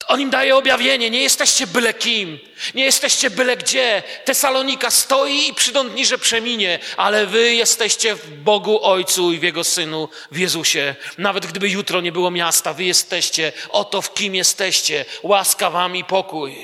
On 0.08 0.22
im 0.22 0.30
daje 0.30 0.56
objawienie, 0.56 1.10
nie 1.10 1.22
jesteście 1.22 1.68
byle 1.68 1.94
kim, 1.94 2.40
nie 2.74 2.86
jesteście 2.86 3.30
byle 3.30 3.58
gdzie. 3.58 4.04
Tesalonika 4.26 4.92
stoi 4.92 5.48
i 5.48 5.54
przydą 5.54 5.90
dni, 5.90 6.06
że 6.06 6.18
przeminie, 6.18 6.80
ale 6.98 7.26
wy 7.26 7.54
jesteście 7.54 8.16
w 8.16 8.44
Bogu 8.44 8.84
Ojcu 8.84 9.32
i 9.32 9.40
w 9.40 9.44
Jego 9.44 9.64
Synu, 9.64 10.10
w 10.32 10.38
Jezusie. 10.38 10.96
Nawet 11.18 11.46
gdyby 11.46 11.70
jutro 11.70 12.02
nie 12.02 12.12
było 12.12 12.32
miasta, 12.32 12.74
wy 12.74 12.84
jesteście, 12.84 13.54
oto 13.70 14.02
w 14.02 14.14
kim 14.14 14.36
jesteście. 14.36 15.06
Łaska 15.24 15.70
wam 15.70 15.96
i 15.96 16.04
pokój. 16.04 16.58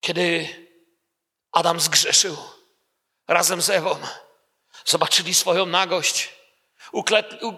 Kiedy 0.00 0.48
Adam 1.52 1.80
zgrzeszył 1.80 2.36
razem 3.28 3.62
z 3.62 3.70
Ewą, 3.70 3.96
zobaczyli 4.84 5.34
swoją 5.34 5.66
nagość, 5.66 6.28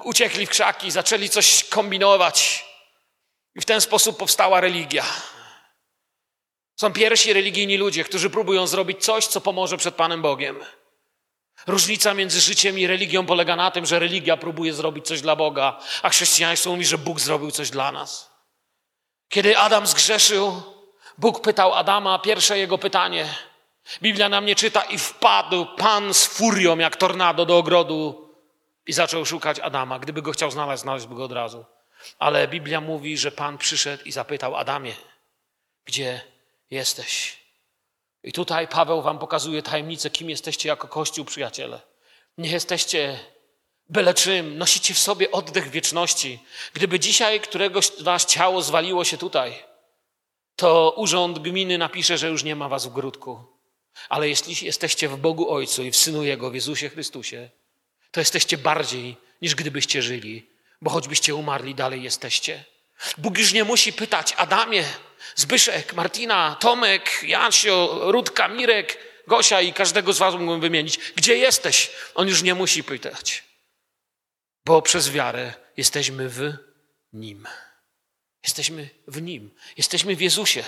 uciekli 0.04 0.46
w 0.46 0.50
krzaki, 0.50 0.90
zaczęli 0.90 1.28
coś 1.28 1.64
kombinować 1.64 2.70
i 3.55 3.61
w 3.61 3.64
ten 3.64 3.80
sposób 3.80 4.18
powstała 4.18 4.61
religia. 4.61 5.05
Są 6.76 6.92
pierwsi 6.92 7.32
religijni 7.32 7.76
ludzie, 7.76 8.05
którzy 8.05 8.30
próbują 8.30 8.66
zrobić 8.66 9.05
coś, 9.05 9.26
co 9.26 9.40
pomoże 9.40 9.76
przed 9.76 9.94
Panem 9.94 10.22
Bogiem. 10.22 10.61
Różnica 11.66 12.14
między 12.14 12.40
życiem 12.40 12.78
i 12.78 12.86
religią 12.86 13.26
polega 13.26 13.57
na 13.57 13.70
tym, 13.70 13.86
że 13.86 13.98
religia 13.98 14.36
próbuje 14.36 14.74
zrobić 14.74 15.07
coś 15.07 15.20
dla 15.20 15.36
Boga, 15.36 15.78
a 16.03 16.09
chrześcijaństwo 16.09 16.70
mówi, 16.70 16.84
że 16.84 16.98
Bóg 16.98 17.20
zrobił 17.20 17.51
coś 17.51 17.70
dla 17.70 17.92
nas. 17.92 18.30
Kiedy 19.28 19.59
Adam 19.59 19.86
zgrzeszył, 19.86 20.62
Bóg 21.18 21.40
pytał 21.40 21.74
Adama 21.74 22.18
pierwsze 22.18 22.59
jego 22.59 22.78
pytanie. 22.78 23.34
Biblia 24.03 24.28
nam 24.28 24.46
nie 24.46 24.57
czyta 24.57 24.82
i 24.82 24.98
wpadł 24.98 25.66
Pan 25.76 26.14
z 26.14 26.26
furią 26.26 26.78
jak 26.78 26.96
tornado 26.96 27.46
do 27.46 27.59
ogrodu 27.59 28.30
i 28.86 28.92
zaczął 28.92 29.26
szukać 29.26 29.61
Adama. 29.61 29.98
Gdyby 29.98 30.22
go 30.22 30.32
chciał 30.32 30.51
znaleźć, 30.51 30.82
znalazłby 30.82 31.14
go 31.14 31.24
od 31.24 31.32
razu. 31.32 31.64
Ale 32.18 32.48
Biblia 32.48 32.80
mówi, 32.80 33.18
że 33.18 33.32
Pan 33.32 33.59
przyszedł 33.59 34.05
i 34.05 34.12
zapytał 34.12 34.57
Adamie, 34.57 34.94
gdzie 35.84 36.20
jesteś? 36.70 37.40
I 38.22 38.32
tutaj 38.32 38.68
Paweł 38.68 39.03
wam 39.03 39.18
pokazuje 39.18 39.62
tajemnicę, 39.62 40.11
kim 40.11 40.30
jesteście 40.30 40.68
jako 40.68 40.88
Kościół, 40.88 41.24
przyjaciele. 41.24 41.80
Nie 42.38 42.51
jesteście 42.51 43.18
byle 43.88 44.14
czym, 44.14 44.59
nosicie 44.59 44.94
w 44.94 44.98
sobie 44.98 45.30
oddech 45.30 45.70
wieczności. 45.70 46.38
Gdyby 46.72 47.01
dzisiaj 47.01 47.40
któregoś 47.40 47.86
z 47.86 48.03
was 48.03 48.26
ciało 48.26 48.62
zwaliło 48.62 49.05
się 49.05 49.18
tutaj, 49.18 49.64
to 50.57 50.94
urząd 50.96 51.38
gminy 51.38 51.78
napisze, 51.78 52.18
że 52.18 52.28
już 52.28 52.44
nie 52.44 52.57
ma 52.57 52.68
was 52.68 52.86
w 52.86 52.92
grudku. 52.92 53.44
Ale 54.09 54.28
jeśli 54.28 54.66
jesteście 54.66 55.09
w 55.09 55.16
Bogu 55.16 55.51
Ojcu 55.51 55.82
i 55.82 55.90
w 55.90 55.96
Synu 55.96 56.24
Jego, 56.24 56.51
w 56.51 56.55
Jezusie 56.55 56.88
Chrystusie, 56.88 57.51
to 58.11 58.20
jesteście 58.20 58.59
bardziej 58.59 59.16
niż 59.42 59.55
gdybyście 59.55 60.03
żyli 60.03 60.46
bo 60.83 60.91
choćbyście 60.91 61.35
umarli, 61.35 61.74
dalej 61.74 62.03
jesteście. 62.03 62.64
Bóg 63.18 63.39
już 63.39 63.53
nie 63.53 63.64
musi 63.64 63.93
pytać 63.93 64.35
Adamie, 64.37 64.85
Zbyszek, 65.37 65.95
Martina, 65.95 66.57
Tomek, 66.61 67.22
Jasio, 67.22 68.01
Rudka, 68.03 68.49
Mirek, 68.49 68.99
Gosia 69.26 69.61
i 69.61 69.72
każdego 69.72 70.12
z 70.12 70.18
was 70.18 70.35
mógłbym 70.35 70.61
wymienić. 70.61 70.99
Gdzie 71.16 71.37
jesteś? 71.37 71.91
On 72.14 72.28
już 72.28 72.43
nie 72.43 72.55
musi 72.55 72.85
pytać, 72.85 73.45
bo 74.64 74.83
przez 74.83 75.11
wiarę 75.11 75.55
jesteśmy 75.76 76.28
w 76.28 76.55
Nim. 77.12 77.49
Jesteśmy 78.43 78.89
w 79.07 79.22
Nim. 79.22 79.51
Jesteśmy 79.76 80.16
w 80.16 80.20
Jezusie. 80.20 80.64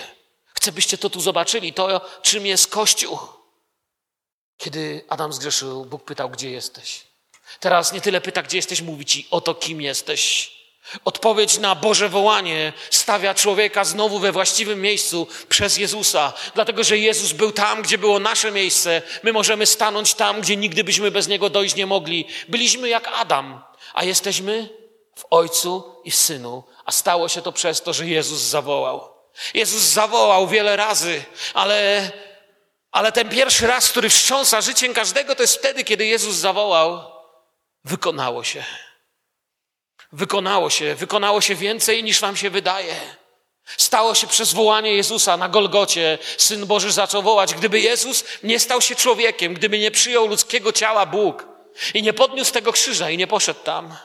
Chcę, 0.53 0.71
byście 0.71 0.97
to 0.97 1.09
tu 1.09 1.21
zobaczyli, 1.21 1.73
to 1.73 2.09
czym 2.21 2.45
jest 2.45 2.67
Kościół. 2.67 3.19
Kiedy 4.57 5.05
Adam 5.09 5.33
zgrzeszył, 5.33 5.85
Bóg 5.85 6.05
pytał, 6.05 6.29
gdzie 6.29 6.51
jesteś. 6.51 7.12
Teraz 7.59 7.93
nie 7.93 8.01
tyle 8.01 8.21
pyta, 8.21 8.43
gdzie 8.43 8.57
jesteś, 8.57 8.81
mówi 8.81 9.05
ci 9.05 9.27
o 9.31 9.41
to, 9.41 9.55
kim 9.55 9.81
jesteś. 9.81 10.51
Odpowiedź 11.05 11.57
na 11.57 11.75
Boże 11.75 12.09
wołanie 12.09 12.73
stawia 12.89 13.33
człowieka 13.33 13.83
znowu 13.83 14.19
we 14.19 14.31
właściwym 14.31 14.81
miejscu 14.81 15.27
przez 15.49 15.77
Jezusa, 15.77 16.33
dlatego 16.55 16.83
że 16.83 16.97
Jezus 16.97 17.31
był 17.31 17.51
tam, 17.51 17.81
gdzie 17.81 17.97
było 17.97 18.19
nasze 18.19 18.51
miejsce. 18.51 19.01
My 19.23 19.33
możemy 19.33 19.65
stanąć 19.65 20.13
tam, 20.13 20.41
gdzie 20.41 20.55
nigdy 20.55 20.83
byśmy 20.83 21.11
bez 21.11 21.27
Niego 21.27 21.49
dojść 21.49 21.75
nie 21.75 21.85
mogli. 21.85 22.27
Byliśmy 22.47 22.89
jak 22.89 23.07
Adam, 23.13 23.63
a 23.93 24.03
jesteśmy 24.03 24.69
w 25.15 25.23
Ojcu 25.29 25.95
i 26.03 26.11
w 26.11 26.15
Synu, 26.15 26.63
a 26.85 26.91
stało 26.91 27.29
się 27.29 27.41
to 27.41 27.51
przez 27.51 27.81
to, 27.81 27.93
że 27.93 28.07
Jezus 28.07 28.41
zawołał. 28.41 29.09
Jezus 29.53 29.81
zawołał 29.81 30.47
wiele 30.47 30.75
razy, 30.75 31.23
ale, 31.53 32.11
ale 32.91 33.11
ten 33.11 33.29
pierwszy 33.29 33.67
raz, 33.67 33.89
który 33.89 34.09
wstrząsa 34.09 34.61
życiem 34.61 34.93
każdego, 34.93 35.35
to 35.35 35.43
jest 35.43 35.57
wtedy, 35.57 35.83
kiedy 35.83 36.05
Jezus 36.05 36.35
zawołał 36.35 37.12
wykonało 37.83 38.43
się. 38.43 38.63
Wykonało 40.11 40.69
się, 40.69 40.95
wykonało 40.95 41.41
się 41.41 41.55
więcej 41.55 42.03
niż 42.03 42.19
wam 42.19 42.37
się 42.37 42.49
wydaje. 42.49 42.95
Stało 43.77 44.15
się 44.15 44.27
przez 44.27 44.53
wołanie 44.53 44.95
Jezusa 44.95 45.37
na 45.37 45.49
Golgocie. 45.49 46.17
Syn 46.37 46.65
Boży 46.65 46.91
zaczął 46.91 47.23
wołać. 47.23 47.53
Gdyby 47.53 47.79
Jezus 47.79 48.23
nie 48.43 48.59
stał 48.59 48.81
się 48.81 48.95
człowiekiem, 48.95 49.53
gdyby 49.53 49.79
nie 49.79 49.91
przyjął 49.91 50.27
ludzkiego 50.27 50.71
ciała 50.71 51.05
Bóg 51.05 51.47
i 51.93 52.03
nie 52.03 52.13
podniósł 52.13 52.53
tego 52.53 52.71
krzyża 52.71 53.09
i 53.09 53.17
nie 53.17 53.27
poszedł 53.27 53.59
tam, 53.63 53.95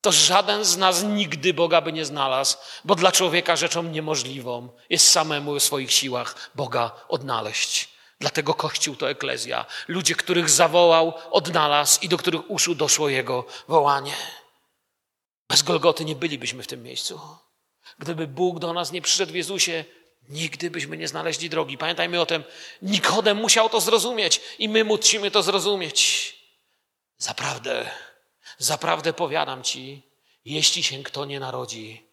to 0.00 0.12
żaden 0.12 0.64
z 0.64 0.76
nas 0.76 1.02
nigdy 1.02 1.54
Boga 1.54 1.80
by 1.80 1.92
nie 1.92 2.04
znalazł, 2.04 2.56
bo 2.84 2.94
dla 2.94 3.12
człowieka 3.12 3.56
rzeczą 3.56 3.82
niemożliwą 3.82 4.68
jest 4.90 5.10
samemu 5.10 5.54
w 5.54 5.62
swoich 5.62 5.92
siłach 5.92 6.50
Boga 6.54 6.90
odnaleźć. 7.08 7.91
Dlatego 8.22 8.54
Kościół 8.54 8.96
to 8.96 9.10
eklezja. 9.10 9.66
Ludzie, 9.88 10.14
których 10.14 10.50
zawołał, 10.50 11.14
odnalazł 11.30 12.00
i 12.00 12.08
do 12.08 12.18
których 12.18 12.50
uszu 12.50 12.74
doszło 12.74 13.08
Jego 13.08 13.44
wołanie. 13.68 14.14
Bez 15.48 15.62
Golgoty 15.62 16.04
nie 16.04 16.16
bylibyśmy 16.16 16.62
w 16.62 16.66
tym 16.66 16.82
miejscu. 16.82 17.20
Gdyby 17.98 18.26
Bóg 18.26 18.58
do 18.58 18.72
nas 18.72 18.92
nie 18.92 19.02
przyszedł 19.02 19.32
w 19.32 19.34
Jezusie, 19.34 19.84
nigdy 20.28 20.70
byśmy 20.70 20.96
nie 20.96 21.08
znaleźli 21.08 21.50
drogi. 21.50 21.78
Pamiętajmy 21.78 22.20
o 22.20 22.26
tym, 22.26 22.44
Nikodem 22.82 23.36
musiał 23.36 23.68
to 23.68 23.80
zrozumieć 23.80 24.40
i 24.58 24.68
my 24.68 24.84
musimy 24.84 25.30
to 25.30 25.42
zrozumieć. 25.42 26.34
Zaprawdę, 27.18 27.90
zaprawdę 28.58 29.12
powiadam 29.12 29.62
Ci, 29.62 30.02
jeśli 30.44 30.82
się 30.82 31.02
kto 31.02 31.24
nie 31.24 31.40
narodzi 31.40 32.06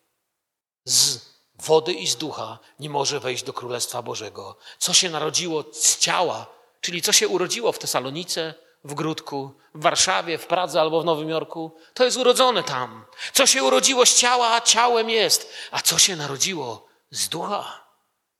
z 0.86 1.20
wody 1.60 1.93
i 1.93 2.07
z 2.07 2.16
ducha 2.16 2.60
nie 2.80 2.89
może 2.89 3.20
wejść 3.20 3.43
do 3.43 3.53
Królestwa 3.53 4.01
Bożego. 4.01 4.57
Co 4.78 4.93
się 4.93 5.10
narodziło 5.10 5.64
z 5.74 5.97
ciała, 5.97 6.45
czyli 6.82 7.01
co 7.01 7.12
się 7.14 7.28
urodziło 7.28 7.72
w 7.72 7.80
Tesalonice, 7.80 8.53
w 8.84 8.93
Grudku, 8.93 9.51
w 9.76 9.82
Warszawie, 9.82 10.38
w 10.38 10.47
Pradze 10.47 10.82
albo 10.82 11.01
w 11.01 11.05
Nowym 11.05 11.30
Jorku, 11.30 11.76
to 11.93 12.05
jest 12.05 12.18
urodzone 12.18 12.64
tam. 12.64 13.05
Co 13.34 13.45
się 13.45 13.64
urodziło 13.64 14.05
z 14.05 14.16
ciała, 14.16 14.62
ciałem 14.62 15.10
jest. 15.10 15.53
A 15.72 15.82
co 15.82 15.97
się 15.97 16.16
narodziło 16.16 16.88
z 17.12 17.30
ducha, 17.30 17.88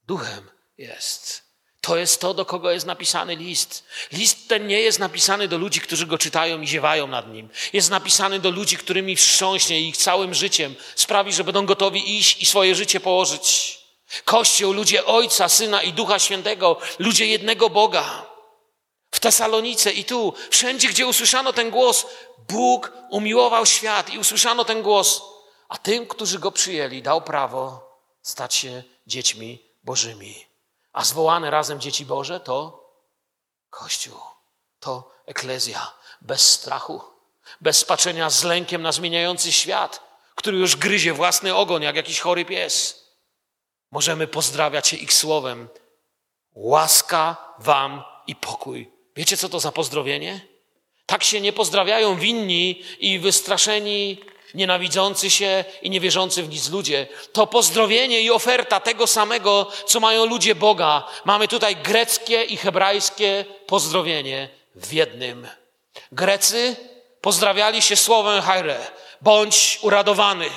duchem 0.08 0.52
jest. 0.78 1.49
To 1.82 1.98
jest 1.98 2.22
to, 2.22 2.34
do 2.34 2.46
kogo 2.46 2.72
jest 2.72 2.86
napisany 2.86 3.36
list. 3.36 3.84
List 4.12 4.48
ten 4.48 4.68
nie 4.68 4.82
jest 4.82 5.00
napisany 5.00 5.48
do 5.48 5.58
ludzi, 5.58 5.82
którzy 5.82 6.06
go 6.06 6.18
czytają 6.18 6.62
i 6.62 6.68
ziewają 6.68 7.08
nad 7.08 7.34
nim. 7.34 7.50
Jest 7.74 7.90
napisany 7.90 8.40
do 8.40 8.50
ludzi, 8.50 8.78
którymi 8.78 9.16
wstrząśnie 9.16 9.82
ich 9.82 9.98
całym 9.98 10.34
życiem, 10.34 10.76
sprawi, 10.96 11.34
że 11.34 11.44
będą 11.44 11.66
gotowi 11.66 12.18
iść 12.18 12.42
i 12.42 12.46
swoje 12.46 12.76
życie 12.76 13.00
położyć. 13.00 13.80
Kościół, 14.26 14.74
ludzie 14.74 15.06
Ojca, 15.06 15.50
Syna 15.50 15.82
i 15.82 15.94
Ducha 15.94 16.20
Świętego, 16.20 16.78
ludzie 17.00 17.26
jednego 17.26 17.70
Boga. 17.70 18.26
W 19.12 19.20
Tesalonice 19.20 19.92
i 19.92 20.06
tu, 20.06 20.34
wszędzie, 20.50 20.88
gdzie 20.88 21.08
usłyszano 21.08 21.54
ten 21.54 21.70
głos, 21.70 22.06
Bóg 22.50 22.92
umiłował 23.10 23.66
świat 23.66 24.14
i 24.14 24.20
usłyszano 24.20 24.66
ten 24.66 24.82
głos, 24.82 25.22
a 25.70 25.78
tym, 25.78 26.08
którzy 26.08 26.40
go 26.40 26.52
przyjęli, 26.52 27.02
dał 27.02 27.22
prawo 27.22 27.90
stać 28.22 28.56
się 28.56 28.84
dziećmi 29.08 29.60
Bożymi. 29.84 30.49
A 31.00 31.04
zwołane 31.04 31.52
razem 31.52 31.80
dzieci 31.80 32.06
Boże 32.06 32.40
to 32.40 32.86
Kościół, 33.70 34.20
to 34.80 35.12
eklezja, 35.26 35.92
bez 36.22 36.52
strachu, 36.52 37.02
bez 37.62 37.78
spaczenia 37.78 38.30
z 38.30 38.44
lękiem 38.44 38.82
na 38.82 38.92
zmieniający 38.92 39.52
świat, 39.52 40.04
który 40.36 40.58
już 40.58 40.76
gryzie 40.76 41.14
własny 41.14 41.56
ogon 41.56 41.84
jak 41.84 41.96
jakiś 41.96 42.20
chory 42.20 42.46
pies. 42.46 43.06
Możemy 43.92 44.28
pozdrawiać 44.28 44.88
się 44.88 44.98
ich 44.98 45.14
słowem. 45.14 45.70
Łaska 46.54 47.54
wam 47.60 48.04
i 48.28 48.36
pokój. 48.36 48.92
Wiecie, 49.16 49.38
co 49.38 49.50
to 49.50 49.60
za 49.60 49.72
pozdrowienie? 49.72 50.48
Tak 51.06 51.24
się 51.24 51.42
nie 51.42 51.54
pozdrawiają 51.54 52.16
winni 52.16 52.84
i 53.00 53.20
wystraszeni 53.20 54.22
nienawidzący 54.54 55.30
się 55.30 55.66
i 55.82 55.90
niewierzący 55.90 56.44
w 56.44 56.50
nic 56.50 56.70
ludzie. 56.70 57.08
To 57.34 57.48
pozdrowienie 57.48 58.22
i 58.22 58.32
oferta 58.32 58.80
tego 58.80 59.08
samego, 59.08 59.72
co 59.86 60.00
mają 60.00 60.26
ludzie 60.26 60.56
Boga. 60.56 61.04
Mamy 61.26 61.48
tutaj 61.48 61.76
greckie 61.76 62.44
i 62.44 62.58
hebrajskie 62.58 63.46
pozdrowienie 63.68 64.50
w 64.76 64.94
jednym. 64.94 65.48
Grecy 66.12 66.76
pozdrawiali 67.22 67.82
się 67.82 67.96
słowem 67.96 68.42
hajre, 68.42 68.78
bądź 69.22 69.80
uradowany, 69.82 70.50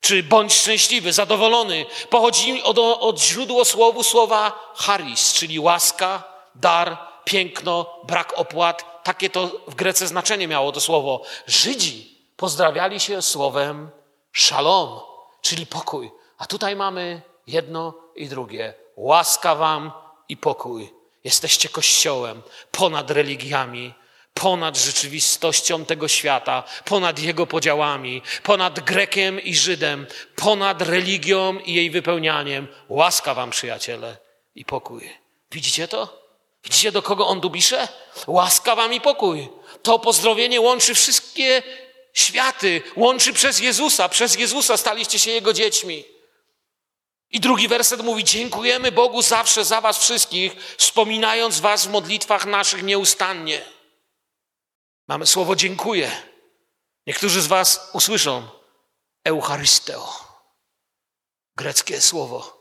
czy 0.00 0.22
bądź 0.22 0.52
szczęśliwy, 0.54 1.12
zadowolony. 1.12 1.86
Pochodzi 2.10 2.62
od, 2.62 2.78
od 2.78 3.20
źródło 3.20 3.64
słowu 3.64 4.02
słowa 4.02 4.72
charis, 4.76 5.32
czyli 5.32 5.58
łaska, 5.58 6.24
dar, 6.54 6.98
piękno, 7.24 8.00
brak 8.04 8.38
opłat. 8.38 9.02
Takie 9.04 9.30
to 9.30 9.50
w 9.66 9.74
Grece 9.74 10.06
znaczenie 10.06 10.48
miało 10.48 10.72
to 10.72 10.80
słowo. 10.80 11.22
Żydzi 11.46 12.19
pozdrawiali 12.40 13.00
się 13.00 13.22
słowem 13.22 13.90
szalom, 14.32 15.00
czyli 15.40 15.66
pokój. 15.66 16.10
A 16.38 16.46
tutaj 16.46 16.76
mamy 16.76 17.22
jedno 17.46 17.94
i 18.16 18.28
drugie. 18.28 18.74
Łaska 18.96 19.54
wam 19.54 19.92
i 20.28 20.36
pokój. 20.36 20.94
Jesteście 21.24 21.68
kościołem 21.68 22.42
ponad 22.72 23.10
religiami, 23.10 23.94
ponad 24.34 24.76
rzeczywistością 24.78 25.84
tego 25.84 26.08
świata, 26.08 26.62
ponad 26.84 27.18
jego 27.18 27.46
podziałami, 27.46 28.22
ponad 28.42 28.80
Grekiem 28.80 29.40
i 29.40 29.54
Żydem, 29.54 30.06
ponad 30.36 30.82
religią 30.82 31.58
i 31.58 31.74
jej 31.74 31.90
wypełnianiem. 31.90 32.68
Łaska 32.88 33.34
wam, 33.34 33.50
przyjaciele, 33.50 34.16
i 34.54 34.64
pokój. 34.64 35.10
Widzicie 35.52 35.88
to? 35.88 36.20
Widzicie, 36.64 36.92
do 36.92 37.02
kogo 37.02 37.26
on 37.26 37.40
tu 37.40 37.50
pisze? 37.50 37.88
Łaska 38.26 38.76
wam 38.76 38.92
i 38.92 39.00
pokój. 39.00 39.48
To 39.82 39.98
pozdrowienie 39.98 40.60
łączy 40.60 40.94
wszystkie 40.94 41.62
światy, 42.12 42.82
łączy 42.96 43.32
przez 43.32 43.60
Jezusa. 43.60 44.08
Przez 44.08 44.34
Jezusa 44.34 44.76
staliście 44.76 45.18
się 45.18 45.30
Jego 45.30 45.52
dziećmi. 45.52 46.04
I 47.30 47.40
drugi 47.40 47.68
werset 47.68 48.02
mówi: 48.02 48.24
Dziękujemy 48.24 48.92
Bogu 48.92 49.22
zawsze 49.22 49.64
za 49.64 49.80
Was 49.80 49.98
wszystkich, 49.98 50.52
wspominając 50.78 51.60
Was 51.60 51.86
w 51.86 51.90
modlitwach 51.90 52.46
naszych 52.46 52.82
nieustannie. 52.82 53.64
Mamy 55.08 55.26
słowo 55.26 55.56
dziękuję. 55.56 56.22
Niektórzy 57.06 57.42
z 57.42 57.46
Was 57.46 57.90
usłyszą 57.92 58.48
Eucharysteo, 59.24 60.12
greckie 61.56 62.00
słowo. 62.00 62.60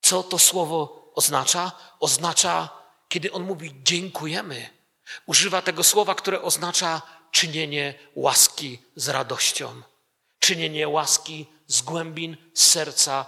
Co 0.00 0.22
to 0.22 0.38
słowo 0.38 1.12
oznacza? 1.14 1.72
Oznacza, 2.00 2.68
kiedy 3.08 3.32
on 3.32 3.42
mówi 3.42 3.74
dziękujemy, 3.82 4.70
używa 5.26 5.62
tego 5.62 5.84
słowa, 5.84 6.14
które 6.14 6.42
oznacza 6.42 7.02
czynienie 7.36 7.94
łaski 8.14 8.78
z 8.96 9.08
radością, 9.08 9.82
czynienie 10.38 10.88
łaski 10.88 11.46
z 11.66 11.82
głębin 11.82 12.36
serca, 12.54 13.26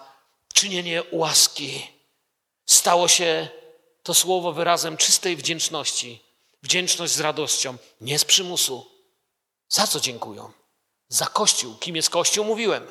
czynienie 0.54 1.02
łaski. 1.12 1.86
Stało 2.66 3.08
się 3.08 3.48
to 4.02 4.14
słowo 4.14 4.52
wyrazem 4.52 4.96
czystej 4.96 5.36
wdzięczności. 5.36 6.22
Wdzięczność 6.62 7.12
z 7.12 7.20
radością, 7.20 7.76
nie 8.00 8.18
z 8.18 8.24
przymusu. 8.24 8.90
Za 9.68 9.86
co 9.86 10.00
dziękują? 10.00 10.52
Za 11.08 11.26
Kościół. 11.26 11.74
Kim 11.76 11.96
jest 11.96 12.10
Kościół? 12.10 12.44
Mówiłem. 12.44 12.86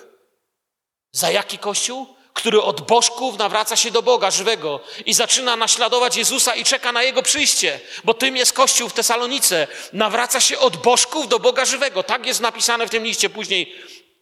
Za 1.11 1.31
jaki 1.31 1.57
Kościół? 1.57 2.15
Który 2.37 2.61
od 2.61 2.81
bożków 2.81 3.37
nawraca 3.37 3.75
się 3.75 3.91
do 3.91 4.01
Boga 4.01 4.31
żywego 4.31 4.79
i 5.05 5.13
zaczyna 5.13 5.55
naśladować 5.55 6.17
Jezusa 6.17 6.55
i 6.55 6.63
czeka 6.63 6.91
na 6.91 7.03
Jego 7.03 7.23
przyjście, 7.23 7.79
bo 8.03 8.13
tym 8.13 8.37
jest 8.37 8.53
Kościół 8.53 8.89
w 8.89 8.93
Tesalonice. 8.93 9.67
Nawraca 9.93 10.39
się 10.41 10.59
od 10.59 10.77
bożków 10.77 11.27
do 11.27 11.39
Boga 11.39 11.65
żywego. 11.65 12.03
Tak 12.03 12.25
jest 12.25 12.41
napisane 12.41 12.87
w 12.87 12.89
tym 12.89 13.03
liście. 13.03 13.29
Później 13.29 13.75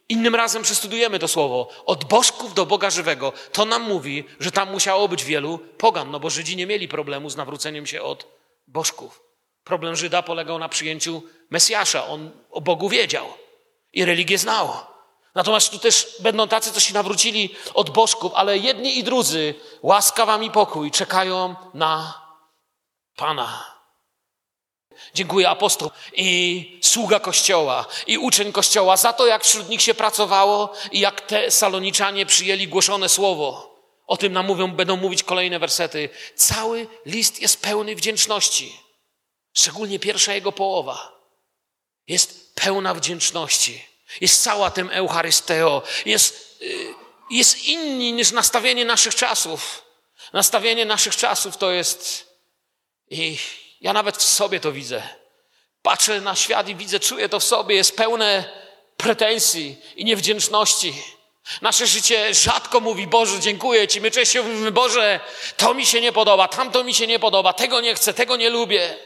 innym 0.08 0.34
razem 0.34 0.62
przestudujemy 0.62 1.18
to 1.18 1.28
słowo. 1.28 1.68
Od 1.86 2.04
bożków 2.04 2.54
do 2.54 2.66
Boga 2.66 2.90
żywego. 2.90 3.32
To 3.52 3.64
nam 3.64 3.82
mówi, 3.82 4.24
że 4.40 4.52
tam 4.52 4.72
musiało 4.72 5.08
być 5.08 5.24
wielu 5.24 5.58
pogan, 5.58 6.10
no 6.10 6.20
bo 6.20 6.30
Żydzi 6.30 6.56
nie 6.56 6.66
mieli 6.66 6.88
problemu 6.88 7.30
z 7.30 7.36
nawróceniem 7.36 7.86
się 7.86 8.02
od 8.02 8.26
bożków. 8.66 9.22
Problem 9.64 9.96
Żyda 9.96 10.22
polegał 10.22 10.58
na 10.58 10.68
przyjęciu 10.68 11.22
Mesjasza. 11.50 12.06
On 12.06 12.30
o 12.50 12.60
Bogu 12.60 12.88
wiedział 12.88 13.26
i 13.92 14.04
religię 14.04 14.38
znał. 14.38 14.95
Natomiast 15.36 15.70
tu 15.70 15.78
też 15.78 16.16
będą 16.20 16.48
tacy, 16.48 16.72
co 16.72 16.80
się 16.80 16.94
nawrócili 16.94 17.54
od 17.74 17.90
bożków, 17.90 18.32
ale 18.34 18.58
jedni 18.58 18.98
i 18.98 19.04
drudzy, 19.04 19.54
łaska 19.82 20.26
wam 20.26 20.44
i 20.44 20.50
pokój, 20.50 20.90
czekają 20.90 21.54
na 21.74 22.20
Pana. 23.16 23.76
Dziękuję 25.14 25.48
apostoł 25.48 25.90
i 26.12 26.80
sługa 26.82 27.20
Kościoła 27.20 27.86
i 28.06 28.18
uczeń 28.18 28.52
Kościoła 28.52 28.96
za 28.96 29.12
to, 29.12 29.26
jak 29.26 29.44
wśród 29.44 29.68
nich 29.68 29.82
się 29.82 29.94
pracowało 29.94 30.72
i 30.92 31.00
jak 31.00 31.20
te 31.20 31.50
saloniczanie 31.50 32.26
przyjęli 32.26 32.68
głoszone 32.68 33.08
słowo. 33.08 33.76
O 34.06 34.16
tym 34.16 34.32
nam 34.32 34.46
mówią, 34.46 34.72
będą 34.72 34.96
mówić 34.96 35.22
kolejne 35.22 35.58
wersety. 35.58 36.08
Cały 36.34 36.86
list 37.06 37.42
jest 37.42 37.62
pełny 37.62 37.96
wdzięczności. 37.96 38.80
Szczególnie 39.52 39.98
pierwsza 39.98 40.34
jego 40.34 40.52
połowa 40.52 41.12
jest 42.08 42.54
pełna 42.54 42.94
wdzięczności. 42.94 43.95
Jest 44.20 44.42
cała 44.42 44.70
tym 44.70 44.90
Eucharysteo. 44.90 45.82
Jest, 46.06 46.58
y, 46.62 46.94
jest 47.30 47.64
inni 47.64 48.12
niż 48.12 48.32
nastawienie 48.32 48.84
naszych 48.84 49.14
czasów. 49.14 49.82
Nastawienie 50.32 50.84
naszych 50.84 51.16
czasów 51.16 51.56
to 51.56 51.70
jest. 51.70 52.26
I 53.10 53.38
ja 53.80 53.92
nawet 53.92 54.16
w 54.16 54.22
sobie 54.22 54.60
to 54.60 54.72
widzę. 54.72 55.02
Patrzę 55.82 56.20
na 56.20 56.36
świat 56.36 56.68
i 56.68 56.74
widzę, 56.74 57.00
czuję 57.00 57.28
to 57.28 57.40
w 57.40 57.44
sobie. 57.44 57.76
Jest 57.76 57.96
pełne 57.96 58.44
pretensji 58.96 59.76
i 59.96 60.04
niewdzięczności. 60.04 60.94
Nasze 61.62 61.86
życie 61.86 62.34
rzadko 62.34 62.80
mówi, 62.80 63.06
Boże, 63.06 63.40
dziękuję 63.40 63.88
Ci. 63.88 64.00
My 64.00 64.10
częściej 64.10 64.42
mówimy, 64.42 64.72
Boże, 64.72 65.20
to 65.56 65.74
mi 65.74 65.86
się 65.86 66.00
nie 66.00 66.12
podoba, 66.12 66.48
tamto 66.48 66.84
mi 66.84 66.94
się 66.94 67.06
nie 67.06 67.18
podoba, 67.18 67.52
tego 67.52 67.80
nie 67.80 67.94
chcę, 67.94 68.14
tego 68.14 68.36
nie 68.36 68.50
lubię. 68.50 68.98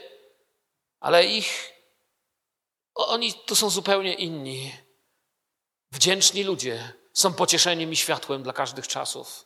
Ale 0.99 1.25
ich, 1.25 1.73
oni 2.95 3.33
to 3.33 3.55
są 3.55 3.69
zupełnie 3.69 4.13
inni. 4.13 4.71
Wdzięczni 5.91 6.43
ludzie 6.43 6.93
są 7.13 7.33
pocieszeniem 7.33 7.91
i 7.93 7.95
światłem 7.95 8.43
dla 8.43 8.53
każdych 8.53 8.87
czasów. 8.87 9.45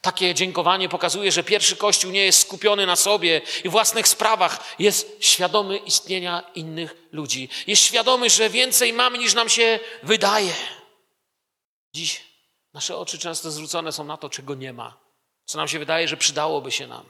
Takie 0.00 0.34
dziękowanie 0.34 0.88
pokazuje, 0.88 1.32
że 1.32 1.44
pierwszy 1.44 1.76
Kościół 1.76 2.10
nie 2.10 2.24
jest 2.24 2.40
skupiony 2.40 2.86
na 2.86 2.96
sobie 2.96 3.40
i 3.64 3.68
własnych 3.68 4.08
sprawach, 4.08 4.74
jest 4.78 5.16
świadomy 5.20 5.76
istnienia 5.76 6.50
innych 6.54 6.94
ludzi. 7.12 7.48
Jest 7.66 7.82
świadomy, 7.82 8.30
że 8.30 8.50
więcej 8.50 8.92
mamy 8.92 9.18
niż 9.18 9.34
nam 9.34 9.48
się 9.48 9.80
wydaje. 10.02 10.54
Dziś 11.94 12.24
nasze 12.74 12.96
oczy 12.96 13.18
często 13.18 13.50
zwrócone 13.50 13.92
są 13.92 14.04
na 14.04 14.16
to, 14.16 14.30
czego 14.30 14.54
nie 14.54 14.72
ma, 14.72 14.96
co 15.44 15.58
nam 15.58 15.68
się 15.68 15.78
wydaje, 15.78 16.08
że 16.08 16.16
przydałoby 16.16 16.72
się 16.72 16.86
nam. 16.86 17.06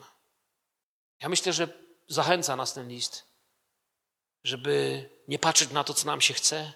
Ja 1.20 1.28
myślę, 1.28 1.53
że 1.53 1.68
zachęca 2.09 2.57
nas 2.57 2.74
ten 2.74 2.89
list, 2.89 3.24
żeby 4.45 5.09
nie 5.28 5.39
patrzeć 5.39 5.70
na 5.70 5.85
to, 5.85 5.95
co 5.95 6.07
nam 6.07 6.20
się 6.20 6.35
chce, 6.35 6.72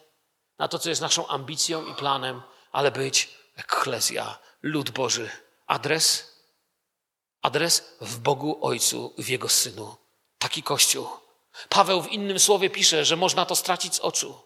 na 0.59 0.69
to, 0.69 0.79
co 0.79 0.89
jest 0.89 1.01
naszą 1.01 1.27
ambicją 1.27 1.87
i 1.87 1.95
planem, 1.95 2.43
ale 2.73 2.91
być 2.91 3.29
eklezja, 3.57 4.39
lud 4.63 4.91
Boży. 4.91 5.31
Adres? 5.67 6.37
Adres 7.43 7.97
w 8.01 8.19
Bogu 8.19 8.59
Ojcu, 8.67 9.15
w 9.19 9.29
Jego 9.29 9.49
Synu. 9.49 9.97
Taki 10.39 10.63
Kościół. 10.63 11.09
Paweł 11.69 12.03
w 12.03 12.13
innym 12.13 12.39
słowie 12.39 12.71
pisze, 12.71 13.05
że 13.05 13.17
można 13.17 13.47
to 13.47 13.57
stracić 13.57 13.95
z 13.95 14.01
oczu. 14.01 14.41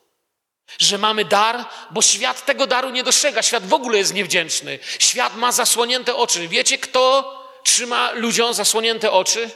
Że 0.78 0.98
mamy 0.98 1.24
dar, 1.24 1.68
bo 1.90 2.02
świat 2.02 2.44
tego 2.46 2.66
daru 2.66 2.90
nie 2.90 3.02
dostrzega. 3.02 3.42
Świat 3.42 3.66
w 3.66 3.74
ogóle 3.74 3.98
jest 3.98 4.14
niewdzięczny. 4.14 4.78
Świat 4.98 5.36
ma 5.36 5.52
zasłonięte 5.52 6.16
oczy. 6.16 6.48
Wiecie, 6.48 6.78
kto 6.78 7.34
trzyma 7.64 8.10
ludziom 8.12 8.54
zasłonięte 8.54 9.12
oczy? 9.12 9.50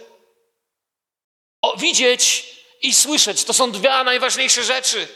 O, 1.63 1.77
widzieć 1.77 2.55
i 2.83 2.95
słyszeć 2.95 3.45
to 3.45 3.53
są 3.53 3.73
dwie 3.73 4.05
najważniejsze 4.05 4.65
rzeczy. 4.65 5.09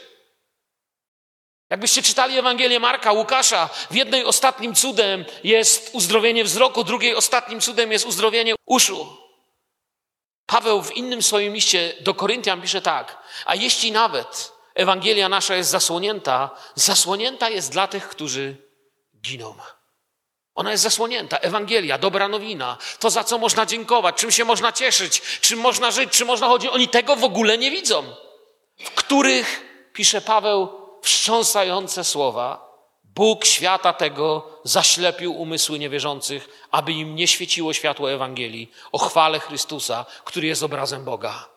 Jakbyście 1.70 2.02
czytali 2.02 2.38
Ewangelię 2.38 2.80
Marka, 2.80 3.12
Łukasza, 3.12 3.70
w 3.90 3.94
jednej 3.94 4.24
ostatnim 4.24 4.74
cudem 4.74 5.24
jest 5.44 5.90
uzdrowienie 5.92 6.44
wzroku, 6.44 6.84
drugiej 6.84 7.14
ostatnim 7.14 7.60
cudem 7.60 7.92
jest 7.92 8.06
uzdrowienie 8.06 8.54
uszu. 8.66 9.16
Paweł 10.46 10.82
w 10.82 10.96
innym 10.96 11.22
swoim 11.22 11.54
liście 11.54 11.94
do 12.00 12.14
Koryntian 12.14 12.62
pisze 12.62 12.82
tak, 12.82 13.22
a 13.44 13.54
jeśli 13.54 13.92
nawet 13.92 14.52
Ewangelia 14.74 15.28
nasza 15.28 15.54
jest 15.54 15.70
zasłonięta, 15.70 16.50
zasłonięta 16.74 17.48
jest 17.48 17.72
dla 17.72 17.86
tych, 17.86 18.08
którzy 18.08 18.56
giną. 19.20 19.54
Ona 20.54 20.70
jest 20.70 20.82
zasłonięta. 20.82 21.38
Ewangelia, 21.38 21.98
dobra 21.98 22.28
nowina, 22.28 22.76
to 22.98 23.10
za 23.10 23.24
co 23.24 23.38
można 23.38 23.66
dziękować, 23.66 24.16
czym 24.16 24.30
się 24.30 24.44
można 24.44 24.72
cieszyć, 24.72 25.22
czym 25.40 25.58
można 25.58 25.90
żyć, 25.90 26.10
czym 26.10 26.26
można 26.26 26.48
chodzić. 26.48 26.70
Oni 26.72 26.88
tego 26.88 27.16
w 27.16 27.24
ogóle 27.24 27.58
nie 27.58 27.70
widzą. 27.70 28.14
W 28.78 28.90
których, 28.90 29.64
pisze 29.92 30.20
Paweł, 30.20 30.87
wstrząsające 31.02 32.04
słowa, 32.04 32.68
Bóg 33.04 33.44
świata 33.44 33.92
tego 33.92 34.50
zaślepił 34.64 35.40
umysły 35.40 35.78
niewierzących, 35.78 36.48
aby 36.70 36.92
im 36.92 37.14
nie 37.14 37.28
świeciło 37.28 37.72
światło 37.72 38.12
Ewangelii 38.12 38.70
o 38.92 38.98
chwale 38.98 39.40
Chrystusa, 39.40 40.06
który 40.24 40.46
jest 40.46 40.62
obrazem 40.62 41.04
Boga. 41.04 41.48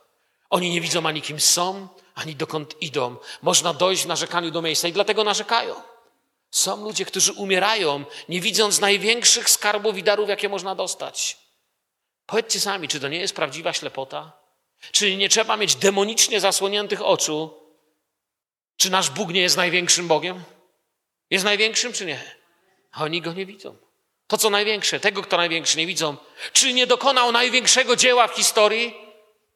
Oni 0.50 0.70
nie 0.70 0.82
widzą 0.82 1.06
ani 1.06 1.22
kim 1.22 1.40
są, 1.40 1.88
ani 2.16 2.36
dokąd 2.36 2.82
idą. 2.82 3.16
Można 3.42 3.74
dojść 3.74 4.04
w 4.04 4.08
narzekaniu 4.08 4.52
do 4.52 4.62
miejsca 4.62 4.88
i 4.88 4.94
dlatego 4.94 5.24
narzekają. 5.24 5.76
Są 6.52 6.84
ludzie, 6.84 7.06
którzy 7.06 7.34
umierają, 7.34 8.06
nie 8.30 8.42
widząc 8.42 8.80
największych 8.80 9.50
skarbów 9.50 9.98
i 9.98 10.04
darów, 10.04 10.30
jakie 10.30 10.50
można 10.50 10.76
dostać. 10.76 11.38
Powiedzcie 12.26 12.60
sami, 12.60 12.88
czy 12.88 13.00
to 13.00 13.08
nie 13.08 13.20
jest 13.20 13.36
prawdziwa 13.36 13.74
ślepota? 13.74 14.32
Czy 14.92 15.16
nie 15.16 15.30
trzeba 15.30 15.58
mieć 15.58 15.76
demonicznie 15.76 16.40
zasłoniętych 16.40 17.02
oczu? 17.02 17.61
Czy 18.82 18.90
nasz 18.90 19.10
Bóg 19.10 19.34
nie 19.34 19.42
jest 19.42 19.58
największym 19.58 20.08
Bogiem? 20.08 20.44
Jest 21.30 21.46
największym, 21.46 21.94
czy 21.94 22.06
nie? 22.06 22.24
A 22.92 23.04
oni 23.04 23.22
go 23.22 23.34
nie 23.34 23.46
widzą. 23.46 23.78
To, 24.28 24.38
co 24.38 24.50
największe, 24.50 25.00
tego, 25.00 25.22
kto 25.22 25.38
największy, 25.38 25.78
nie 25.78 25.88
widzą. 25.88 26.18
Czy 26.54 26.74
nie 26.74 26.88
dokonał 26.88 27.32
największego 27.32 27.96
dzieła 27.96 28.28
w 28.28 28.36
historii? 28.36 28.94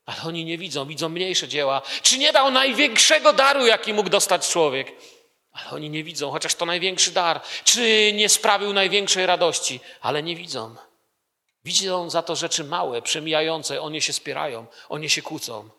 Ale 0.05 0.21
oni 0.21 0.45
nie 0.45 0.57
widzą, 0.57 0.85
widzą 0.85 1.09
mniejsze 1.09 1.47
dzieła. 1.47 1.81
Czy 2.01 2.17
nie 2.17 2.33
dał 2.33 2.51
największego 2.51 3.33
daru, 3.33 3.65
jaki 3.65 3.93
mógł 3.93 4.09
dostać 4.09 4.49
człowiek? 4.49 4.91
Ale 5.51 5.69
oni 5.69 5.89
nie 5.89 6.03
widzą, 6.03 6.31
chociaż 6.31 6.55
to 6.55 6.65
największy 6.65 7.11
dar. 7.11 7.41
Czy 7.63 8.11
nie 8.13 8.29
sprawił 8.29 8.73
największej 8.73 9.25
radości? 9.25 9.79
Ale 10.01 10.23
nie 10.23 10.35
widzą. 10.35 10.75
Widzą 11.63 12.09
za 12.09 12.21
to 12.21 12.35
rzeczy 12.35 12.63
małe, 12.63 13.01
przemijające, 13.01 13.81
one 13.81 14.01
się 14.01 14.13
spierają, 14.13 14.65
one 14.89 15.09
się 15.09 15.21
kłócą. 15.21 15.69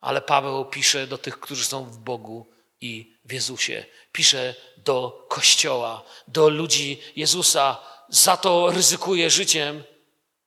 Ale 0.00 0.20
Paweł 0.20 0.64
pisze 0.64 1.06
do 1.06 1.18
tych, 1.18 1.40
którzy 1.40 1.64
są 1.64 1.84
w 1.84 1.98
Bogu 1.98 2.52
i 2.82 3.16
w 3.24 3.32
Jezusie. 3.32 3.84
Pisze 4.12 4.54
do 4.76 5.26
Kościoła, 5.28 6.02
do 6.28 6.48
ludzi 6.48 7.02
Jezusa. 7.16 7.78
Za 8.08 8.36
to 8.36 8.70
ryzykuje 8.70 9.30
życiem. 9.30 9.84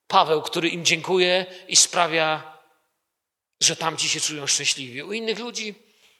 Paweł, 0.08 0.42
który 0.42 0.70
im 0.70 0.86
dziękuje 0.86 1.46
i 1.68 1.76
sprawia, 1.76 2.58
że 3.62 3.76
tamci 3.76 4.10
się 4.10 4.20
czują 4.20 4.48
szczęśliwi. 4.48 5.04
U 5.04 5.14
innych 5.14 5.40
ludzi 5.40 5.76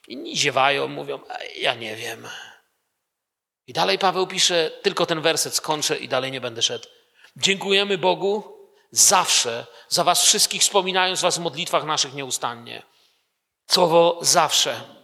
inni 0.08 0.36
ziewają, 0.36 0.88
mówią, 0.88 1.20
ja 1.56 1.74
nie 1.74 1.96
wiem. 1.96 2.28
I 3.66 3.72
dalej 3.72 3.98
Paweł 3.98 4.26
pisze, 4.26 4.70
tylko 4.82 5.06
ten 5.06 5.20
werset 5.20 5.54
skończę 5.54 5.96
i 5.96 6.08
dalej 6.08 6.32
nie 6.32 6.40
będę 6.40 6.62
szedł. 6.62 6.88
Dziękujemy 7.36 7.98
Bogu 7.98 8.56
zawsze 8.90 9.66
za 9.88 10.04
was 10.04 10.24
wszystkich, 10.24 10.62
wspominając 10.62 11.20
was 11.20 11.38
w 11.38 11.40
modlitwach 11.40 11.84
naszych 11.84 12.14
nieustannie. 12.14 12.82
Słowo 13.66 14.18
zawsze. 14.22 14.95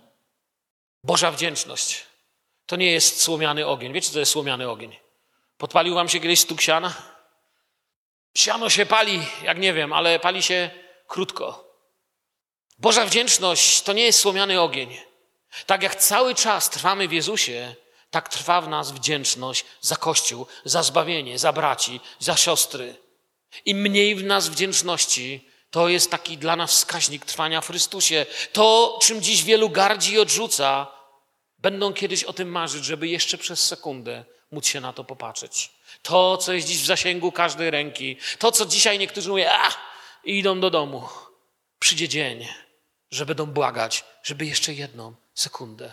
Boża 1.05 1.31
wdzięczność. 1.31 2.03
To 2.67 2.77
nie 2.77 2.93
jest 2.93 3.21
słomiany 3.23 3.67
ogień. 3.67 3.93
Wiecie, 3.93 4.07
co 4.07 4.13
to 4.13 4.21
jest 4.21 4.33
słomiany 4.33 4.71
ogień? 4.71 4.97
Podpalił 5.59 5.95
wam 5.95 6.09
się 6.09 6.21
kiedyś 6.21 6.41
stuk 6.41 6.61
siana? 6.61 6.95
Siano 8.35 8.71
się 8.71 8.87
pali, 8.87 9.23
jak 9.43 9.59
nie 9.59 9.73
wiem, 9.73 9.93
ale 9.93 10.19
pali 10.19 10.43
się 10.43 10.71
krótko. 11.07 11.73
Boża 12.79 13.07
wdzięczność 13.07 13.83
to 13.83 13.93
nie 13.93 14.05
jest 14.05 14.19
słomiany 14.19 14.61
ogień. 14.61 14.97
Tak 15.67 15.83
jak 15.83 15.95
cały 15.95 16.35
czas 16.35 16.71
trwamy 16.71 17.09
w 17.09 17.13
Jezusie, 17.13 17.75
tak 18.11 18.29
trwa 18.29 18.61
w 18.61 18.69
nas 18.69 18.93
wdzięczność 18.93 19.65
za 19.81 19.97
Kościół, 19.97 20.47
za 20.65 20.83
zbawienie, 20.83 21.39
za 21.39 21.53
braci, 21.53 22.01
za 22.19 22.37
siostry. 22.37 22.95
Im 23.65 23.79
mniej 23.79 24.15
w 24.15 24.25
nas 24.25 24.49
wdzięczności, 24.49 25.49
to 25.73 25.89
jest 25.89 26.11
taki 26.11 26.39
dla 26.39 26.57
nas 26.57 26.71
wskaźnik 26.71 27.25
trwania 27.25 27.61
w 27.61 27.67
Chrystusie. 27.67 28.27
To, 28.53 28.99
czym 29.03 29.23
dziś 29.23 29.45
wielu 29.45 29.71
gardzi 29.71 30.13
i 30.13 30.19
odrzuca, 30.19 30.87
będą 31.59 31.93
kiedyś 31.93 32.25
o 32.25 32.33
tym 32.33 32.49
marzyć, 32.49 32.85
żeby 32.85 33.09
jeszcze 33.09 33.39
przez 33.39 33.67
sekundę 33.67 34.25
móc 34.51 34.67
się 34.67 34.81
na 34.81 34.93
to 34.93 35.05
popatrzeć. 35.05 35.71
To, 36.03 36.37
co 36.37 36.53
jest 36.53 36.69
dziś 36.69 36.83
w 36.83 36.87
zasięgu 36.87 37.33
każdej 37.33 37.71
ręki, 37.71 38.17
to, 38.39 38.53
co 38.53 38.67
dzisiaj 38.67 38.99
niektórzy 38.99 39.29
mówią, 39.29 39.47
a, 39.51 39.71
i 40.25 40.39
idą 40.39 40.61
do 40.61 40.71
domu. 40.71 41.09
Przyjdzie 41.79 42.09
dzień, 42.09 42.49
że 43.11 43.27
będą 43.27 43.47
błagać, 43.47 44.05
żeby 44.23 44.47
jeszcze 44.47 44.75
jedną 44.75 45.15
sekundę, 45.35 45.93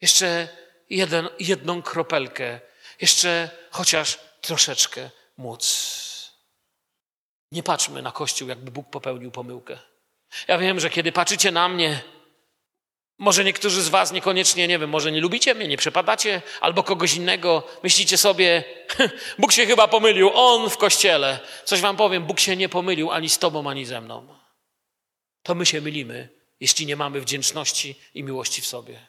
jeszcze 0.00 0.48
jeden, 0.90 1.28
jedną 1.40 1.82
kropelkę, 1.82 2.60
jeszcze 3.00 3.50
chociaż 3.70 4.18
troszeczkę 4.40 5.10
móc. 5.36 6.05
Nie 7.52 7.62
patrzmy 7.62 8.02
na 8.02 8.12
Kościół, 8.12 8.48
jakby 8.48 8.70
Bóg 8.70 8.90
popełnił 8.90 9.30
pomyłkę. 9.30 9.78
Ja 10.48 10.58
wiem, 10.58 10.80
że 10.80 10.90
kiedy 10.90 11.12
patrzycie 11.12 11.50
na 11.50 11.68
mnie, 11.68 12.00
może 13.18 13.44
niektórzy 13.44 13.82
z 13.82 13.88
Was 13.88 14.12
niekoniecznie, 14.12 14.68
nie 14.68 14.78
wiem, 14.78 14.90
może 14.90 15.12
nie 15.12 15.20
lubicie 15.20 15.54
mnie, 15.54 15.68
nie 15.68 15.76
przepadacie, 15.76 16.42
albo 16.60 16.82
kogoś 16.82 17.14
innego, 17.14 17.62
myślicie 17.82 18.18
sobie, 18.18 18.64
Bóg 19.38 19.52
się 19.52 19.66
chyba 19.66 19.88
pomylił, 19.88 20.30
On 20.34 20.70
w 20.70 20.76
kościele. 20.76 21.38
Coś 21.64 21.80
Wam 21.80 21.96
powiem, 21.96 22.24
Bóg 22.24 22.40
się 22.40 22.56
nie 22.56 22.68
pomylił 22.68 23.10
ani 23.10 23.28
z 23.28 23.38
Tobą, 23.38 23.70
ani 23.70 23.84
ze 23.84 24.00
mną. 24.00 24.28
To 25.42 25.54
my 25.54 25.66
się 25.66 25.80
mylimy, 25.80 26.28
jeśli 26.60 26.86
nie 26.86 26.96
mamy 26.96 27.20
wdzięczności 27.20 27.94
i 28.14 28.22
miłości 28.22 28.62
w 28.62 28.66
sobie. 28.66 29.06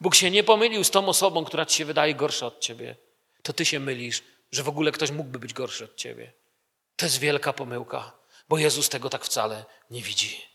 Bóg 0.00 0.14
się 0.14 0.30
nie 0.30 0.44
pomylił 0.44 0.84
z 0.84 0.90
tą 0.90 1.08
osobą, 1.08 1.44
która 1.44 1.66
ci 1.66 1.76
się 1.76 1.84
wydaje 1.84 2.14
gorsza 2.14 2.46
od 2.46 2.60
ciebie. 2.60 2.96
To 3.42 3.52
ty 3.52 3.64
się 3.64 3.80
mylisz, 3.80 4.22
że 4.52 4.62
w 4.62 4.68
ogóle 4.68 4.92
ktoś 4.92 5.10
mógłby 5.10 5.38
być 5.38 5.52
gorszy 5.52 5.84
od 5.84 5.96
ciebie. 5.96 6.32
To 6.98 7.06
jest 7.06 7.18
wielka 7.18 7.52
pomyłka, 7.52 8.12
bo 8.48 8.58
Jezus 8.58 8.88
tego 8.88 9.10
tak 9.10 9.24
wcale 9.24 9.64
nie 9.90 10.02
widzi. 10.02 10.48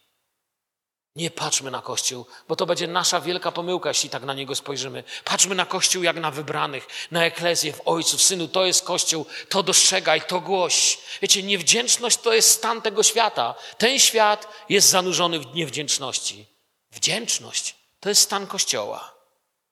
Nie 1.15 1.31
patrzmy 1.31 1.71
na 1.71 1.81
Kościół, 1.81 2.25
bo 2.47 2.55
to 2.55 2.65
będzie 2.65 2.87
nasza 2.87 3.21
wielka 3.21 3.51
pomyłka, 3.51 3.89
jeśli 3.89 4.09
tak 4.09 4.23
na 4.23 4.33
niego 4.33 4.55
spojrzymy. 4.55 5.03
Patrzmy 5.23 5.55
na 5.55 5.65
Kościół 5.65 6.03
jak 6.03 6.15
na 6.15 6.31
wybranych, 6.31 6.87
na 7.11 7.25
eklezję, 7.25 7.73
w 7.73 7.81
Ojcu, 7.85 8.17
w 8.17 8.23
Synu. 8.23 8.47
To 8.47 8.65
jest 8.65 8.85
Kościół, 8.85 9.25
to 9.49 9.63
dostrzegaj, 9.63 10.21
to 10.21 10.41
głoś. 10.41 10.97
Wiecie, 11.21 11.43
niewdzięczność 11.43 12.17
to 12.17 12.33
jest 12.33 12.49
stan 12.51 12.81
tego 12.81 13.03
świata. 13.03 13.55
Ten 13.77 13.99
świat 13.99 14.47
jest 14.69 14.89
zanurzony 14.89 15.39
w 15.39 15.55
niewdzięczności. 15.55 16.45
Wdzięczność 16.91 17.75
to 17.99 18.09
jest 18.09 18.21
stan 18.21 18.47
Kościoła. 18.47 19.13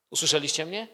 Usłyszeliście 0.10 0.66
mnie? 0.66 0.88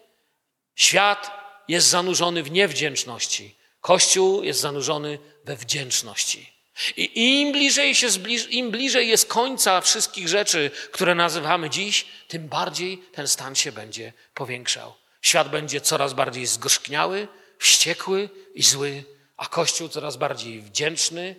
Świat 0.75 1.32
jest 1.67 1.88
zanurzony 1.88 2.43
w 2.43 2.51
niewdzięczności. 2.51 3.57
Kościół 3.88 4.43
jest 4.43 4.59
zanurzony 4.59 5.19
we 5.45 5.55
wdzięczności. 5.55 6.53
I 6.97 7.41
im 7.41 7.51
bliżej, 7.51 7.95
się 7.95 8.09
zbliż, 8.09 8.49
im 8.49 8.71
bliżej 8.71 9.07
jest 9.07 9.25
końca 9.25 9.81
wszystkich 9.81 10.27
rzeczy, 10.27 10.71
które 10.91 11.15
nazywamy 11.15 11.69
dziś, 11.69 12.05
tym 12.27 12.47
bardziej 12.47 12.97
ten 12.97 13.27
stan 13.27 13.55
się 13.55 13.71
będzie 13.71 14.13
powiększał. 14.33 14.93
Świat 15.21 15.49
będzie 15.49 15.81
coraz 15.81 16.13
bardziej 16.13 16.45
zgorzkniały, 16.45 17.27
wściekły 17.59 18.29
i 18.53 18.63
zły, 18.63 19.03
a 19.38 19.45
Kościół 19.45 19.89
coraz 19.89 20.17
bardziej 20.17 20.61
wdzięczny, 20.61 21.35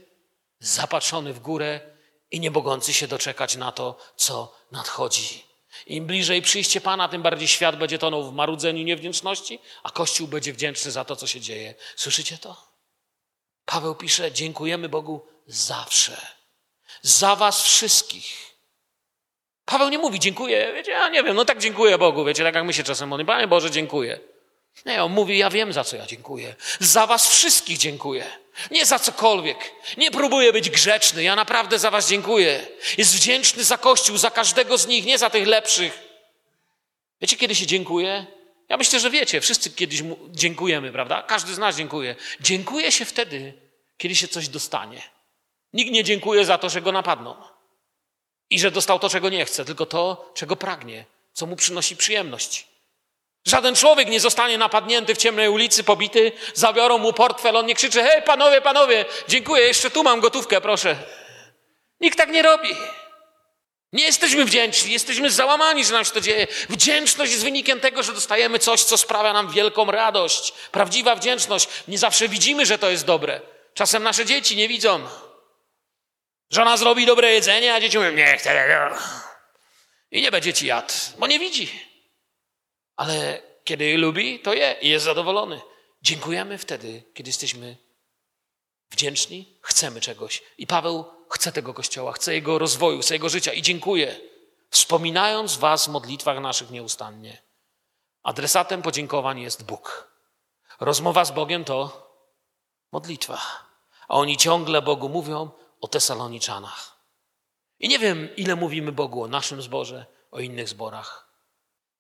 zapatrzony 0.61 1.33
w 1.33 1.41
górę 1.41 1.81
i 2.31 2.41
nie 2.41 2.51
mogący 2.51 2.95
się 2.95 3.09
doczekać 3.09 3.57
na 3.57 3.73
to, 3.73 3.99
co 4.17 4.57
nadchodzi. 4.73 5.48
Im 5.89 6.07
bliżej 6.07 6.43
przyjście 6.43 6.81
Pana, 6.81 7.09
tym 7.09 7.23
bardziej 7.23 7.49
świat 7.49 7.77
będzie 7.77 7.99
tonął 7.99 8.31
w 8.31 8.35
marudzeniu 8.35 8.85
niewdzięczności, 8.85 9.59
a 9.83 9.91
Kościół 9.91 10.29
będzie 10.29 10.53
wdzięczny 10.53 10.91
za 10.91 11.05
to, 11.05 11.17
co 11.17 11.27
się 11.27 11.41
dzieje. 11.41 11.75
Słyszycie 11.97 12.39
to? 12.39 12.69
Paweł 13.65 13.95
pisze: 13.95 14.33
Dziękujemy 14.33 14.89
Bogu 14.89 15.27
zawsze. 15.47 16.27
Za 17.03 17.37
Was 17.37 17.63
wszystkich. 17.63 18.55
Paweł 19.65 19.89
nie 19.89 19.99
mówi 19.99 20.21
dziękuję, 20.21 20.73
wiecie, 20.75 20.91
ja 20.91 21.09
nie 21.09 21.23
wiem, 21.23 21.37
no 21.37 21.45
tak 21.45 21.59
dziękuję 21.59 21.99
Bogu, 21.99 22.25
wiecie, 22.25 22.45
tak 22.45 22.55
jak 22.55 22.65
my 22.65 22.73
się 22.73 22.83
czasem 22.83 23.09
modlimy, 23.09 23.27
Panie 23.27 23.49
Boże, 23.49 23.71
dziękuję. 23.71 24.21
Nie, 24.87 25.05
on 25.05 25.13
mówi, 25.13 25.39
ja 25.39 25.51
wiem 25.51 25.73
za 25.73 25.85
co 25.85 25.97
ja 25.97 26.07
dziękuję. 26.07 26.55
Za 26.81 27.07
Was 27.07 27.29
wszystkich 27.29 27.79
dziękuję. 27.79 28.25
Nie 28.71 28.87
za 28.87 28.99
cokolwiek. 28.99 29.75
Nie 29.97 30.11
próbuję 30.11 30.53
być 30.53 30.71
grzeczny. 30.71 31.23
Ja 31.23 31.37
naprawdę 31.37 31.79
za 31.79 31.91
Was 31.91 32.09
dziękuję. 32.09 32.67
Jest 32.99 33.17
wdzięczny 33.17 33.65
za 33.65 33.79
Kościół, 33.79 34.17
za 34.17 34.31
każdego 34.31 34.79
z 34.79 34.87
nich, 34.87 35.05
nie 35.05 35.19
za 35.19 35.31
tych 35.31 35.47
lepszych. 35.47 36.09
Wiecie, 37.21 37.37
kiedy 37.37 37.55
się 37.55 37.67
dziękuję? 37.67 38.27
Ja 38.69 38.77
myślę, 38.77 39.01
że 39.01 39.11
wiecie, 39.11 39.41
wszyscy 39.41 39.71
kiedyś 39.71 40.03
dziękujemy, 40.31 40.93
prawda? 40.93 41.23
Każdy 41.23 41.55
z 41.55 41.59
nas 41.59 41.77
dziękuje. 41.77 42.17
Dziękuję 42.41 42.93
się 42.93 43.05
wtedy, 43.05 43.53
kiedy 43.97 44.15
się 44.15 44.29
coś 44.29 44.49
dostanie. 44.49 45.03
Nikt 45.73 45.93
nie 45.93 46.05
dziękuje 46.05 46.45
za 46.45 46.59
to, 46.59 46.69
że 46.69 46.83
go 46.83 46.93
napadną 46.93 47.35
i 48.51 48.61
że 48.61 48.71
dostał 48.71 48.99
to, 48.99 49.09
czego 49.09 49.31
nie 49.31 49.45
chce, 49.45 49.65
tylko 49.65 49.87
to, 49.87 50.33
czego 50.35 50.57
pragnie, 50.57 51.05
co 51.33 51.47
mu 51.47 51.57
przynosi 51.57 51.97
przyjemność. 51.97 52.67
Żaden 53.49 53.75
człowiek 53.75 54.09
nie 54.09 54.21
zostanie 54.21 54.59
napadnięty 54.59 55.15
w 55.15 55.19
ciemnej 55.19 55.49
ulicy, 55.49 55.85
pobity, 55.85 56.33
zabiorą 56.55 56.99
mu 56.99 57.13
portfel, 57.13 57.57
on 57.57 57.67
nie 57.67 57.75
krzyczy, 57.75 58.03
hej 58.03 58.23
panowie, 58.23 58.61
panowie, 58.61 59.05
dziękuję, 59.29 59.63
jeszcze 59.63 59.91
tu 59.91 60.03
mam 60.03 60.21
gotówkę, 60.21 60.61
proszę. 60.61 60.97
Nikt 62.01 62.19
tak 62.19 62.31
nie 62.31 62.43
robi. 62.43 62.69
Nie 63.93 64.05
jesteśmy 64.05 64.45
wdzięczni, 64.45 64.93
jesteśmy 64.93 65.31
załamani, 65.31 65.85
że 65.85 65.93
nam 65.93 66.05
się 66.05 66.11
to 66.11 66.21
dzieje. 66.21 66.47
Wdzięczność 66.69 67.33
jest 67.33 67.45
wynikiem 67.45 67.81
tego, 67.81 68.03
że 68.03 68.13
dostajemy 68.13 68.59
coś, 68.59 68.85
co 68.85 68.99
sprawia 68.99 69.33
nam 69.33 69.51
wielką 69.51 69.91
radość. 69.91 70.53
Prawdziwa 70.73 71.17
wdzięczność. 71.17 71.69
Nie 71.89 71.99
zawsze 71.99 72.29
widzimy, 72.29 72.67
że 72.67 72.79
to 72.79 72.91
jest 72.91 73.05
dobre. 73.05 73.41
Czasem 73.75 74.03
nasze 74.03 74.27
dzieci 74.27 74.57
nie 74.57 74.69
widzą. 74.69 75.07
Żona 76.51 76.77
zrobi 76.77 77.07
dobre 77.07 77.33
jedzenie, 77.33 77.75
a 77.75 77.81
dzieci 77.81 77.99
mówią, 77.99 78.13
nie 78.13 78.37
chcę 78.37 78.51
tego. 78.51 79.03
I 80.11 80.23
nie 80.23 80.31
będzie 80.31 80.53
ci 80.53 80.67
jadł, 80.67 80.95
bo 81.19 81.27
nie 81.27 81.39
widzi. 81.39 81.88
Ale 82.99 83.43
kiedy 83.65 83.97
lubi, 83.97 84.41
to 84.41 84.55
je 84.55 84.77
i 84.81 84.89
jest 84.89 85.05
zadowolony. 85.05 85.61
Dziękujemy 86.03 86.59
wtedy, 86.59 87.03
kiedy 87.15 87.29
jesteśmy 87.29 87.77
wdzięczni, 88.91 89.59
chcemy 89.63 90.01
czegoś. 90.01 90.43
I 90.59 90.67
Paweł 90.67 91.05
chce 91.31 91.53
tego 91.53 91.75
kościoła, 91.75 92.13
chce 92.13 92.35
jego 92.35 92.59
rozwoju, 92.59 93.01
chce 93.01 93.15
jego 93.15 93.29
życia 93.29 93.53
i 93.53 93.63
dziękuję, 93.63 94.21
wspominając 94.71 95.57
Was 95.57 95.87
w 95.87 95.89
modlitwach 95.89 96.41
naszych 96.41 96.71
nieustannie. 96.71 97.43
Adresatem 98.23 98.83
podziękowań 98.83 99.41
jest 99.41 99.65
Bóg. 99.65 100.13
Rozmowa 100.81 101.25
z 101.25 101.31
Bogiem 101.31 101.65
to 101.65 102.09
modlitwa. 102.93 103.41
A 104.09 104.15
oni 104.15 104.37
ciągle 104.37 104.83
Bogu 104.83 105.09
mówią 105.09 105.51
o 105.81 105.89
Tesaloniczanach. 105.89 106.97
I 107.79 107.89
nie 107.89 107.99
wiem, 107.99 108.29
ile 108.37 108.57
mówimy 108.57 108.93
Bogu 108.93 109.23
o 109.23 109.29
naszym 109.29 109.63
zborze, 109.63 110.07
o 110.31 110.41
innych 110.41 110.69
zborach. 110.69 111.28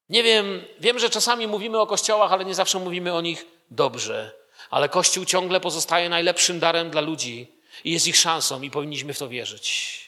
Nie 0.08 0.22
wiem, 0.22 0.64
wiem, 0.80 0.98
że 0.98 1.10
czasami 1.10 1.46
mówimy 1.46 1.80
o 1.80 1.86
kościołach, 1.86 2.32
ale 2.32 2.44
nie 2.44 2.54
zawsze 2.54 2.78
mówimy 2.78 3.14
o 3.14 3.20
nich 3.20 3.46
dobrze. 3.70 4.32
Ale 4.70 4.88
Kościół 4.88 5.24
ciągle 5.24 5.60
pozostaje 5.60 6.08
najlepszym 6.08 6.60
darem 6.60 6.90
dla 6.90 7.00
ludzi 7.00 7.52
i 7.84 7.92
jest 7.92 8.06
ich 8.06 8.16
szansą 8.16 8.62
i 8.62 8.70
powinniśmy 8.70 9.14
w 9.14 9.18
to 9.18 9.28
wierzyć. 9.28 9.98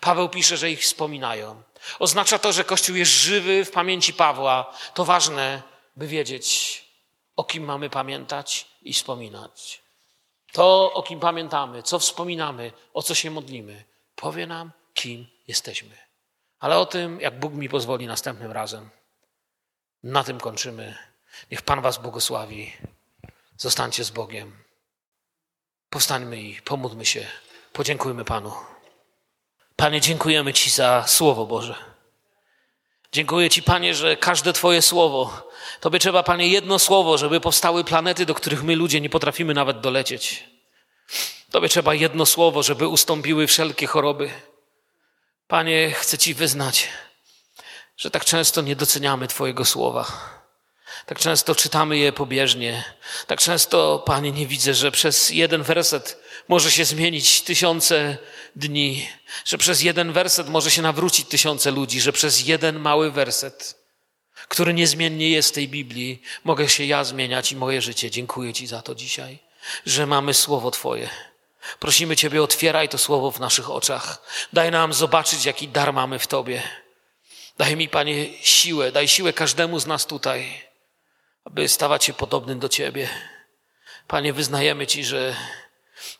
Paweł 0.00 0.28
pisze, 0.28 0.56
że 0.56 0.70
ich 0.70 0.80
wspominają. 0.80 1.62
Oznacza 1.98 2.38
to, 2.38 2.52
że 2.52 2.64
Kościół 2.64 2.96
jest 2.96 3.10
żywy 3.10 3.64
w 3.64 3.70
pamięci 3.70 4.12
Pawła. 4.12 4.76
To 4.94 5.04
ważne, 5.04 5.62
by 5.96 6.06
wiedzieć, 6.06 6.84
o 7.36 7.44
kim 7.44 7.64
mamy 7.64 7.90
pamiętać 7.90 8.66
i 8.82 8.92
wspominać. 8.92 9.82
To, 10.52 10.92
o 10.92 11.02
kim 11.02 11.20
pamiętamy, 11.20 11.82
co 11.82 11.98
wspominamy, 11.98 12.72
o 12.94 13.02
co 13.02 13.14
się 13.14 13.30
modlimy, 13.30 13.84
powie 14.16 14.46
nam, 14.46 14.70
kim 14.94 15.26
jesteśmy. 15.48 15.96
Ale 16.60 16.78
o 16.78 16.86
tym, 16.86 17.20
jak 17.20 17.38
Bóg 17.38 17.52
mi 17.52 17.68
pozwoli 17.68 18.06
następnym 18.06 18.52
razem. 18.52 18.90
Na 20.04 20.24
tym 20.24 20.40
kończymy. 20.40 20.94
Niech 21.50 21.62
Pan 21.62 21.80
Was 21.80 21.98
błogosławi. 21.98 22.72
Zostańcie 23.56 24.04
z 24.04 24.10
Bogiem. 24.10 24.52
Powstańmy 25.90 26.40
i 26.42 26.62
pomódlmy 26.62 27.06
się. 27.06 27.26
Podziękujmy 27.72 28.24
Panu. 28.24 28.52
Panie, 29.76 30.00
dziękujemy 30.00 30.52
Ci 30.52 30.70
za 30.70 31.04
Słowo 31.06 31.46
Boże. 31.46 31.74
Dziękuję 33.12 33.50
Ci, 33.50 33.62
Panie, 33.62 33.94
że 33.94 34.16
każde 34.16 34.52
Twoje 34.52 34.82
słowo, 34.82 35.50
Tobie 35.80 35.98
trzeba, 35.98 36.22
Panie, 36.22 36.48
jedno 36.48 36.78
słowo, 36.78 37.18
żeby 37.18 37.40
powstały 37.40 37.84
planety, 37.84 38.26
do 38.26 38.34
których 38.34 38.64
my 38.64 38.76
ludzie 38.76 39.00
nie 39.00 39.10
potrafimy 39.10 39.54
nawet 39.54 39.80
dolecieć. 39.80 40.44
Tobie 41.50 41.68
trzeba 41.68 41.94
jedno 41.94 42.26
słowo, 42.26 42.62
żeby 42.62 42.88
ustąpiły 42.88 43.46
wszelkie 43.46 43.86
choroby. 43.86 44.30
Panie, 45.48 45.90
chcę 45.90 46.18
Ci 46.18 46.34
wyznać, 46.34 46.88
że 47.96 48.10
tak 48.10 48.24
często 48.24 48.62
nie 48.62 48.76
doceniamy 48.76 49.28
Twojego 49.28 49.64
słowa. 49.64 50.34
Tak 51.06 51.18
często 51.18 51.54
czytamy 51.54 51.98
je 51.98 52.12
pobieżnie. 52.12 52.84
Tak 53.26 53.40
często, 53.40 54.02
Panie, 54.06 54.32
nie 54.32 54.46
widzę, 54.46 54.74
że 54.74 54.92
przez 54.92 55.30
jeden 55.30 55.62
werset 55.62 56.18
może 56.48 56.70
się 56.70 56.84
zmienić 56.84 57.42
tysiące 57.42 58.18
dni, 58.56 59.08
że 59.44 59.58
przez 59.58 59.82
jeden 59.82 60.12
werset 60.12 60.48
może 60.48 60.70
się 60.70 60.82
nawrócić 60.82 61.28
tysiące 61.28 61.70
ludzi, 61.70 62.00
że 62.00 62.12
przez 62.12 62.46
jeden 62.46 62.78
mały 62.78 63.10
werset, 63.10 63.84
który 64.48 64.74
niezmiennie 64.74 65.30
jest 65.30 65.48
w 65.48 65.52
tej 65.52 65.68
Biblii, 65.68 66.22
mogę 66.44 66.68
się 66.68 66.84
ja 66.84 67.04
zmieniać 67.04 67.52
i 67.52 67.56
moje 67.56 67.82
życie. 67.82 68.10
Dziękuję 68.10 68.52
Ci 68.52 68.66
za 68.66 68.82
to 68.82 68.94
dzisiaj, 68.94 69.38
że 69.86 70.06
mamy 70.06 70.34
Słowo 70.34 70.70
Twoje. 70.70 71.10
Prosimy 71.80 72.16
Ciebie, 72.16 72.42
otwieraj 72.42 72.88
to 72.88 72.98
Słowo 72.98 73.30
w 73.30 73.40
naszych 73.40 73.70
oczach. 73.70 74.22
Daj 74.52 74.70
nam 74.70 74.92
zobaczyć, 74.92 75.44
jaki 75.44 75.68
dar 75.68 75.92
mamy 75.92 76.18
w 76.18 76.26
Tobie. 76.26 76.62
Daj 77.58 77.76
mi, 77.76 77.88
Panie, 77.88 78.38
siłę, 78.42 78.92
daj 78.92 79.08
siłę 79.08 79.32
każdemu 79.32 79.78
z 79.78 79.86
nas 79.86 80.06
tutaj, 80.06 80.62
aby 81.44 81.68
stawać 81.68 82.04
się 82.04 82.12
podobnym 82.12 82.58
do 82.58 82.68
Ciebie. 82.68 83.08
Panie, 84.06 84.32
wyznajemy 84.32 84.86
Ci, 84.86 85.04
że 85.04 85.36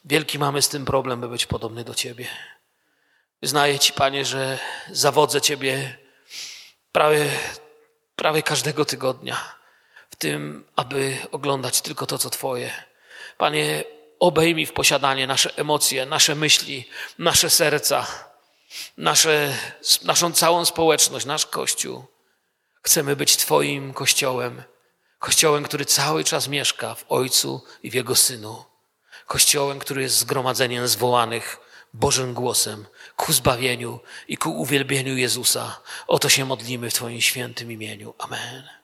wielki 0.05 0.39
mamy 0.39 0.62
z 0.62 0.68
tym 0.68 0.85
problem, 0.85 1.20
by 1.20 1.28
być 1.28 1.47
podobny 1.47 1.85
do 1.85 1.95
Ciebie. 1.95 2.26
Wyznaję 3.43 3.78
Ci, 3.78 3.93
Panie, 3.93 4.24
że 4.24 4.59
zawodzę 4.91 5.41
Ciebie 5.41 5.99
prawie, 6.93 7.30
prawie 8.16 8.43
każdego 8.43 8.85
tygodnia 8.85 9.55
w 10.11 10.16
tym, 10.16 10.64
aby 10.76 11.16
oglądać 11.32 11.80
tylko 11.80 12.07
to, 12.07 12.18
co 12.18 12.30
Twoje. 12.30 12.72
Panie, 13.39 13.85
obejmij 14.18 14.66
w 14.66 14.72
posiadanie 14.72 15.26
nasze 15.26 15.57
emocje, 15.57 16.07
nasze 16.07 16.35
myśli, 16.35 16.89
nasze 17.18 17.51
serca 17.51 18.07
nasze, 18.96 19.58
naszą 20.02 20.32
całą 20.32 20.64
społeczność, 20.64 21.26
nasz 21.26 21.46
Kościół. 21.46 22.04
Chcemy 22.82 23.16
być 23.16 23.36
Twoim 23.36 23.94
Kościołem, 23.94 24.62
Kościołem, 25.18 25.64
który 25.64 25.84
cały 25.84 26.24
czas 26.24 26.48
mieszka 26.48 26.94
w 26.94 27.04
Ojcu 27.08 27.64
i 27.82 27.90
w 27.90 27.94
Jego 27.94 28.16
Synu. 28.16 28.64
Kościołem, 29.26 29.78
który 29.78 30.02
jest 30.02 30.18
zgromadzeniem 30.18 30.88
zwołanych 30.88 31.60
Bożym 31.94 32.34
głosem 32.34 32.86
ku 33.16 33.32
zbawieniu 33.32 34.00
i 34.28 34.36
ku 34.36 34.60
uwielbieniu 34.60 35.16
Jezusa. 35.16 35.80
O 36.06 36.18
to 36.18 36.28
się 36.28 36.44
modlimy 36.44 36.90
w 36.90 36.94
Twoim 36.94 37.20
świętym 37.20 37.72
imieniu. 37.72 38.14
Amen. 38.18 38.84